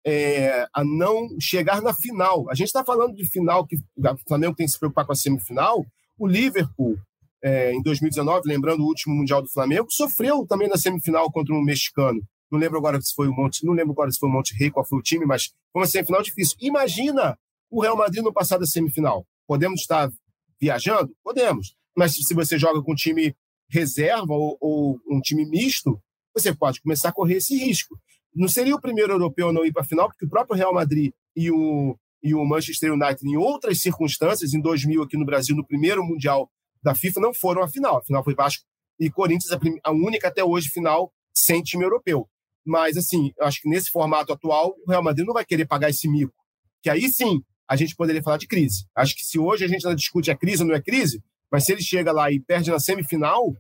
é, 0.06 0.68
a 0.74 0.84
não 0.84 1.28
chegar 1.40 1.82
na 1.82 1.94
final. 1.94 2.50
A 2.50 2.56
gente 2.56 2.68
está 2.68 2.84
falando 2.84 3.16
de 3.16 3.26
final 3.26 3.66
que 3.66 3.78
o 3.78 4.28
Flamengo 4.28 4.56
tem 4.56 4.66
que 4.66 4.72
se 4.72 4.80
preocupar 4.80 5.06
com 5.06 5.12
a 5.12 5.16
semifinal. 5.16 5.86
O 6.18 6.28
Liverpool 6.28 6.98
é, 7.44 7.74
em 7.74 7.82
2019, 7.82 8.42
lembrando 8.46 8.82
o 8.82 8.86
último 8.86 9.16
Mundial 9.16 9.42
do 9.42 9.50
Flamengo, 9.50 9.88
sofreu 9.90 10.46
também 10.48 10.68
na 10.68 10.78
semifinal 10.78 11.32
contra 11.32 11.54
um 11.54 11.62
mexicano. 11.62 12.22
Não 12.52 12.60
lembro 12.60 12.78
agora 12.78 13.00
se 13.02 13.14
foi 13.16 13.28
o 13.28 13.34
Monte, 13.34 13.66
não 13.66 13.74
lembro 13.74 13.94
agora 13.94 14.12
se 14.12 14.20
foi 14.20 14.30
o 14.30 14.32
Monte 14.32 14.56
Rei, 14.56 14.70
qual 14.70 14.86
foi 14.86 15.00
o 15.00 15.02
time, 15.02 15.26
mas 15.26 15.46
foi 15.72 15.82
uma 15.82 15.88
semifinal 15.88 16.22
difícil. 16.22 16.58
Imagina 16.60 17.38
o 17.70 17.82
Real 17.82 17.96
Madrid 17.96 18.24
no 18.24 18.34
passado 18.34 18.60
da 18.60 18.66
semifinal. 18.66 19.26
Podemos 19.48 19.82
estar 19.82 20.12
viajando? 20.60 21.16
Podemos. 21.24 21.76
Mas 21.98 22.14
se 22.16 22.34
você 22.34 22.60
joga 22.60 22.82
com 22.82 22.92
um 22.92 22.96
time 22.96 23.36
reserva 23.70 24.34
ou, 24.34 24.58
ou 24.60 25.00
um 25.10 25.22
time 25.22 25.46
misto, 25.46 26.00
você 26.34 26.54
pode 26.54 26.82
começar 26.82 27.10
a 27.10 27.14
correr 27.14 27.36
esse 27.36 27.58
risco. 27.58 27.98
Não 28.36 28.48
seria 28.48 28.76
o 28.76 28.82
primeiro 28.82 29.14
europeu 29.14 29.50
a 29.50 29.54
não 29.54 29.66
ir 29.66 29.72
para 29.72 29.82
a 29.82 29.86
final, 29.86 30.08
porque 30.08 30.26
o 30.26 30.30
próprio 30.30 30.58
Real 30.58 30.74
Madrid 30.74 31.12
e 31.36 31.50
o, 31.50 31.98
e 32.22 32.34
o 32.34 32.46
Manchester 32.46 32.94
United, 32.94 33.26
em 33.26 33.38
outras 33.38 33.82
circunstâncias, 33.82 34.54
em 34.54 34.62
2000 34.62 35.04
aqui 35.04 35.18
no 35.18 35.26
Brasil, 35.26 35.56
no 35.56 35.66
primeiro 35.66 36.04
Mundial 36.04 36.50
da 36.84 36.96
FIFA 36.96 37.22
não 37.22 37.34
foram 37.34 37.62
à 37.62 37.68
final. 37.68 37.98
A 37.98 38.04
final 38.04 38.24
foi 38.24 38.36
Vasco 38.36 38.64
e 39.00 39.10
Corinthians, 39.10 39.52
a, 39.84 39.92
única 39.92 40.28
até 40.28 40.44
hoje 40.44 40.70
final 40.70 41.12
sem 41.34 41.62
time 41.62 41.84
europeu. 41.84 42.28
Mas, 42.66 42.98
assim, 42.98 43.32
eu 43.38 43.46
acho 43.46 43.62
que 43.62 43.70
nesse 43.70 43.90
formato 43.90 44.32
atual, 44.32 44.76
o 44.86 44.90
Real 44.90 45.04
Madrid 45.04 45.26
não 45.26 45.34
vai 45.34 45.46
querer 45.46 45.66
pagar 45.66 45.90
esse 45.90 46.08
mico. 46.08 46.34
Que 46.82 46.90
aí 46.90 47.10
sim 47.10 47.42
a 47.68 47.76
gente 47.76 47.96
poderia 47.96 48.22
falar 48.22 48.38
de 48.38 48.48
crise. 48.48 48.86
Acho 48.96 49.16
que 49.16 49.26
se 49.26 49.40
hoje 49.40 49.64
a 49.64 49.68
gente 49.68 49.84
não 49.84 49.96
discute 49.96 50.30
a 50.30 50.38
crise 50.38 50.62
ou 50.62 50.68
não 50.68 50.76
é 50.76 50.82
crise, 50.82 51.24
mas 51.52 51.66
se 51.66 51.72
ele 51.72 51.82
chega 51.82 52.12
lá 52.12 52.32
e 52.32 52.40
perde 52.40 52.70
na 52.70 52.80
semifinal, 52.80 53.56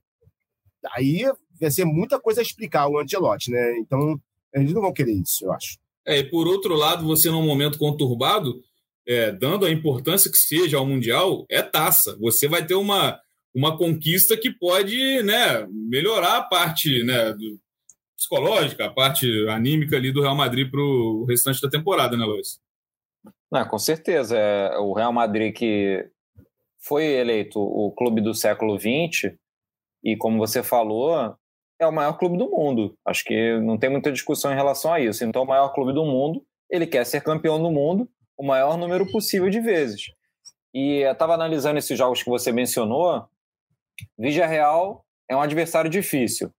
aí 0.96 1.24
vai 1.60 1.72
ser 1.72 1.86
muita 1.86 2.20
coisa 2.20 2.42
a 2.42 2.44
explicar 2.44 2.88
o 2.88 3.00
Angelotti, 3.00 3.52
né? 3.52 3.78
Então, 3.80 4.20
eles 4.54 4.74
não 4.74 4.82
vão 4.82 4.94
querer 4.94 5.14
isso, 5.14 5.46
eu 5.46 5.54
acho. 5.54 5.78
É, 6.06 6.20
e 6.20 6.24
por 6.24 6.48
outro 6.48 6.76
lado, 6.76 7.06
você 7.06 7.30
num 7.30 7.46
momento 7.46 7.78
conturbado, 7.78 8.62
é, 9.08 9.32
dando 9.32 9.66
a 9.66 9.72
importância 9.72 10.32
que 10.32 10.38
seja 10.38 10.78
ao 10.78 10.86
Mundial, 10.86 11.46
é 11.50 11.62
taça. 11.62 12.18
Você 12.20 12.48
vai 12.48 12.66
ter 12.66 12.76
uma, 12.76 13.20
uma 13.54 13.78
conquista 13.78 14.38
que 14.38 14.52
pode 14.52 15.24
né, 15.24 15.68
melhorar 15.70 16.38
a 16.38 16.44
parte 16.44 17.04
né, 17.04 17.34
do, 17.34 17.60
psicológica, 18.16 18.86
a 18.86 18.94
parte 18.94 19.28
anímica 19.50 19.96
ali 19.96 20.12
do 20.12 20.22
Real 20.22 20.36
Madrid 20.36 20.70
para 20.70 20.82
o 20.82 21.26
restante 21.26 21.62
da 21.62 21.70
temporada, 21.70 22.16
né, 22.16 22.24
Luiz? 22.24 22.60
Não, 23.52 23.68
com 23.68 23.80
certeza. 23.80 24.38
É, 24.38 24.78
o 24.78 24.94
Real 24.94 25.12
Madrid 25.12 25.54
que 25.54 26.08
foi 26.80 27.06
eleito 27.06 27.60
o 27.60 27.92
clube 27.92 28.22
do 28.22 28.34
século 28.34 28.80
XX 28.80 29.34
e, 30.04 30.16
como 30.16 30.38
você 30.38 30.64
falou, 30.64 31.36
é 31.80 31.86
o 31.86 31.92
maior 31.92 32.14
clube 32.14 32.38
do 32.38 32.50
mundo. 32.50 32.96
Acho 33.06 33.24
que 33.24 33.60
não 33.60 33.78
tem 33.78 33.90
muita 33.90 34.12
discussão 34.12 34.52
em 34.52 34.56
relação 34.56 34.94
a 34.94 35.00
isso. 35.00 35.24
Então, 35.24 35.44
o 35.44 35.48
maior 35.48 35.70
clube 35.74 35.94
do 35.94 36.06
mundo, 36.06 36.44
ele 36.70 36.88
quer 36.88 37.06
ser 37.06 37.22
campeão 37.22 37.62
do 37.62 37.72
mundo 37.72 38.10
o 38.42 38.44
maior 38.44 38.76
número 38.76 39.06
possível 39.12 39.52
de 39.52 39.60
vezes. 39.60 40.12
E 40.74 41.06
eu 41.06 41.12
estava 41.12 41.36
analisando 41.36 41.78
esses 41.78 41.96
jogos 41.96 42.24
que 42.24 42.30
você 42.30 42.52
mencionou. 42.52 43.28
Vigia 44.18 44.48
Real 44.48 45.06
é 45.30 45.36
um 45.36 45.42
adversário 45.42 45.92
difícil, 45.92 46.52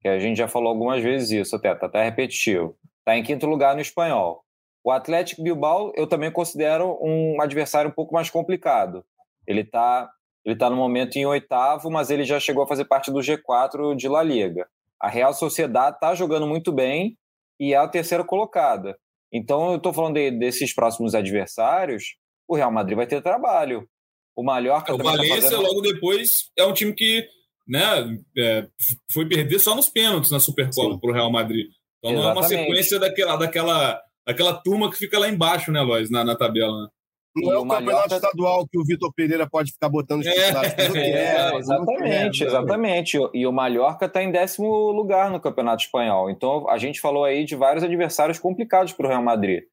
que 0.00 0.08
a 0.08 0.18
gente 0.18 0.36
já 0.36 0.48
falou 0.48 0.70
algumas 0.70 1.00
vezes 1.00 1.30
isso, 1.30 1.54
até 1.54 1.72
tá 1.72 1.86
até 1.86 2.02
repetitivo. 2.02 2.76
Está 2.98 3.16
em 3.16 3.22
quinto 3.22 3.46
lugar 3.46 3.76
no 3.76 3.80
espanhol. 3.80 4.42
O 4.82 4.90
Atlético 4.90 5.40
Bilbao 5.40 5.92
eu 5.94 6.08
também 6.08 6.32
considero 6.32 6.98
um 7.00 7.40
adversário 7.40 7.90
um 7.90 7.94
pouco 7.94 8.12
mais 8.12 8.28
complicado. 8.28 9.04
Ele 9.46 9.60
está 9.60 10.10
ele 10.44 10.56
tá 10.56 10.68
no 10.68 10.76
momento 10.76 11.16
em 11.16 11.24
oitavo, 11.24 11.90
mas 11.90 12.10
ele 12.10 12.24
já 12.24 12.40
chegou 12.40 12.64
a 12.64 12.66
fazer 12.66 12.86
parte 12.86 13.10
do 13.12 13.20
G4 13.20 13.94
de 13.94 14.08
La 14.08 14.22
Liga. 14.22 14.68
A 15.00 15.08
Real 15.08 15.32
Sociedade 15.32 15.96
está 15.96 16.12
jogando 16.14 16.46
muito 16.46 16.72
bem 16.72 17.16
e 17.58 17.72
é 17.72 17.76
a 17.76 17.88
terceira 17.88 18.24
colocada. 18.24 18.98
Então, 19.34 19.72
eu 19.72 19.78
estou 19.78 19.92
falando 19.92 20.14
de, 20.14 20.30
desses 20.30 20.72
próximos 20.72 21.12
adversários, 21.12 22.14
o 22.48 22.54
Real 22.54 22.70
Madrid 22.70 22.96
vai 22.96 23.06
ter 23.06 23.20
trabalho. 23.20 23.88
O 24.36 24.44
Mallorca 24.44 24.92
é, 24.92 24.94
o 24.94 24.98
tá 24.98 25.02
Valência, 25.02 25.34
tá 25.34 25.42
fazendo... 25.42 25.62
logo 25.62 25.80
depois, 25.80 26.50
é 26.56 26.64
um 26.64 26.72
time 26.72 26.92
que 26.92 27.26
né, 27.66 28.16
é, 28.38 28.68
foi 29.10 29.26
perder 29.26 29.58
só 29.58 29.74
nos 29.74 29.88
pênaltis 29.88 30.30
na 30.30 30.38
Supercopa 30.38 31.00
para 31.00 31.10
o 31.10 31.12
Real 31.12 31.32
Madrid. 31.32 31.66
Então, 31.98 32.12
Exatamente. 32.12 32.22
não 32.22 32.28
é 32.28 32.32
uma 32.32 32.42
sequência 32.48 32.98
daquela, 33.00 33.36
daquela, 33.36 34.00
daquela 34.24 34.52
turma 34.54 34.88
que 34.88 34.98
fica 34.98 35.18
lá 35.18 35.28
embaixo, 35.28 35.72
né, 35.72 35.80
Lois, 35.80 36.10
na, 36.10 36.22
na 36.22 36.36
tabela. 36.36 36.84
Né? 36.84 36.88
Não 37.36 37.52
é 37.52 37.58
o, 37.58 37.66
campeonato 37.66 38.14
estadual 38.14 38.66
que 38.66 38.78
o 38.78 38.84
Vitor 38.84 39.12
Pereira 39.12 39.48
pode 39.48 39.72
ficar 39.72 39.88
botando 39.88 40.20
os 40.20 40.26
é, 40.26 40.30
é, 40.30 41.56
Exatamente, 41.56 42.44
exatamente. 42.44 43.18
E 43.34 43.46
o 43.46 43.52
Mallorca 43.52 44.06
está 44.06 44.22
em 44.22 44.30
décimo 44.30 44.92
lugar 44.92 45.30
no 45.30 45.40
campeonato 45.40 45.82
espanhol. 45.82 46.30
Então 46.30 46.68
a 46.68 46.78
gente 46.78 47.00
falou 47.00 47.24
aí 47.24 47.44
de 47.44 47.56
vários 47.56 47.82
adversários 47.82 48.38
complicados 48.38 48.92
para 48.92 49.06
o 49.06 49.08
Real 49.08 49.22
Madrid. 49.22 49.64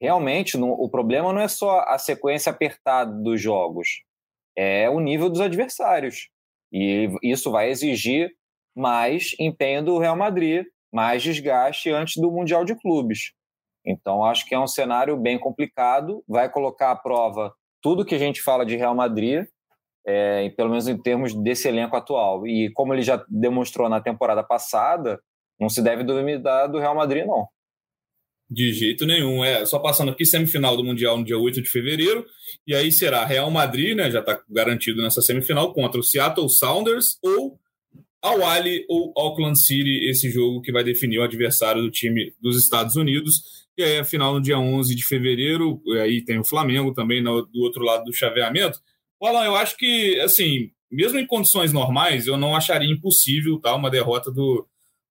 Realmente, 0.00 0.58
no, 0.58 0.72
o 0.72 0.90
problema 0.90 1.32
não 1.32 1.40
é 1.40 1.48
só 1.48 1.80
a 1.88 1.98
sequência 1.98 2.50
apertada 2.50 3.10
dos 3.22 3.40
jogos, 3.40 3.88
é 4.54 4.90
o 4.90 5.00
nível 5.00 5.30
dos 5.30 5.40
adversários. 5.40 6.28
E 6.70 7.08
isso 7.22 7.50
vai 7.50 7.70
exigir 7.70 8.30
mais 8.76 9.34
empenho 9.40 9.82
do 9.82 9.98
Real 9.98 10.16
Madrid, 10.16 10.66
mais 10.92 11.22
desgaste 11.22 11.90
antes 11.90 12.20
do 12.20 12.30
Mundial 12.30 12.64
de 12.64 12.74
Clubes. 12.74 13.32
Então, 13.86 14.24
acho 14.24 14.44
que 14.46 14.54
é 14.54 14.58
um 14.58 14.66
cenário 14.66 15.16
bem 15.16 15.38
complicado, 15.38 16.24
vai 16.26 16.50
colocar 16.50 16.90
à 16.90 16.96
prova 16.96 17.54
tudo 17.80 18.04
que 18.04 18.14
a 18.14 18.18
gente 18.18 18.42
fala 18.42 18.66
de 18.66 18.76
Real 18.76 18.94
Madrid, 18.94 19.44
é, 20.04 20.48
pelo 20.50 20.70
menos 20.70 20.88
em 20.88 21.00
termos 21.00 21.34
desse 21.34 21.68
elenco 21.68 21.96
atual. 21.96 22.46
E 22.46 22.70
como 22.72 22.92
ele 22.92 23.02
já 23.02 23.24
demonstrou 23.28 23.88
na 23.88 24.00
temporada 24.00 24.42
passada, 24.42 25.20
não 25.60 25.68
se 25.68 25.80
deve 25.80 26.02
duvidar 26.02 26.70
do 26.70 26.78
Real 26.78 26.94
Madrid, 26.94 27.24
não. 27.24 27.46
De 28.48 28.72
jeito 28.72 29.06
nenhum. 29.06 29.44
É, 29.44 29.64
só 29.66 29.78
passando 29.78 30.10
aqui, 30.10 30.24
semifinal 30.24 30.76
do 30.76 30.84
Mundial 30.84 31.18
no 31.18 31.24
dia 31.24 31.38
8 31.38 31.62
de 31.62 31.68
fevereiro. 31.68 32.24
E 32.66 32.74
aí 32.74 32.92
será 32.92 33.24
Real 33.24 33.50
Madrid, 33.50 33.96
né? 33.96 34.10
Já 34.10 34.20
está 34.20 34.40
garantido 34.48 35.02
nessa 35.02 35.20
semifinal, 35.20 35.72
contra 35.72 36.00
o 36.00 36.04
Seattle 36.04 36.48
Sounders 36.48 37.18
ou 37.22 37.58
Al 38.22 38.44
Ali 38.44 38.84
ou 38.88 39.12
Auckland 39.16 39.60
City, 39.60 40.08
esse 40.08 40.30
jogo 40.30 40.60
que 40.60 40.72
vai 40.72 40.82
definir 40.82 41.18
o 41.18 41.22
adversário 41.22 41.82
do 41.82 41.90
time 41.90 42.34
dos 42.40 42.56
Estados 42.56 42.96
Unidos. 42.96 43.65
E 43.76 43.82
aí 43.82 44.04
final 44.04 44.34
no 44.34 44.40
dia 44.40 44.58
11 44.58 44.94
de 44.94 45.04
fevereiro, 45.04 45.82
aí 46.02 46.24
tem 46.24 46.38
o 46.38 46.44
Flamengo 46.44 46.94
também 46.94 47.22
no, 47.22 47.42
do 47.42 47.60
outro 47.60 47.82
lado 47.84 48.04
do 48.04 48.12
chaveamento. 48.12 48.80
Alan, 49.22 49.44
eu 49.44 49.56
acho 49.56 49.76
que, 49.76 50.18
assim, 50.20 50.70
mesmo 50.90 51.18
em 51.18 51.26
condições 51.26 51.72
normais, 51.72 52.26
eu 52.26 52.36
não 52.36 52.54
acharia 52.54 52.90
impossível 52.90 53.58
tá, 53.58 53.74
uma 53.74 53.90
derrota 53.90 54.30
do, 54.30 54.66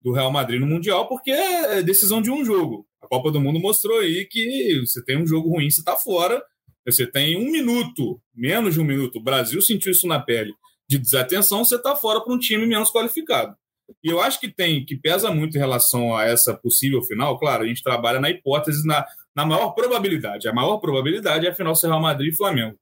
do 0.03 0.13
Real 0.13 0.31
Madrid 0.31 0.61
no 0.61 0.67
Mundial, 0.67 1.09
porque 1.09 1.31
é 1.31 1.83
decisão 1.83 2.21
de 2.21 2.31
um 2.31 2.45
jogo. 2.45 2.87
A 3.03 3.07
Copa 3.07 3.31
do 3.31 3.41
Mundo 3.41 3.59
mostrou 3.59 4.01
aí 4.01 4.27
que 4.27 4.81
você 4.81 5.03
tem 5.05 5.17
um 5.17 5.27
jogo 5.27 5.49
ruim, 5.49 5.71
você 5.71 5.81
está 5.81 5.97
fora, 5.97 6.43
você 6.87 7.07
tem 7.07 7.37
um 7.37 7.51
minuto, 7.51 8.21
menos 8.35 8.75
de 8.75 8.81
um 8.81 8.85
minuto. 8.85 9.17
O 9.17 9.23
Brasil 9.23 9.61
sentiu 9.63 9.93
isso 9.93 10.07
na 10.07 10.21
pele 10.21 10.53
de 10.89 10.99
desatenção, 10.99 11.65
você 11.65 11.77
está 11.77 11.95
fora 11.95 12.21
para 12.21 12.35
um 12.35 12.39
time 12.39 12.67
menos 12.67 12.91
qualificado. 12.91 13.55
E 14.03 14.11
eu 14.11 14.21
acho 14.21 14.41
que 14.41 14.49
tem, 14.49 14.85
que 14.85 14.97
pesa 14.97 15.31
muito 15.33 15.57
em 15.57 15.61
relação 15.61 16.17
a 16.17 16.25
essa 16.25 16.55
possível 16.55 17.03
final. 17.03 17.39
Claro, 17.39 17.65
a 17.65 17.67
gente 17.67 17.83
trabalha 17.83 18.21
na 18.21 18.31
hipótese, 18.31 18.87
na, 18.87 19.05
na 19.35 19.45
maior 19.45 19.71
probabilidade. 19.71 20.49
A 20.49 20.53
maior 20.53 20.79
probabilidade 20.79 21.47
é 21.47 21.51
a 21.51 21.55
final 21.55 21.75
ser 21.75 21.89
Real 21.89 22.01
Madrid 22.01 22.33
e 22.33 22.37
Flamengo. 22.37 22.77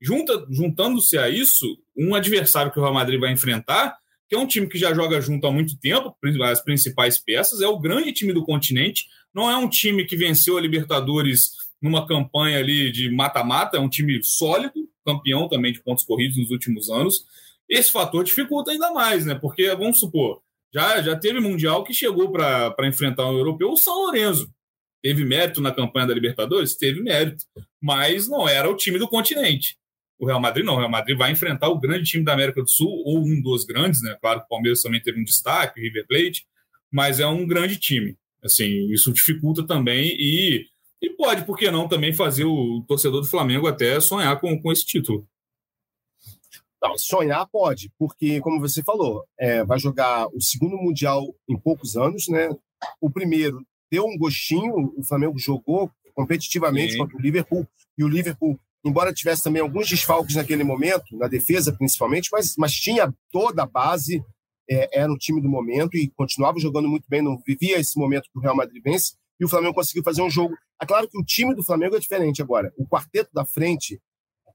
Junta, 0.00 0.46
juntando-se 0.50 1.16
a 1.16 1.28
isso, 1.28 1.78
um 1.96 2.14
adversário 2.14 2.70
que 2.70 2.78
o 2.78 2.82
Real 2.82 2.94
Madrid 2.94 3.18
vai 3.18 3.32
enfrentar, 3.32 3.96
que 4.28 4.34
é 4.34 4.38
um 4.38 4.46
time 4.46 4.68
que 4.68 4.78
já 4.78 4.92
joga 4.92 5.20
junto 5.20 5.46
há 5.46 5.50
muito 5.50 5.78
tempo, 5.78 6.14
as 6.42 6.62
principais 6.62 7.16
peças, 7.16 7.60
é 7.60 7.68
o 7.68 7.78
grande 7.78 8.12
time 8.12 8.32
do 8.32 8.44
continente. 8.44 9.06
Não 9.34 9.50
é 9.50 9.56
um 9.56 9.68
time 9.68 10.04
que 10.04 10.16
venceu 10.16 10.58
a 10.58 10.60
Libertadores 10.60 11.52
numa 11.80 12.06
campanha 12.06 12.58
ali 12.58 12.90
de 12.90 13.10
mata-mata, 13.10 13.76
é 13.76 13.80
um 13.80 13.88
time 13.88 14.22
sólido, 14.22 14.88
campeão 15.04 15.48
também 15.48 15.72
de 15.72 15.82
pontos 15.82 16.04
corridos 16.04 16.36
nos 16.36 16.50
últimos 16.50 16.90
anos. 16.90 17.24
Esse 17.68 17.90
fator 17.90 18.24
dificulta 18.24 18.70
ainda 18.70 18.92
mais, 18.92 19.24
né? 19.24 19.34
Porque, 19.34 19.68
vamos 19.74 19.98
supor, 19.98 20.40
já, 20.76 21.00
já 21.00 21.16
teve 21.16 21.40
Mundial 21.40 21.82
que 21.84 21.94
chegou 21.94 22.30
para 22.30 22.86
enfrentar 22.86 23.26
um 23.30 23.38
europeu, 23.38 23.70
o 23.70 23.78
São 23.78 23.94
Lourenço. 23.94 24.46
Teve 25.02 25.24
mérito 25.24 25.62
na 25.62 25.72
campanha 25.72 26.06
da 26.06 26.12
Libertadores? 26.12 26.76
Teve 26.76 27.00
mérito. 27.00 27.44
Mas 27.80 28.28
não 28.28 28.46
era 28.46 28.70
o 28.70 28.76
time 28.76 28.98
do 28.98 29.08
continente. 29.08 29.78
O 30.18 30.26
Real 30.26 30.40
Madrid 30.40 30.66
não. 30.66 30.74
O 30.74 30.78
Real 30.78 30.90
Madrid 30.90 31.16
vai 31.16 31.30
enfrentar 31.30 31.70
o 31.70 31.80
grande 31.80 32.04
time 32.04 32.22
da 32.22 32.34
América 32.34 32.60
do 32.60 32.68
Sul, 32.68 32.90
ou 33.06 33.24
um 33.24 33.40
dos 33.40 33.64
grandes, 33.64 34.02
né? 34.02 34.18
Claro 34.20 34.40
que 34.40 34.46
o 34.46 34.48
Palmeiras 34.48 34.82
também 34.82 35.00
teve 35.00 35.18
um 35.18 35.24
destaque, 35.24 35.80
o 35.80 35.82
River 35.82 36.06
Plate, 36.06 36.46
mas 36.92 37.20
é 37.20 37.26
um 37.26 37.46
grande 37.46 37.78
time. 37.78 38.14
Assim, 38.44 38.90
isso 38.92 39.12
dificulta 39.14 39.66
também 39.66 40.14
e, 40.18 40.66
e 41.00 41.10
pode, 41.10 41.46
por 41.46 41.56
que 41.56 41.70
não, 41.70 41.88
também 41.88 42.12
fazer 42.12 42.44
o 42.44 42.84
torcedor 42.86 43.22
do 43.22 43.26
Flamengo 43.26 43.66
até 43.66 43.98
sonhar 43.98 44.38
com, 44.40 44.60
com 44.60 44.70
esse 44.70 44.84
título. 44.84 45.26
Não, 46.82 46.96
sonhar 46.98 47.46
pode, 47.50 47.90
porque, 47.98 48.40
como 48.40 48.60
você 48.60 48.82
falou, 48.82 49.24
é, 49.38 49.64
vai 49.64 49.78
jogar 49.78 50.28
o 50.28 50.40
segundo 50.40 50.76
Mundial 50.76 51.22
em 51.48 51.58
poucos 51.58 51.96
anos, 51.96 52.28
né? 52.28 52.50
O 53.00 53.10
primeiro 53.10 53.64
deu 53.90 54.04
um 54.04 54.18
gostinho, 54.18 54.92
o 54.96 55.04
Flamengo 55.04 55.38
jogou 55.38 55.90
competitivamente 56.14 56.92
Sim. 56.92 56.98
contra 56.98 57.16
o 57.16 57.20
Liverpool, 57.20 57.66
e 57.96 58.04
o 58.04 58.08
Liverpool, 58.08 58.58
embora 58.84 59.12
tivesse 59.12 59.42
também 59.42 59.62
alguns 59.62 59.88
desfalques 59.88 60.36
naquele 60.36 60.64
momento, 60.64 61.16
na 61.16 61.28
defesa 61.28 61.72
principalmente, 61.72 62.28
mas, 62.30 62.54
mas 62.58 62.72
tinha 62.72 63.12
toda 63.30 63.62
a 63.62 63.66
base, 63.66 64.22
é, 64.68 65.00
era 65.00 65.12
o 65.12 65.18
time 65.18 65.40
do 65.40 65.48
momento 65.48 65.96
e 65.96 66.10
continuava 66.10 66.58
jogando 66.58 66.88
muito 66.88 67.06
bem, 67.08 67.22
não 67.22 67.40
vivia 67.46 67.78
esse 67.78 67.98
momento 67.98 68.28
que 68.30 68.38
o 68.38 68.42
Real 68.42 68.56
Madrid 68.56 68.82
vence, 68.82 69.14
e 69.38 69.44
o 69.44 69.48
Flamengo 69.48 69.74
conseguiu 69.74 70.02
fazer 70.02 70.22
um 70.22 70.30
jogo. 70.30 70.54
É 70.80 70.86
claro 70.86 71.08
que 71.08 71.18
o 71.18 71.24
time 71.24 71.54
do 71.54 71.62
Flamengo 71.62 71.96
é 71.96 72.00
diferente 72.00 72.42
agora. 72.42 72.72
O 72.76 72.86
quarteto 72.86 73.30
da 73.32 73.44
frente 73.44 74.00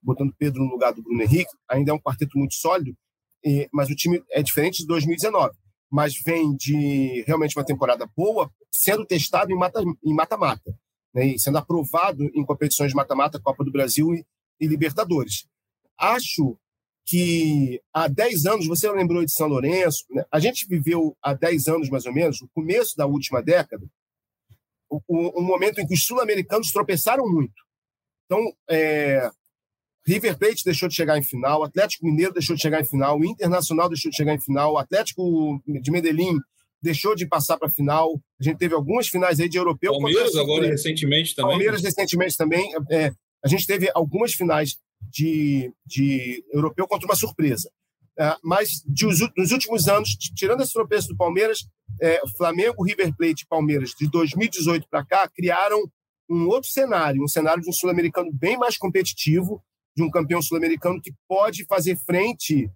botando 0.01 0.33
Pedro 0.37 0.63
no 0.63 0.71
lugar 0.71 0.93
do 0.93 1.03
Bruno 1.03 1.21
Henrique, 1.21 1.51
ainda 1.69 1.91
é 1.91 1.93
um 1.93 1.99
quarteto 1.99 2.37
muito 2.37 2.55
sólido, 2.55 2.95
e, 3.43 3.69
mas 3.71 3.89
o 3.89 3.95
time 3.95 4.23
é 4.31 4.41
diferente 4.41 4.79
de 4.79 4.87
2019. 4.87 5.55
Mas 5.91 6.13
vem 6.25 6.55
de 6.55 7.23
realmente 7.27 7.57
uma 7.57 7.65
temporada 7.65 8.09
boa, 8.15 8.49
sendo 8.71 9.05
testado 9.05 9.51
em 9.51 10.13
mata-mata, 10.13 10.73
né, 11.13 11.37
sendo 11.37 11.57
aprovado 11.57 12.23
em 12.33 12.45
competições 12.45 12.91
de 12.91 12.95
mata-mata, 12.95 13.41
Copa 13.41 13.63
do 13.63 13.71
Brasil 13.71 14.13
e, 14.13 14.25
e 14.59 14.67
Libertadores. 14.67 15.45
Acho 15.97 16.57
que 17.05 17.81
há 17.93 18.07
10 18.07 18.45
anos, 18.45 18.67
você 18.67 18.89
lembrou 18.89 19.25
de 19.25 19.33
São 19.33 19.47
Lourenço, 19.47 20.05
né? 20.11 20.23
a 20.31 20.39
gente 20.39 20.65
viveu 20.65 21.17
há 21.21 21.33
10 21.33 21.67
anos 21.67 21.89
mais 21.89 22.05
ou 22.05 22.13
menos, 22.13 22.41
o 22.41 22.47
começo 22.53 22.95
da 22.95 23.05
última 23.05 23.41
década, 23.41 23.85
um 25.09 25.41
momento 25.41 25.79
em 25.79 25.87
que 25.87 25.93
os 25.93 26.05
sul-americanos 26.05 26.71
tropeçaram 26.71 27.29
muito. 27.29 27.53
Então, 28.25 28.39
é, 28.69 29.29
River 30.05 30.37
Plate 30.37 30.63
deixou 30.65 30.89
de 30.89 30.95
chegar 30.95 31.17
em 31.17 31.23
final, 31.23 31.63
Atlético 31.63 32.05
Mineiro 32.05 32.33
deixou 32.33 32.55
de 32.55 32.61
chegar 32.61 32.81
em 32.81 32.85
final, 32.85 33.19
o 33.19 33.25
Internacional 33.25 33.87
deixou 33.87 34.09
de 34.09 34.17
chegar 34.17 34.33
em 34.33 34.41
final, 34.41 34.73
o 34.73 34.77
Atlético 34.77 35.61
de 35.65 35.91
Medellín 35.91 36.37
deixou 36.81 37.15
de 37.15 37.27
passar 37.27 37.57
para 37.57 37.67
a 37.67 37.71
final. 37.71 38.19
A 38.39 38.43
gente 38.43 38.57
teve 38.57 38.73
algumas 38.73 39.07
finais 39.07 39.39
aí 39.39 39.47
de 39.47 39.57
europeu. 39.57 39.91
Palmeiras 39.91 40.35
agora 40.35 40.67
recentemente 40.67 41.35
também. 41.35 41.51
Palmeiras 41.51 41.81
recentemente 41.83 42.35
também. 42.35 42.71
É, 42.89 43.11
a 43.43 43.47
gente 43.47 43.67
teve 43.67 43.89
algumas 43.93 44.33
finais 44.33 44.77
de, 45.01 45.71
de 45.85 46.43
europeu 46.51 46.87
contra 46.87 47.05
uma 47.05 47.15
surpresa. 47.15 47.69
É, 48.19 48.35
mas 48.43 48.83
de, 48.85 49.05
nos 49.37 49.51
últimos 49.51 49.87
anos, 49.87 50.09
tirando 50.35 50.61
esse 50.61 50.73
tropeço 50.73 51.07
do 51.07 51.15
Palmeiras, 51.15 51.65
é, 52.01 52.21
Flamengo, 52.37 52.83
River 52.83 53.15
Plate 53.15 53.43
e 53.43 53.47
Palmeiras 53.47 53.91
de 53.97 54.09
2018 54.09 54.87
para 54.89 55.05
cá 55.05 55.29
criaram 55.29 55.79
um 56.29 56.47
outro 56.47 56.69
cenário, 56.69 57.23
um 57.23 57.27
cenário 57.27 57.61
de 57.61 57.69
um 57.69 57.73
sul-americano 57.73 58.31
bem 58.33 58.57
mais 58.57 58.77
competitivo, 58.77 59.61
de 59.95 60.03
um 60.03 60.09
campeão 60.09 60.41
sul-americano 60.41 61.01
que 61.01 61.13
pode 61.27 61.65
fazer 61.65 61.97
frente 61.97 62.69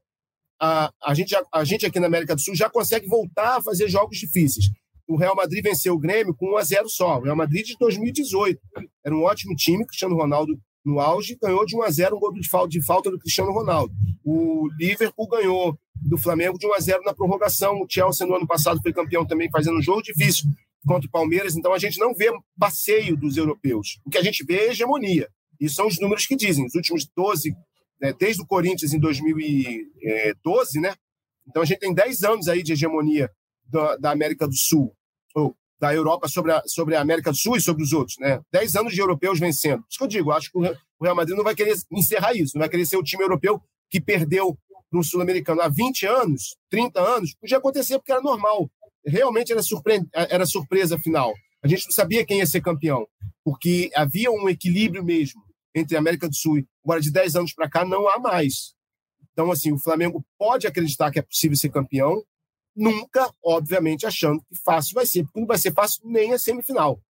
a, 0.60 0.92
a, 1.04 1.14
gente, 1.14 1.36
a, 1.36 1.44
a, 1.54 1.64
gente 1.64 1.86
aqui 1.86 2.00
na 2.00 2.08
América 2.08 2.36
do 2.36 2.42
Sul 2.42 2.56
já 2.56 2.70
consegue 2.70 3.08
voltar 3.08 3.58
a 3.58 3.62
fazer 3.62 3.88
jogos 3.90 4.18
difíceis. 4.18 4.70
O 5.08 5.18
Real 5.18 5.36
Madrid 5.36 5.64
venceu 5.64 5.94
o 5.94 6.00
Grêmio 6.00 6.34
com 6.34 6.54
1 6.54 6.58
a 6.58 6.64
0 6.64 6.90
só. 6.90 7.20
O 7.20 7.24
Real 7.24 7.36
Madrid 7.36 7.66
de 7.66 7.76
2018 7.78 8.60
era 9.04 9.16
um 9.16 9.24
ótimo 9.24 9.56
time, 9.56 9.86
Cristiano 9.86 10.16
Ronaldo 10.16 10.58
no 10.84 11.00
auge, 11.00 11.38
ganhou 11.42 11.66
de 11.66 11.76
1 11.76 11.84
a 11.84 11.90
0 11.90 12.16
um 12.16 12.20
gol 12.20 12.34
de 12.34 12.48
falta, 12.48 12.70
de 12.70 12.82
falta 12.84 13.12
do 13.12 13.20
Cristiano 13.20 13.52
Ronaldo. 13.52 13.94
O 14.24 14.70
Liverpool 14.78 15.28
ganhou 15.28 15.78
do 15.96 16.18
Flamengo 16.18 16.58
de 16.58 16.68
1 16.68 16.74
a 16.74 16.80
0 16.80 17.04
na 17.04 17.14
prorrogação. 17.14 17.82
O 17.82 17.88
Chelsea 17.90 18.26
no 18.26 18.36
ano 18.36 18.48
passado 18.48 18.80
foi 18.82 18.94
campeão 18.94 19.26
também 19.26 19.50
fazendo 19.50 19.78
um 19.78 19.82
jogo 19.82 20.02
difícil 20.02 20.50
contra 20.86 21.08
o 21.08 21.12
Palmeiras. 21.12 21.56
Então 21.56 21.74
a 21.74 21.80
gente 21.80 22.00
não 22.00 22.14
vê 22.14 22.32
passeio 22.58 23.18
dos 23.18 23.36
europeus. 23.36 24.00
O 24.06 24.10
que 24.10 24.18
a 24.18 24.24
gente 24.24 24.44
vê 24.44 24.58
é 24.58 24.70
hegemonia. 24.70 25.28
E 25.60 25.70
são 25.70 25.88
os 25.88 26.00
números 26.00 26.26
que 26.26 26.36
dizem. 26.36 26.66
Os 26.66 26.76
últimos 26.76 27.08
12, 27.16 27.56
né, 28.02 28.14
desde 28.14 28.42
o 28.42 28.48
Corinthians 28.48 28.94
em 28.94 29.00
2012, 29.00 30.80
né? 30.80 30.94
Então 31.48 31.62
a 31.62 31.66
gente 31.66 31.80
tem 31.80 31.94
10 31.94 32.24
anos 32.24 32.48
aí 32.48 32.64
de 32.64 32.74
hegemonia 32.74 33.30
da, 33.66 33.98
da 33.98 34.12
América 34.12 34.48
do 34.48 34.56
Sul, 34.56 34.96
ou 35.36 35.56
da 35.80 35.94
Europa 35.94 36.28
sobre 36.28 36.52
a, 36.52 36.62
sobre 36.66 36.96
a 36.96 37.02
América 37.02 37.32
do 37.32 37.38
Sul 37.38 37.58
e 37.58 37.62
sobre 37.62 37.84
os 37.84 37.94
outros, 37.94 38.18
né? 38.20 38.42
Dez 38.52 38.76
anos 38.76 38.94
de 38.94 39.00
europeus 39.00 39.40
vencendo. 39.40 39.84
Isso 39.90 39.98
que 39.98 40.04
eu 40.04 40.08
digo, 40.08 40.32
acho 40.32 40.52
que 40.52 40.58
o 40.58 41.04
Real 41.04 41.16
Madrid 41.16 41.36
não 41.36 41.44
vai 41.44 41.56
querer 41.56 41.76
encerrar 41.92 42.34
isso, 42.34 42.54
não 42.56 42.62
vai 42.62 42.70
querer 42.70 42.86
ser 42.86 42.98
o 42.98 43.04
time 43.04 43.24
europeu 43.24 43.62
que 43.90 44.02
perdeu 44.02 44.58
para 44.90 45.00
um 45.00 45.04
sul-americano 45.04 45.62
há 45.62 45.68
20 45.68 46.06
anos, 46.06 46.56
30 46.70 47.00
anos, 47.00 47.36
podia 47.36 47.58
acontecer 47.58 47.98
porque 47.98 48.12
era 48.12 48.22
normal. 48.22 48.70
Realmente 49.06 49.52
era, 49.52 49.62
surpre... 49.62 50.02
era 50.14 50.46
surpresa 50.46 50.98
final. 50.98 51.34
A 51.64 51.68
gente 51.68 51.86
não 51.86 51.92
sabia 51.92 52.26
quem 52.26 52.40
ia 52.40 52.46
ser 52.46 52.62
campeão, 52.62 53.08
porque 53.44 53.92
havia 53.96 54.32
um 54.32 54.48
equilíbrio 54.48 55.04
mesmo 55.04 55.45
entre 55.76 55.96
a 55.96 56.00
América 56.00 56.30
do 56.30 56.36
Sul. 56.36 56.66
Agora, 56.84 57.02
de 57.02 57.12
10 57.12 57.36
anos 57.36 57.54
para 57.54 57.70
cá, 57.70 57.86
não 57.86 58.08
há 58.08 58.18
mais. 58.18 58.74
Então, 59.34 59.52
assim, 59.52 59.74
o 59.74 59.78
Flamengo 59.78 60.26
pode 60.40 60.66
acreditar 60.66 61.12
que 61.12 61.20
é 61.20 61.22
possível 61.22 61.58
ser 61.58 61.70
campeão, 61.70 62.24
nunca, 62.74 63.30
obviamente, 63.44 64.06
achando 64.06 64.42
que 64.42 64.56
fácil 64.64 64.96
vai 64.96 65.06
ser, 65.06 65.24
porque 65.26 65.42
não 65.42 65.48
vai 65.48 65.58
ser 65.58 65.74
fácil 65.74 66.02
nem 66.06 66.34
a 66.34 66.40
semifinal. 66.40 67.02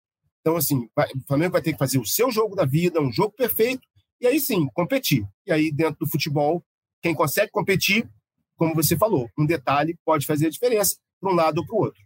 Então, 0.40 0.56
assim, 0.56 0.88
o 0.96 1.26
Flamengo 1.26 1.52
vai 1.52 1.62
ter 1.62 1.72
que 1.72 1.78
fazer 1.78 1.98
o 1.98 2.06
seu 2.06 2.30
jogo 2.30 2.56
da 2.56 2.64
vida, 2.64 3.00
um 3.00 3.12
jogo 3.12 3.34
perfeito, 3.36 3.82
e 4.20 4.26
aí 4.26 4.40
sim, 4.40 4.66
competir. 4.74 5.26
E 5.46 5.52
aí, 5.52 5.70
dentro 5.70 6.00
do 6.00 6.10
futebol, 6.10 6.64
quem 7.02 7.14
consegue 7.14 7.50
competir, 7.50 8.08
como 8.56 8.74
você 8.74 8.96
falou, 8.96 9.28
um 9.38 9.44
detalhe 9.44 9.96
pode 10.04 10.24
fazer 10.24 10.46
a 10.46 10.50
diferença 10.50 10.96
para 11.20 11.30
um 11.30 11.34
lado 11.34 11.58
ou 11.58 11.66
para 11.66 11.76
o 11.76 11.80
outro. 11.80 12.00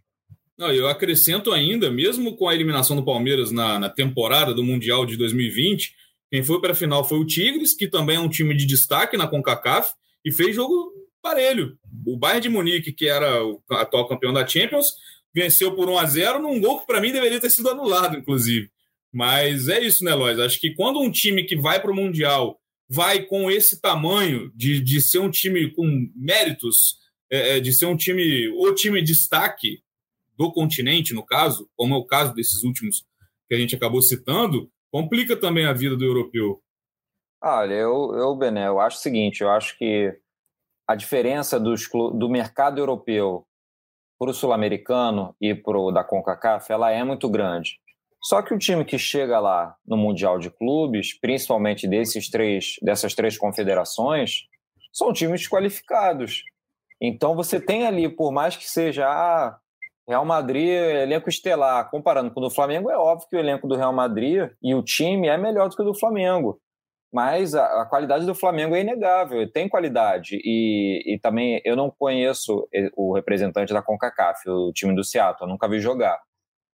Não, 0.57 0.73
eu 0.73 0.89
acrescento 0.89 1.53
ainda, 1.53 1.89
mesmo 1.89 2.35
com 2.35 2.49
a 2.49 2.53
eliminação 2.53 2.97
do 2.97 3.05
Palmeiras 3.05 3.49
na, 3.49 3.79
na 3.79 3.89
temporada 3.89 4.53
do 4.53 4.61
Mundial 4.61 5.05
de 5.05 5.15
2020, 5.15 5.95
quem 6.31 6.43
foi 6.43 6.61
para 6.61 6.73
a 6.73 6.75
final 6.75 7.03
foi 7.03 7.19
o 7.19 7.25
Tigres, 7.25 7.75
que 7.75 7.87
também 7.87 8.17
é 8.17 8.19
um 8.19 8.29
time 8.29 8.55
de 8.55 8.65
destaque 8.65 9.17
na 9.17 9.27
CONCACAF, 9.27 9.91
e 10.23 10.31
fez 10.31 10.55
jogo 10.55 10.91
parelho. 11.21 11.77
O 12.05 12.17
Bayern 12.17 12.41
de 12.41 12.49
Munique, 12.49 12.91
que 12.91 13.07
era 13.07 13.43
o 13.43 13.61
atual 13.71 14.07
campeão 14.07 14.31
da 14.31 14.45
Champions, 14.45 14.87
venceu 15.33 15.75
por 15.75 15.89
1 15.89 15.97
a 15.97 16.05
0 16.05 16.41
num 16.41 16.59
gol 16.59 16.79
que 16.79 16.87
para 16.87 17.01
mim 17.01 17.11
deveria 17.11 17.39
ter 17.39 17.49
sido 17.49 17.69
anulado, 17.69 18.17
inclusive. 18.17 18.69
Mas 19.11 19.67
é 19.67 19.81
isso, 19.81 20.03
né, 20.03 20.13
Lois? 20.13 20.39
Acho 20.39 20.59
que 20.59 20.73
quando 20.75 20.99
um 20.99 21.11
time 21.11 21.43
que 21.43 21.55
vai 21.55 21.81
para 21.81 21.91
o 21.91 21.95
Mundial 21.95 22.59
vai 22.87 23.23
com 23.23 23.49
esse 23.49 23.79
tamanho 23.79 24.51
de, 24.55 24.81
de 24.81 25.01
ser 25.01 25.19
um 25.19 25.29
time 25.29 25.71
com 25.71 26.09
méritos, 26.15 26.97
é, 27.31 27.57
é, 27.57 27.59
de 27.59 27.71
ser 27.73 27.85
um 27.85 27.95
time, 27.95 28.47
ou 28.49 28.73
time 28.73 29.01
destaque 29.01 29.81
do 30.37 30.51
continente, 30.51 31.13
no 31.13 31.23
caso, 31.23 31.69
como 31.75 31.93
é 31.93 31.97
o 31.97 32.05
caso 32.05 32.33
desses 32.33 32.63
últimos 32.63 33.03
que 33.47 33.55
a 33.55 33.57
gente 33.57 33.75
acabou 33.75 34.01
citando, 34.01 34.71
complica 34.91 35.35
também 35.35 35.65
a 35.65 35.73
vida 35.73 35.95
do 35.95 36.05
europeu. 36.05 36.61
Olha, 37.41 37.73
eu, 37.73 38.13
eu 38.15 38.35
Bené, 38.35 38.67
eu 38.67 38.79
acho 38.79 38.97
o 38.97 39.01
seguinte, 39.01 39.41
eu 39.41 39.49
acho 39.49 39.77
que 39.77 40.13
a 40.87 40.95
diferença 40.95 41.59
dos, 41.59 41.87
do 42.13 42.27
mercado 42.27 42.79
europeu 42.79 43.45
para 44.19 44.31
o 44.31 44.33
sul-americano 44.33 45.33
e 45.39 45.55
para 45.55 45.77
o 45.77 45.91
da 45.91 46.03
CONCACAF, 46.03 46.71
ela 46.71 46.91
é 46.91 47.03
muito 47.03 47.29
grande. 47.29 47.79
Só 48.21 48.41
que 48.41 48.53
o 48.53 48.59
time 48.59 48.83
que 48.83 48.99
chega 48.99 49.39
lá 49.39 49.77
no 49.87 49.95
Mundial 49.95 50.37
de 50.37 50.49
Clubes, 50.49 51.17
principalmente 51.17 51.87
desses 51.87 52.29
três, 52.29 52.75
dessas 52.81 53.15
três 53.15 53.37
confederações, 53.37 54.47
são 54.91 55.13
times 55.13 55.47
qualificados. 55.47 56.43
Então 57.01 57.33
você 57.33 57.61
tem 57.61 57.87
ali, 57.87 58.09
por 58.09 58.31
mais 58.31 58.57
que 58.57 58.69
seja 58.69 59.07
ah, 59.07 59.57
Real 60.09 60.25
Madrid, 60.25 60.67
elenco 60.67 61.29
estelar, 61.29 61.89
comparando 61.91 62.31
com 62.31 62.39
o 62.39 62.43
do 62.43 62.49
Flamengo, 62.49 62.89
é 62.89 62.97
óbvio 62.97 63.29
que 63.29 63.35
o 63.35 63.39
elenco 63.39 63.67
do 63.67 63.75
Real 63.75 63.93
Madrid 63.93 64.49
e 64.61 64.73
o 64.73 64.81
time 64.81 65.27
é 65.27 65.37
melhor 65.37 65.69
do 65.69 65.75
que 65.75 65.81
o 65.83 65.85
do 65.85 65.97
Flamengo 65.97 66.59
mas 67.11 67.55
a, 67.55 67.81
a, 67.81 67.85
qualidade 67.85 68.25
do 68.25 68.35
Flamengo 68.35 68.75
é 68.75 68.81
inegável, 68.81 69.51
tem 69.51 69.67
qualidade. 69.67 70.39
E, 70.43 71.15
e 71.15 71.19
também 71.19 71.59
eu 71.65 71.75
não 71.75 71.89
conheço 71.89 72.67
o 72.95 73.13
representante 73.13 73.73
da 73.73 73.81
CONCACAF, 73.81 74.47
o 74.47 74.71
time 74.71 74.95
do 74.95 75.03
Seattle, 75.03 75.49
nunca 75.49 75.67
vi 75.67 75.79
jogar. 75.79 76.19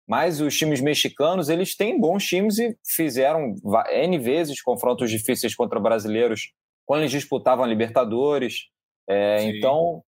Mas 0.06 0.40
os 0.40 0.56
times 0.56 0.80
mexicanos, 0.80 1.48
eles 1.48 1.76
têm 1.76 1.98
bons 1.98 2.24
times 2.24 2.58
e 2.58 2.76
fizeram 2.84 3.54
N 3.90 4.18
vezes 4.18 4.60
confrontos 4.60 5.10
difíceis 5.10 5.54
contra 5.54 5.80
brasileiros 5.80 6.52
quando 6.84 7.00
eles 7.00 7.12
disputavam 7.12 7.64
a 7.64 7.68
Libertadores. 7.68 8.68
É, 9.08 9.42
então, 9.44 10.02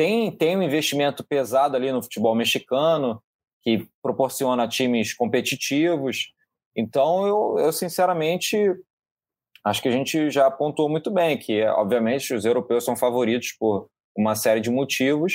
tem, 0.00 0.30
tem 0.30 0.56
um 0.56 0.62
investimento 0.62 1.22
pesado 1.22 1.76
ali 1.76 1.92
no 1.92 2.02
futebol 2.02 2.34
mexicano, 2.34 3.22
que 3.60 3.86
proporciona 4.02 4.66
times 4.66 5.12
competitivos. 5.12 6.32
Então, 6.74 7.26
eu, 7.26 7.58
eu 7.58 7.70
sinceramente 7.70 8.56
acho 9.62 9.82
que 9.82 9.88
a 9.90 9.92
gente 9.92 10.30
já 10.30 10.46
apontou 10.46 10.88
muito 10.88 11.10
bem 11.10 11.36
que, 11.36 11.62
obviamente, 11.64 12.32
os 12.32 12.46
europeus 12.46 12.82
são 12.82 12.96
favoritos 12.96 13.52
por 13.52 13.90
uma 14.16 14.34
série 14.34 14.62
de 14.62 14.70
motivos, 14.70 15.34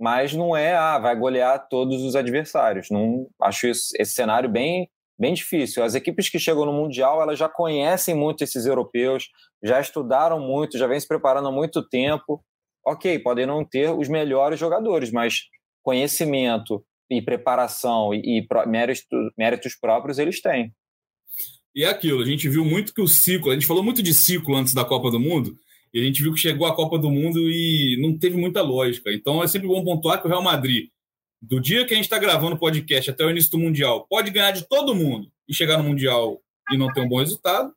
mas 0.00 0.32
não 0.32 0.56
é, 0.56 0.74
ah, 0.74 0.98
vai 0.98 1.14
golear 1.14 1.68
todos 1.68 2.02
os 2.02 2.16
adversários. 2.16 2.88
Não 2.90 3.26
acho 3.42 3.66
isso, 3.66 3.90
esse 3.98 4.14
cenário 4.14 4.48
bem 4.48 4.88
bem 5.18 5.34
difícil. 5.34 5.84
As 5.84 5.94
equipes 5.94 6.30
que 6.30 6.38
chegam 6.38 6.64
no 6.64 6.72
mundial, 6.72 7.20
elas 7.20 7.38
já 7.38 7.50
conhecem 7.50 8.14
muito 8.14 8.42
esses 8.42 8.64
europeus, 8.64 9.28
já 9.62 9.78
estudaram 9.78 10.40
muito, 10.40 10.78
já 10.78 10.86
vêm 10.86 11.00
se 11.00 11.08
preparando 11.08 11.48
há 11.48 11.52
muito 11.52 11.86
tempo. 11.86 12.42
OK, 12.86 13.18
podem 13.18 13.46
não 13.46 13.64
ter 13.64 13.90
os 13.90 14.08
melhores 14.08 14.60
jogadores, 14.60 15.10
mas 15.10 15.40
conhecimento 15.82 16.84
e 17.10 17.20
preparação 17.20 18.14
e, 18.14 18.40
e 18.40 18.46
méritos, 18.68 19.06
méritos 19.36 19.74
próprios 19.74 20.18
eles 20.18 20.40
têm. 20.40 20.72
E 21.74 21.84
é 21.84 21.88
aquilo, 21.88 22.22
a 22.22 22.24
gente 22.24 22.48
viu 22.48 22.64
muito 22.64 22.94
que 22.94 23.02
o 23.02 23.08
ciclo, 23.08 23.50
a 23.50 23.54
gente 23.54 23.66
falou 23.66 23.82
muito 23.82 24.02
de 24.02 24.14
ciclo 24.14 24.56
antes 24.56 24.72
da 24.72 24.84
Copa 24.84 25.10
do 25.10 25.20
Mundo, 25.20 25.56
e 25.92 26.00
a 26.00 26.04
gente 26.04 26.22
viu 26.22 26.32
que 26.32 26.40
chegou 26.40 26.66
a 26.66 26.74
Copa 26.74 26.98
do 26.98 27.10
Mundo 27.10 27.50
e 27.50 27.98
não 28.00 28.16
teve 28.18 28.36
muita 28.36 28.62
lógica. 28.62 29.12
Então 29.12 29.42
é 29.42 29.48
sempre 29.48 29.68
bom 29.68 29.84
pontuar 29.84 30.20
que 30.20 30.26
o 30.26 30.30
Real 30.30 30.42
Madrid, 30.42 30.88
do 31.40 31.60
dia 31.60 31.84
que 31.84 31.92
a 31.92 31.96
gente 31.96 32.06
está 32.06 32.18
gravando 32.18 32.56
o 32.56 32.58
podcast 32.58 33.10
até 33.10 33.24
o 33.24 33.30
início 33.30 33.50
do 33.50 33.58
Mundial, 33.58 34.06
pode 34.08 34.30
ganhar 34.30 34.52
de 34.52 34.66
todo 34.68 34.94
mundo 34.94 35.28
e 35.48 35.54
chegar 35.54 35.78
no 35.78 35.84
Mundial 35.84 36.40
e 36.72 36.78
não 36.78 36.92
ter 36.92 37.00
um 37.00 37.08
bom 37.08 37.18
resultado, 37.18 37.72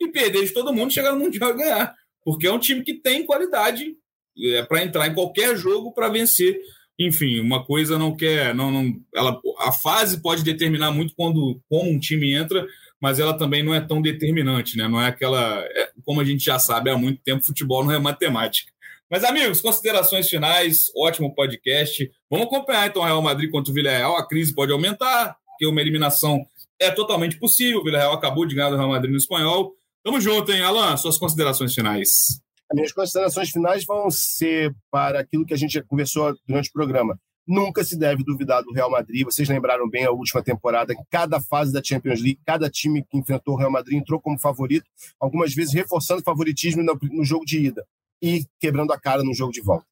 e 0.00 0.08
perder 0.08 0.44
de 0.44 0.52
todo 0.52 0.72
mundo 0.72 0.90
e 0.90 0.94
chegar 0.94 1.12
no 1.12 1.20
Mundial 1.20 1.50
e 1.50 1.56
ganhar. 1.56 1.94
Porque 2.24 2.46
é 2.46 2.52
um 2.52 2.58
time 2.58 2.82
que 2.82 2.94
tem 2.94 3.24
qualidade 3.24 3.96
é, 4.38 4.62
para 4.62 4.82
entrar 4.82 5.06
em 5.06 5.14
qualquer 5.14 5.56
jogo 5.56 5.92
para 5.92 6.08
vencer. 6.08 6.58
Enfim, 6.98 7.40
uma 7.40 7.64
coisa 7.64 7.98
não 7.98 8.14
quer. 8.16 8.54
Não, 8.54 8.70
não, 8.70 8.94
ela, 9.14 9.40
a 9.60 9.72
fase 9.72 10.20
pode 10.22 10.44
determinar 10.44 10.92
muito 10.92 11.14
quando 11.16 11.60
como 11.68 11.90
um 11.90 11.98
time 11.98 12.32
entra, 12.32 12.66
mas 13.00 13.18
ela 13.18 13.36
também 13.36 13.62
não 13.62 13.74
é 13.74 13.80
tão 13.80 14.00
determinante, 14.00 14.76
né? 14.76 14.86
Não 14.88 15.00
é 15.00 15.08
aquela. 15.08 15.60
É, 15.60 15.90
como 16.04 16.20
a 16.20 16.24
gente 16.24 16.44
já 16.44 16.58
sabe 16.58 16.90
há 16.90 16.96
muito 16.96 17.20
tempo, 17.22 17.44
futebol 17.44 17.84
não 17.84 17.92
é 17.92 17.98
matemática. 17.98 18.72
Mas, 19.10 19.22
amigos, 19.22 19.60
considerações 19.60 20.28
finais, 20.28 20.86
ótimo 20.96 21.34
podcast. 21.34 22.10
Vamos 22.30 22.46
acompanhar 22.46 22.88
então 22.88 23.02
o 23.02 23.04
Real 23.04 23.22
Madrid 23.22 23.50
contra 23.50 23.70
o 23.70 23.74
Villarreal. 23.74 24.16
A 24.16 24.26
crise 24.26 24.54
pode 24.54 24.72
aumentar, 24.72 25.36
porque 25.46 25.66
uma 25.66 25.80
eliminação 25.80 26.46
é 26.80 26.90
totalmente 26.90 27.38
possível. 27.38 27.80
O 27.80 27.84
Villarreal 27.84 28.14
acabou 28.14 28.46
de 28.46 28.54
ganhar 28.54 28.70
do 28.70 28.76
Real 28.76 28.88
Madrid 28.88 29.10
no 29.10 29.18
espanhol. 29.18 29.72
Tamo 30.02 30.20
junto, 30.20 30.50
hein, 30.52 30.62
Alan? 30.62 30.96
Suas 30.96 31.18
considerações 31.18 31.74
finais. 31.74 32.40
As 32.74 32.76
minhas 32.76 32.92
considerações 32.92 33.50
finais 33.50 33.84
vão 33.84 34.10
ser 34.10 34.74
para 34.90 35.20
aquilo 35.20 35.46
que 35.46 35.54
a 35.54 35.56
gente 35.56 35.74
já 35.74 35.82
conversou 35.84 36.34
durante 36.46 36.70
o 36.70 36.72
programa. 36.72 37.16
Nunca 37.46 37.84
se 37.84 37.96
deve 37.96 38.24
duvidar 38.24 38.64
do 38.64 38.72
Real 38.72 38.90
Madrid. 38.90 39.24
Vocês 39.24 39.48
lembraram 39.48 39.88
bem 39.88 40.04
a 40.04 40.10
última 40.10 40.42
temporada, 40.42 40.92
cada 41.08 41.40
fase 41.40 41.72
da 41.72 41.80
Champions 41.80 42.20
League, 42.20 42.40
cada 42.44 42.68
time 42.68 43.04
que 43.04 43.16
enfrentou 43.16 43.54
o 43.54 43.56
Real 43.56 43.70
Madrid 43.70 43.96
entrou 43.96 44.20
como 44.20 44.40
favorito, 44.40 44.86
algumas 45.20 45.54
vezes 45.54 45.72
reforçando 45.72 46.20
o 46.20 46.24
favoritismo 46.24 46.82
no, 46.82 47.24
jogo 47.24 47.44
de 47.44 47.66
ida 47.66 47.86
e 48.20 48.44
quebrando 48.58 48.92
a 48.92 48.98
cara 48.98 49.22
no 49.22 49.34
jogo 49.34 49.52
de 49.52 49.60
volta. 49.60 49.86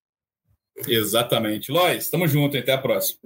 Exatamente. 0.88 1.70
Lois, 1.70 2.04
estamos 2.04 2.32
juntos, 2.32 2.58
até 2.58 2.72
a 2.72 2.78
próxima. 2.78 3.20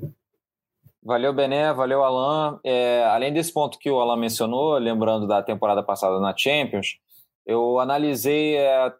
Valeu, 1.02 1.32
Bené, 1.32 1.72
valeu, 1.72 2.04
Alan. 2.04 2.60
É, 2.62 3.04
além 3.04 3.32
desse 3.32 3.52
ponto 3.52 3.78
que 3.78 3.90
o 3.90 4.00
Alan 4.00 4.18
mencionou, 4.18 4.76
lembrando 4.76 5.26
da 5.26 5.42
temporada 5.42 5.82
passada 5.82 6.20
na 6.20 6.36
Champions, 6.36 6.98
eu 7.46 7.78
analisei 7.78 8.56
é, 8.56 8.92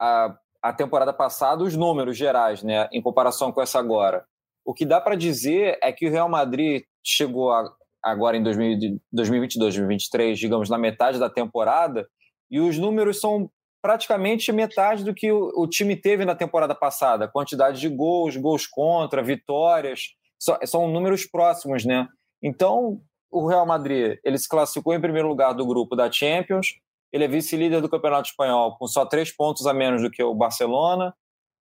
a, 0.00 0.36
a 0.62 0.72
temporada 0.72 1.12
passada 1.12 1.62
os 1.62 1.76
números 1.76 2.16
gerais, 2.16 2.62
né, 2.62 2.88
em 2.92 3.02
comparação 3.02 3.52
com 3.52 3.60
essa 3.60 3.78
agora. 3.78 4.24
O 4.64 4.72
que 4.72 4.86
dá 4.86 5.00
para 5.00 5.14
dizer 5.14 5.78
é 5.82 5.92
que 5.92 6.06
o 6.06 6.10
Real 6.10 6.28
Madrid 6.28 6.82
chegou 7.04 7.52
a, 7.52 7.70
agora 8.02 8.36
em 8.36 8.42
2022, 8.42 9.00
2023, 9.58 10.38
digamos, 10.38 10.70
na 10.70 10.78
metade 10.78 11.18
da 11.18 11.28
temporada, 11.28 12.08
e 12.50 12.60
os 12.60 12.78
números 12.78 13.20
são 13.20 13.50
praticamente 13.82 14.50
metade 14.50 15.04
do 15.04 15.14
que 15.14 15.30
o, 15.30 15.52
o 15.56 15.68
time 15.68 15.94
teve 15.94 16.24
na 16.24 16.34
temporada 16.34 16.74
passada. 16.74 17.28
Quantidade 17.28 17.78
de 17.78 17.88
gols, 17.88 18.36
gols 18.36 18.66
contra, 18.66 19.22
vitórias, 19.22 20.14
so, 20.38 20.56
são 20.64 20.88
números 20.88 21.26
próximos, 21.26 21.84
né? 21.84 22.08
Então, 22.42 23.00
o 23.30 23.46
Real 23.46 23.66
Madrid 23.66 24.18
ele 24.24 24.38
se 24.38 24.48
classificou 24.48 24.94
em 24.94 25.00
primeiro 25.00 25.28
lugar 25.28 25.52
do 25.52 25.66
grupo 25.66 25.96
da 25.96 26.10
Champions, 26.10 26.68
ele 27.14 27.24
é 27.24 27.28
vice-líder 27.28 27.80
do 27.80 27.88
Campeonato 27.88 28.28
Espanhol 28.28 28.76
com 28.76 28.88
só 28.88 29.06
três 29.06 29.30
pontos 29.30 29.66
a 29.66 29.72
menos 29.72 30.02
do 30.02 30.10
que 30.10 30.22
o 30.22 30.34
Barcelona. 30.34 31.14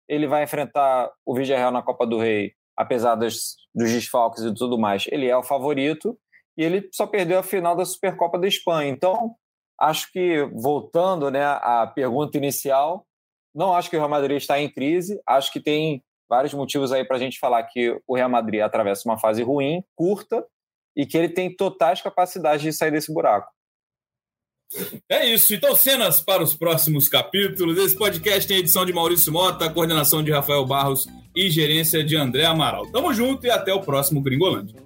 Ele 0.08 0.26
vai 0.26 0.44
enfrentar 0.44 1.10
o 1.26 1.34
Villarreal 1.34 1.70
na 1.70 1.82
Copa 1.82 2.06
do 2.06 2.18
Rei 2.18 2.54
apesar 2.76 3.14
dos, 3.14 3.56
desfalques 3.74 4.42
e 4.42 4.54
tudo 4.54 4.78
mais, 4.78 5.06
ele 5.08 5.26
é 5.26 5.36
o 5.36 5.42
favorito 5.42 6.18
e 6.56 6.62
ele 6.62 6.88
só 6.92 7.06
perdeu 7.06 7.38
a 7.38 7.42
final 7.42 7.74
da 7.74 7.84
Supercopa 7.84 8.38
da 8.38 8.46
Espanha. 8.46 8.90
Então, 8.90 9.34
acho 9.80 10.12
que, 10.12 10.42
voltando 10.52 11.30
né, 11.30 11.42
à 11.42 11.86
pergunta 11.86 12.36
inicial, 12.36 13.06
não 13.54 13.74
acho 13.74 13.88
que 13.88 13.96
o 13.96 13.98
Real 13.98 14.10
Madrid 14.10 14.36
está 14.36 14.60
em 14.60 14.70
crise, 14.70 15.20
acho 15.26 15.50
que 15.52 15.60
tem 15.60 16.02
vários 16.28 16.52
motivos 16.52 16.92
aí 16.92 17.04
para 17.04 17.16
a 17.16 17.20
gente 17.20 17.38
falar 17.38 17.62
que 17.64 17.98
o 18.06 18.16
Real 18.16 18.28
Madrid 18.28 18.60
atravessa 18.60 19.08
uma 19.08 19.18
fase 19.18 19.42
ruim, 19.42 19.82
curta, 19.94 20.46
e 20.94 21.06
que 21.06 21.16
ele 21.16 21.28
tem 21.30 21.54
totais 21.54 22.02
capacidades 22.02 22.62
de 22.62 22.72
sair 22.72 22.90
desse 22.90 23.12
buraco. 23.12 23.50
É 25.08 25.26
isso. 25.26 25.54
Então, 25.54 25.76
cenas 25.76 26.20
para 26.20 26.42
os 26.42 26.54
próximos 26.54 27.08
capítulos. 27.08 27.78
Esse 27.78 27.96
podcast 27.96 28.46
tem 28.46 28.58
edição 28.58 28.84
de 28.84 28.92
Maurício 28.92 29.32
Mota, 29.32 29.68
coordenação 29.70 30.22
de 30.22 30.30
Rafael 30.30 30.64
Barros 30.64 31.06
e 31.34 31.50
gerência 31.50 32.04
de 32.04 32.16
André 32.16 32.44
Amaral. 32.44 32.86
Tamo 32.86 33.12
junto 33.12 33.46
e 33.46 33.50
até 33.50 33.72
o 33.72 33.80
próximo 33.80 34.20
Gringolândia. 34.20 34.76